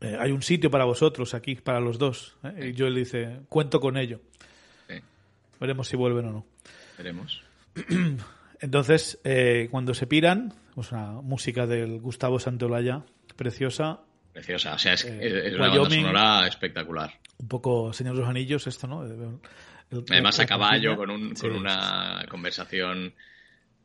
[0.00, 2.36] eh, hay un sitio para vosotros aquí, para los dos.
[2.44, 2.72] ¿eh?
[2.74, 4.20] Y Joel dice, cuento con ello.
[4.88, 4.94] Sí,
[5.60, 6.46] Veremos si vuelven o no.
[6.98, 7.42] veremos.
[8.60, 13.04] Entonces, eh, cuando se piran, pues una música del Gustavo Santaolalla,
[13.36, 14.00] preciosa,
[14.32, 14.74] Preciosa.
[14.74, 17.10] O sea, es, es una banda sonora espectacular.
[17.38, 19.40] un poco Señor de los Anillos esto, ¿no?
[20.10, 23.14] Además, a caballo, con, un, con una conversación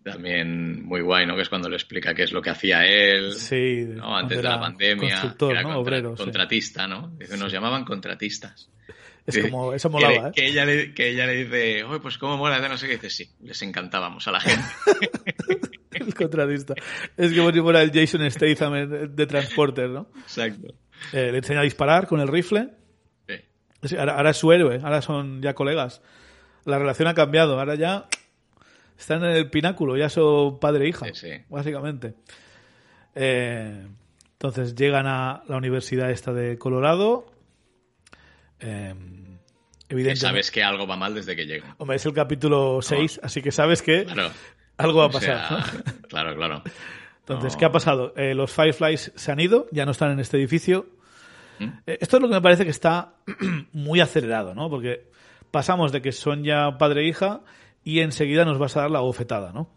[0.04, 1.36] también muy guay, ¿no?
[1.36, 3.34] Que es cuando le explica qué es lo que hacía él.
[3.34, 4.18] Sí, ¿no?
[4.18, 5.10] Antes de la pandemia.
[5.12, 5.76] Constructor, que era ¿no?
[5.76, 6.18] contra- Obrero.
[6.18, 6.24] sí.
[6.24, 7.10] contratista, ¿no?
[7.20, 8.70] Dice, nos llamaban contratistas.
[9.28, 10.32] Es como, eso Que, molaba, ¿eh?
[10.34, 12.94] que ella le, que ella le dice, oye, pues cómo mola, no sé qué.
[12.94, 14.64] Dice, sí, les encantábamos a la gente.
[15.92, 16.74] El contratista.
[17.16, 20.10] Es como si fuera el Jason Statham de Transporter, ¿no?
[20.22, 20.74] Exacto.
[21.14, 22.70] Eh, le enseña a disparar con el rifle.
[23.84, 23.98] Sí.
[23.98, 26.02] Ahora, ahora es su héroe, ahora son ya colegas.
[26.66, 28.08] La relación ha cambiado, ahora ya
[28.98, 31.32] están en el pináculo, ya son padre e hija, Sí, sí.
[31.50, 32.14] básicamente.
[33.16, 33.88] Eh,
[34.34, 37.26] entonces llegan a la universidad esta de Colorado.
[38.60, 38.94] Eh,
[39.90, 40.16] evidentemente.
[40.20, 41.74] sabes que algo va mal desde que llegan.
[41.80, 44.30] Hombre, es el capítulo 6, así que sabes que Claro.
[44.78, 45.48] algo va a O pasar.
[45.48, 46.08] sea, ¿no?
[46.08, 46.62] claro, claro.
[47.20, 47.60] Entonces, No.
[47.60, 48.14] ¿qué ha pasado?
[48.16, 50.86] Eh, los Fireflies se han ido, ya no están en este edificio.
[51.60, 51.66] ¿Mm?
[51.86, 53.16] Eh, esto es lo que me parece que está
[53.74, 54.70] muy acelerado, ¿no?
[54.70, 55.10] Porque
[55.52, 57.42] pasamos de que son ya padre e hija
[57.84, 59.70] y enseguida nos vas a dar la bofetada, ¿no?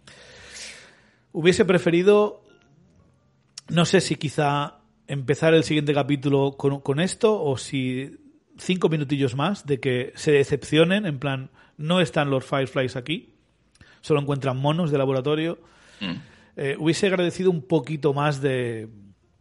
[1.32, 2.42] Hubiese preferido,
[3.68, 4.78] no sé si quizá
[5.08, 8.16] empezar el siguiente capítulo con, con esto o si
[8.56, 13.34] cinco minutillos más de que se decepcionen, en plan, no están los Fireflies aquí,
[14.00, 15.58] solo encuentran monos de laboratorio.
[16.00, 16.14] Mm.
[16.56, 18.88] Eh, hubiese agradecido un poquito más de,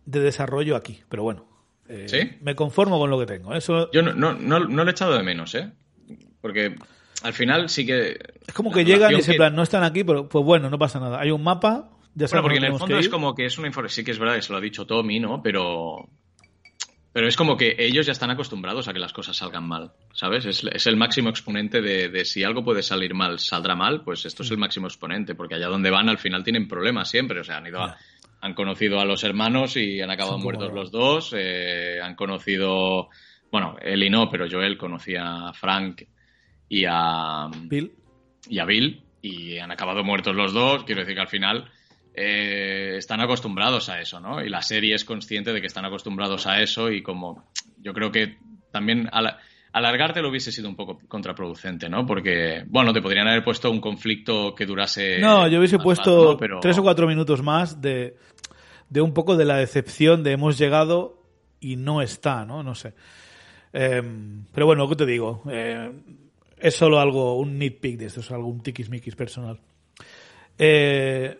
[0.05, 1.52] de desarrollo aquí, pero bueno.
[1.93, 2.37] Eh, ¿Sí?
[2.41, 3.53] Me conformo con lo que tengo.
[3.53, 5.71] Eso Yo no, no, no, no lo he echado de menos, ¿eh?
[6.41, 6.75] Porque
[7.21, 8.19] al final sí que...
[8.47, 10.79] es como que llegan y se que- plan, no están aquí, pero pues bueno, no
[10.79, 11.19] pasa nada.
[11.19, 13.95] Hay un mapa, ya Bueno, porque en el fondo es como que es una información,
[13.95, 15.41] sí que es verdad que se lo ha dicho Tommy, ¿no?
[15.41, 16.09] Pero,
[17.13, 20.45] pero es como que ellos ya están acostumbrados a que las cosas salgan mal, ¿sabes?
[20.45, 24.25] Es, es el máximo exponente de, de si algo puede salir mal, saldrá mal, pues
[24.25, 27.43] esto es el máximo exponente, porque allá donde van al final tienen problemas siempre, o
[27.43, 27.97] sea, han ido a-.
[28.43, 33.09] han conocido a los hermanos y han acabado Son muertos los- dos, eh, han conocido,
[33.51, 36.03] bueno, él y no, pero Joel conocía a Frank
[36.67, 37.93] y a, Bill.
[38.49, 40.83] y a Bill y han acabado muertos los dos.
[40.83, 41.71] Quiero decir que al final
[42.15, 44.43] eh, están acostumbrados a eso, ¿no?
[44.43, 48.11] Y la serie es consciente de que están acostumbrados a eso y como yo creo
[48.11, 48.37] que
[48.71, 52.05] también ala- alargarte lo hubiese sido un poco contraproducente, ¿no?
[52.05, 55.19] Porque, bueno, te podrían haber puesto un conflicto que durase...
[55.19, 56.37] No, yo hubiese puesto.
[56.37, 58.15] Pero- tres o cuatro minutos más de,
[58.89, 61.23] de un poco de la decepción de hemos llegado
[61.59, 62.61] y no está, ¿no?
[62.61, 62.93] No sé.
[63.71, 65.41] Em, pero bueno, ¿qué te digo?
[65.49, 65.91] Eh,
[66.57, 69.59] es solo algo, un nitpick de esto, es algo, un tiquismiquis personal.
[70.57, 71.39] Eh,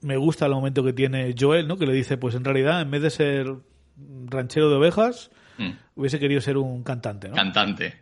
[0.00, 1.76] me gusta el momento que tiene Joel, ¿no?
[1.76, 3.54] Que le dice, pues en realidad, en vez de ser
[4.26, 5.70] ranchero de ovejas, Mm.
[5.96, 7.34] hubiese querido ser un cantante, ¿no?
[7.34, 7.94] Cantante.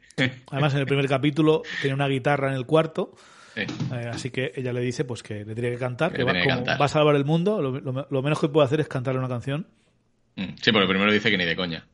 [0.51, 3.15] Además, en el primer capítulo tenía una guitarra en el cuarto,
[3.55, 3.61] Sí.
[3.93, 6.33] eh, así que ella le dice pues que le tiene que cantar, Que que, va,
[6.33, 6.81] tiene que como cantar.
[6.81, 9.29] va a salvar el mundo, lo, lo- lo menos que puede hacer es cantarle una
[9.29, 9.67] canción.
[10.37, 10.55] Mm.
[10.61, 11.87] Sí, porque primero dice que ni de coña.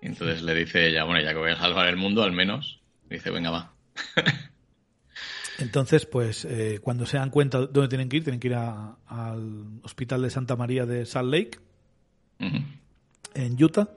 [0.00, 2.80] Entonces le dice ella, bueno, ya que voy a salvar el mundo, al menos.
[3.08, 3.72] Dice, venga, va.
[5.58, 8.96] Entonces, pues eh, cuando se dan cuenta dónde tienen que ir, tienen que ir a-
[9.06, 11.58] al hospital de Santa María de Salt Lake,
[12.40, 13.88] en Utah.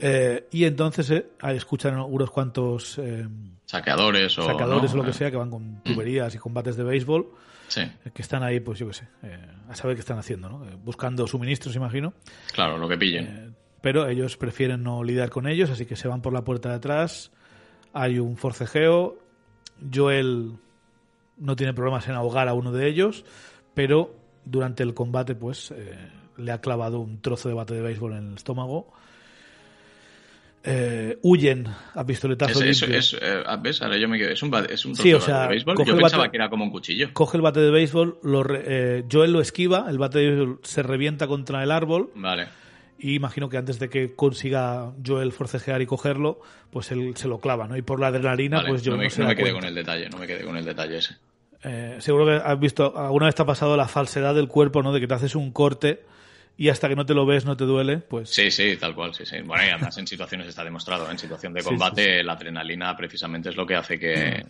[0.00, 3.26] Eh, y entonces eh, escuchan unos cuantos eh,
[3.66, 4.42] Saqueadores o.
[4.44, 5.00] sacadores ¿no?
[5.00, 7.30] o lo que sea que van con tuberías y combates de béisbol
[7.70, 10.48] Sí, eh, que están ahí, pues yo qué sé, eh, a saber qué están haciendo,
[10.48, 10.64] ¿no?
[10.66, 12.12] Eh, buscando suministros, imagino.
[12.52, 13.24] claro, lo que pillen.
[13.26, 13.50] Eh,
[13.80, 16.74] pero ellos prefieren no lidiar con ellos, así que se van por la puerta de
[16.74, 17.30] atrás.
[17.92, 19.18] Hay un forcejeo.
[19.94, 20.54] Joel
[21.38, 23.24] no tiene problemas en ahogar a uno de ellos,
[23.72, 25.96] pero durante el combate, pues eh,
[26.36, 28.92] le ha clavado un trozo de bate de béisbol en el estómago.
[30.62, 32.98] Eh, huyen a pistoletazo Es, es, limpio.
[32.98, 33.80] es, eh, ¿Ves?
[33.80, 34.30] Ahora yo me quedo.
[34.30, 35.76] Es un, bate- es un trozo Sí, o de bate sea, de béisbol.
[35.86, 37.08] Yo pensaba bate- que era como un cuchillo.
[37.14, 40.82] Coge el bate de béisbol, lo eh, Joel lo esquiva, el bate de béisbol se
[40.82, 42.48] revienta contra el árbol Vale.
[42.98, 47.38] y imagino que antes de que consiga Joel forcejear y cogerlo, pues él se lo
[47.38, 47.78] clava, ¿no?
[47.78, 48.68] Y por la adrenalina, vale.
[48.68, 49.60] pues yo no no, me, se no me quedé cuenta.
[49.60, 51.16] con el detalle, no me quedé con el detalle ese.
[51.62, 54.92] Eh, seguro que has visto, alguna vez te ha pasado la falsedad del cuerpo, ¿no?
[54.92, 56.02] De que te haces un corte
[56.62, 58.28] y hasta que no te lo ves no te duele, pues...
[58.28, 59.36] Sí, sí, tal cual, sí, sí.
[59.42, 61.10] Bueno, y además en situaciones está demostrado.
[61.10, 64.44] En situación de Sí, combate, la adrenalina precisamente es lo que hace que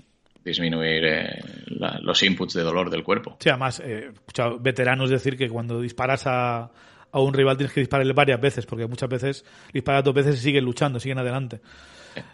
[0.45, 1.39] disminuir eh,
[1.69, 3.37] la- los inputs de dolor del cuerpo.
[3.39, 6.71] Sí, además, eh, he escuchado veteranos decir que cuando disparas a,
[7.13, 10.39] a un rival tienes que dispararle varias veces, porque muchas veces disparas dos veces y
[10.39, 11.61] siguen luchando, siguen adelante.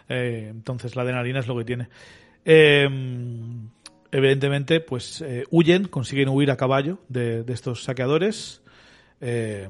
[0.09, 1.87] Eh, entonces la adrenalina es lo que tiene.
[2.45, 2.89] Eh,
[4.11, 8.61] evidentemente, pues eh, huyen, consiguen huir a caballo de, de estos saqueadores.
[9.21, 9.69] Eh,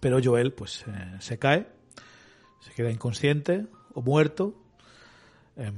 [0.00, 1.66] pero Joel, pues, eh, se cae,
[2.60, 4.54] se queda inconsciente o muerto.
[5.56, 5.72] eh,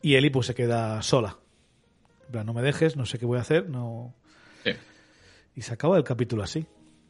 [0.00, 1.38] y Ellie, pues, se queda sola.
[2.26, 4.14] En plan, no me dejes, no sé qué voy a hacer, no...
[4.64, 4.70] Sí.
[5.56, 6.66] Y se acaba el capítulo así.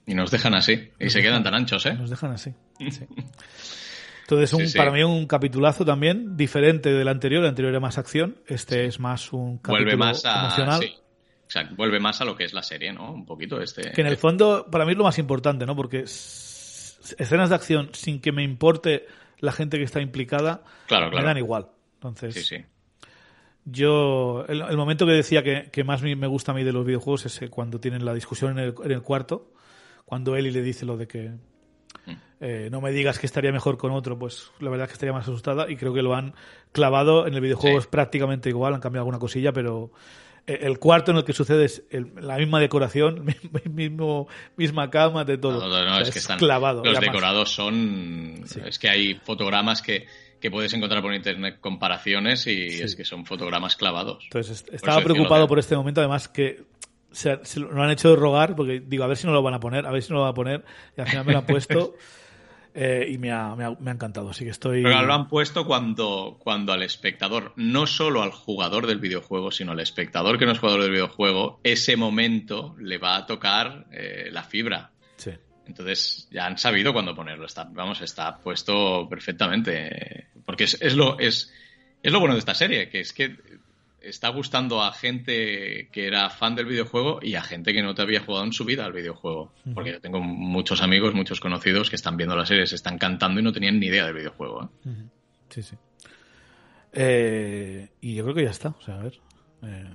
[0.07, 0.91] Y nos dejan así.
[0.99, 1.95] Y se quedan tan anchos, ¿eh?
[1.95, 2.53] Nos dejan así.
[2.91, 3.07] sí.
[4.23, 4.79] Entonces, un, Sí, sí.
[4.79, 7.43] para mí un capitulazo también, diferente del anterior.
[7.43, 10.41] El anterior era más acción, este es más un capítulo Vuelve más a.
[10.41, 10.81] emocional.
[11.53, 11.59] Sí.
[11.59, 13.13] Exacto, vuelve más a lo que es la serie, ¿no?
[13.13, 13.93] Un poquito este.
[13.93, 15.77] Que en el fondo, para mí es lo más importante, ¿no?
[15.77, 19.07] Porque escenas de acción sin que me importe
[19.39, 21.69] la gente que está implicada, Claro, me dan igual.
[21.95, 22.65] Entonces, Sí, sí.
[23.65, 26.85] yo, el, el momento que decía que, que más me gusta a mí de los
[26.85, 29.53] videojuegos es eh, cuando tienen la discusión en el, en el cuarto,
[30.05, 31.31] cuando Ellie le dice lo de que
[32.07, 32.13] Mm.
[32.41, 35.13] eh, no me digas que estaría mejor con otro, pues la verdad es que estaría
[35.13, 36.35] más asustada y creo que lo han
[36.73, 37.83] clavado en el videojuego Sí.
[37.83, 39.93] es prácticamente igual, han cambiado alguna cosilla, pero
[40.47, 43.25] el cuarto en el que sucede es el- la misma decoración,
[43.73, 45.61] mismo, misma cama, de todo.
[45.61, 46.39] No, no, no, O sea, es que están.
[46.39, 46.85] clavado.
[46.85, 48.43] Los decorados son.
[48.47, 48.61] Sí.
[48.67, 50.07] Es que hay fotogramas que,
[50.41, 52.83] que puedes encontrar por internet comparaciones y Sí.
[52.83, 54.25] es que son fotogramas clavados.
[54.25, 56.65] Entonces Por estaba preocupado por este momento, además que
[57.13, 59.55] se, se lo han hecho de rogar, porque digo, a ver si no lo van
[59.55, 60.65] a poner, a ver si no lo van a poner,
[60.97, 61.95] y al final me lo han puesto
[62.75, 64.83] eh, y me ha, me, ha, me ha encantado, así que estoy...
[64.83, 69.73] Pero lo han puesto cuando, cuando al espectador, no solo al jugador del videojuego, sino
[69.73, 74.29] al espectador que no es jugador del videojuego, ese momento le va a tocar eh,
[74.33, 74.91] la fibra.
[75.17, 75.33] Sí.
[75.67, 77.47] Entonces ya han sabido cuándo ponerlo.
[77.47, 80.29] Está, vamos, está puesto perfectamente.
[80.45, 81.53] Porque es, es lo, es,
[82.03, 83.37] es lo bueno de esta serie, que es que
[84.05, 88.03] está gustando a gente que era fan del videojuego y a gente que no te
[88.03, 89.53] había jugado en su vida al videojuego.
[89.75, 93.41] Porque yo tengo muchos amigos, muchos conocidos que están viendo la serie, se están cantando
[93.41, 94.71] y no tenían ni idea del videojuego.
[94.85, 94.91] ¿eh?
[95.51, 95.77] Sí, sí.
[96.93, 99.21] Eh, y yo creo que ya está, o sea, a ver.
[99.63, 99.91] eh,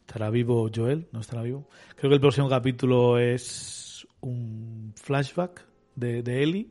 [0.00, 1.06] ¿Estará vivo Joel?
[1.12, 1.68] ¿No estará vivo?
[1.96, 6.68] Creo que el próximo capítulo es un flashback de, de Ellie,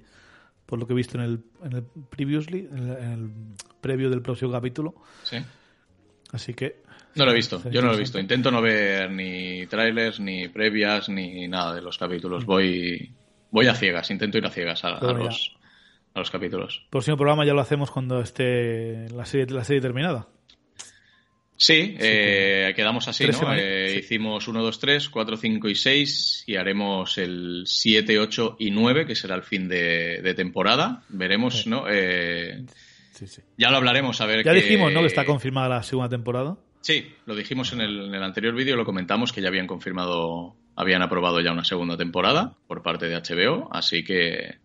[0.66, 3.32] por lo que he visto en el, en el previously, en el, en el
[3.82, 4.94] previo del próximo capítulo.
[5.24, 5.38] ¿Sí?
[6.32, 6.78] Así que
[7.16, 8.20] No lo he visto, yo no lo he visto.
[8.20, 12.46] Intento no ver ni trailers, ni previas, ni nada de los capítulos.
[12.46, 13.12] Voy,
[13.52, 15.56] voy a ciegas, intento ir a ciegas a, a los,
[16.14, 16.86] a los capítulos.
[16.90, 20.28] próximo programa ya lo hacemos cuando esté la serie, la serie terminada.
[21.58, 23.34] Sí, eh, quedamos así, ¿no?
[23.34, 24.00] semanas, Eh, sí.
[24.00, 29.06] Hicimos 1, 2, 3, 4, 5 y 6 y haremos el 7, 8 y 9,
[29.06, 31.04] que será el fin de, de temporada.
[31.10, 31.86] Veremos, ¿no?
[31.88, 32.74] Eh, Sí,
[33.28, 33.42] sí.
[33.58, 35.02] ya lo hablaremos, a ver Ya dijimos, ¿no?
[35.02, 36.58] Que está confirmada la segunda temporada.
[36.82, 40.56] Sí, lo dijimos en el, en el anterior vídeo, lo comentamos que ya habían confirmado,
[40.76, 44.58] habían aprobado ya una segunda temporada por parte de HBO, así que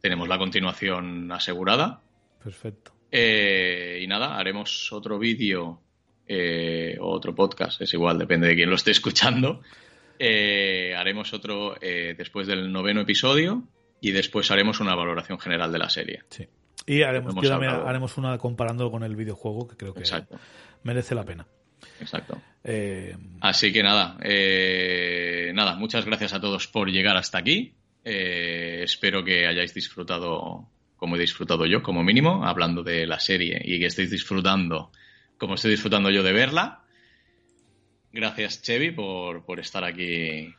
[0.00, 2.02] tenemos la continuación asegurada.
[2.42, 2.92] Perfecto.
[3.10, 5.80] Eh, y nada, haremos otro vídeo
[6.28, 9.62] eh, o otro podcast, es igual, depende de quién lo esté escuchando,
[10.18, 13.64] Eh, haremos otro eh, después del noveno episodio
[14.00, 16.22] y después haremos una valoración general de la serie.
[16.30, 16.46] Sí.
[16.86, 20.38] Y haremos, yo también haremos una comparándolo con el videojuego, que creo que Exacto.
[20.84, 21.46] merece la pena.
[22.00, 22.40] Exacto.
[22.62, 27.74] Eh, Así que nada, eh, nada, muchas gracias a todos por llegar hasta aquí.
[28.04, 33.60] Eh, espero que hayáis disfrutado como he disfrutado yo, como mínimo, hablando de la serie
[33.64, 34.90] y que estéis disfrutando
[35.38, 36.82] como estoy disfrutando yo de verla.
[38.12, 40.54] Gracias, Chevy, por, por estar aquí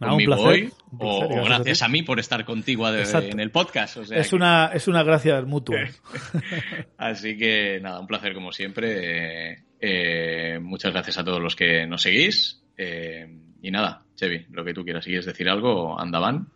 [0.00, 1.84] Un placer, un O, placer, o gracias a gracias ti.
[1.84, 3.98] a, mí por estar contigo de- en el podcast.
[3.98, 5.78] o sea es, que- una, es una gracia mutua.
[6.96, 9.52] Así que nada, un placer como siempre.
[9.52, 12.62] Eh, eh, muchas gracias a todos los que nos seguís.
[12.76, 13.28] Eh,
[13.62, 15.04] y nada, Chevy, lo que tú quieras.
[15.04, 16.48] Si quieres decir algo, andaban.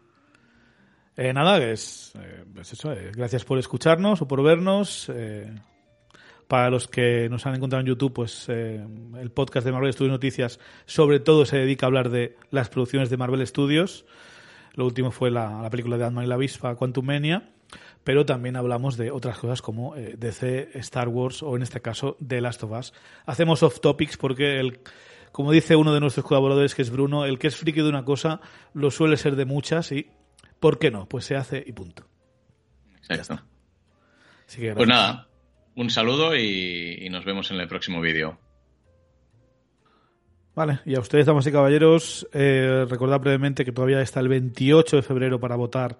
[1.16, 5.10] Eh, nada, es, eh, pues eso, gracias por escucharnos o por vernos.
[6.48, 8.84] Para los que nos han encontrado en YouTube, pues eh,
[9.20, 13.10] el podcast de Marvel Studios Noticias sobre todo se dedica a hablar de las producciones
[13.10, 14.04] de Marvel Studios.
[14.74, 17.50] Lo último fue la, la película de Ant-Man y la avispa, Quantum Mania,
[18.04, 22.16] pero también hablamos de otras cosas como eh, DC, Star Wars o en este caso
[22.26, 22.92] The Last of Us.
[23.24, 24.80] Hacemos off topics porque el,
[25.32, 28.04] como dice uno de nuestros colaboradores que es Bruno, el que es friki de una
[28.04, 28.40] cosa
[28.74, 30.10] lo suele ser de muchas y
[30.60, 31.08] ¿por qué no?
[31.08, 32.04] Pues se hace y punto.
[33.08, 33.42] Exacto.
[34.46, 35.28] Así que Pues nada,
[35.76, 38.38] un saludo y, nos vemos en el próximo vídeo.
[40.54, 44.96] Vale, y a ustedes, damas y caballeros, eh, recordad brevemente que todavía está el 28
[44.96, 45.98] de febrero para votar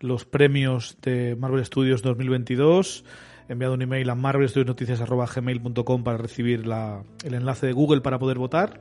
[0.00, 3.04] los premios de Marvel Studios 2022.
[3.48, 8.36] He enviado un email a marvelstudiosnoticias.gmail.com para recibir la- el enlace de Google para poder
[8.38, 8.80] votar.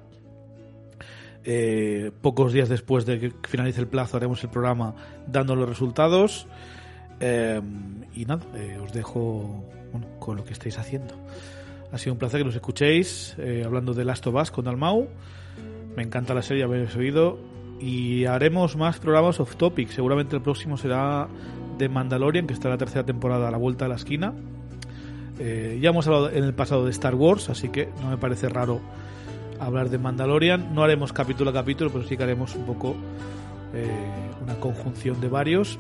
[1.46, 4.96] Eh, pocos días después de que finalice el plazo haremos el programa
[5.28, 6.48] dando los resultados.
[7.20, 7.62] Eh,
[8.16, 9.66] y nada, eh, os dejo
[10.20, 11.16] con lo que estáis haciendo.
[11.92, 15.08] Ha sido un placer que nos escuchéis eh, hablando de Last of Us con Dalmau.
[15.96, 17.38] Me encanta la serie, habéis oído.
[17.80, 19.90] Y haremos más programas off topic.
[19.90, 21.28] Seguramente el próximo será
[21.78, 24.34] de Mandalorian, que está la tercera temporada a la vuelta de la esquina.
[25.40, 28.48] Eh, ya hemos hablado en el pasado de Star Wars, así que no me parece
[28.48, 28.80] raro
[29.60, 30.74] hablar de Mandalorian.
[30.74, 32.96] No haremos capítulo a capítulo, pero sí que haremos un poco
[34.42, 35.78] una conjunción de varios.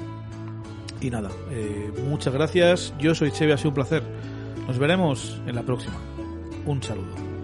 [1.05, 2.91] Y nada, eh, muchas gracias.
[2.97, 4.01] Yo soy Chevy, ha sido un placer.
[4.65, 5.93] Nos veremos en la próxima.
[6.65, 7.34] Un saludo.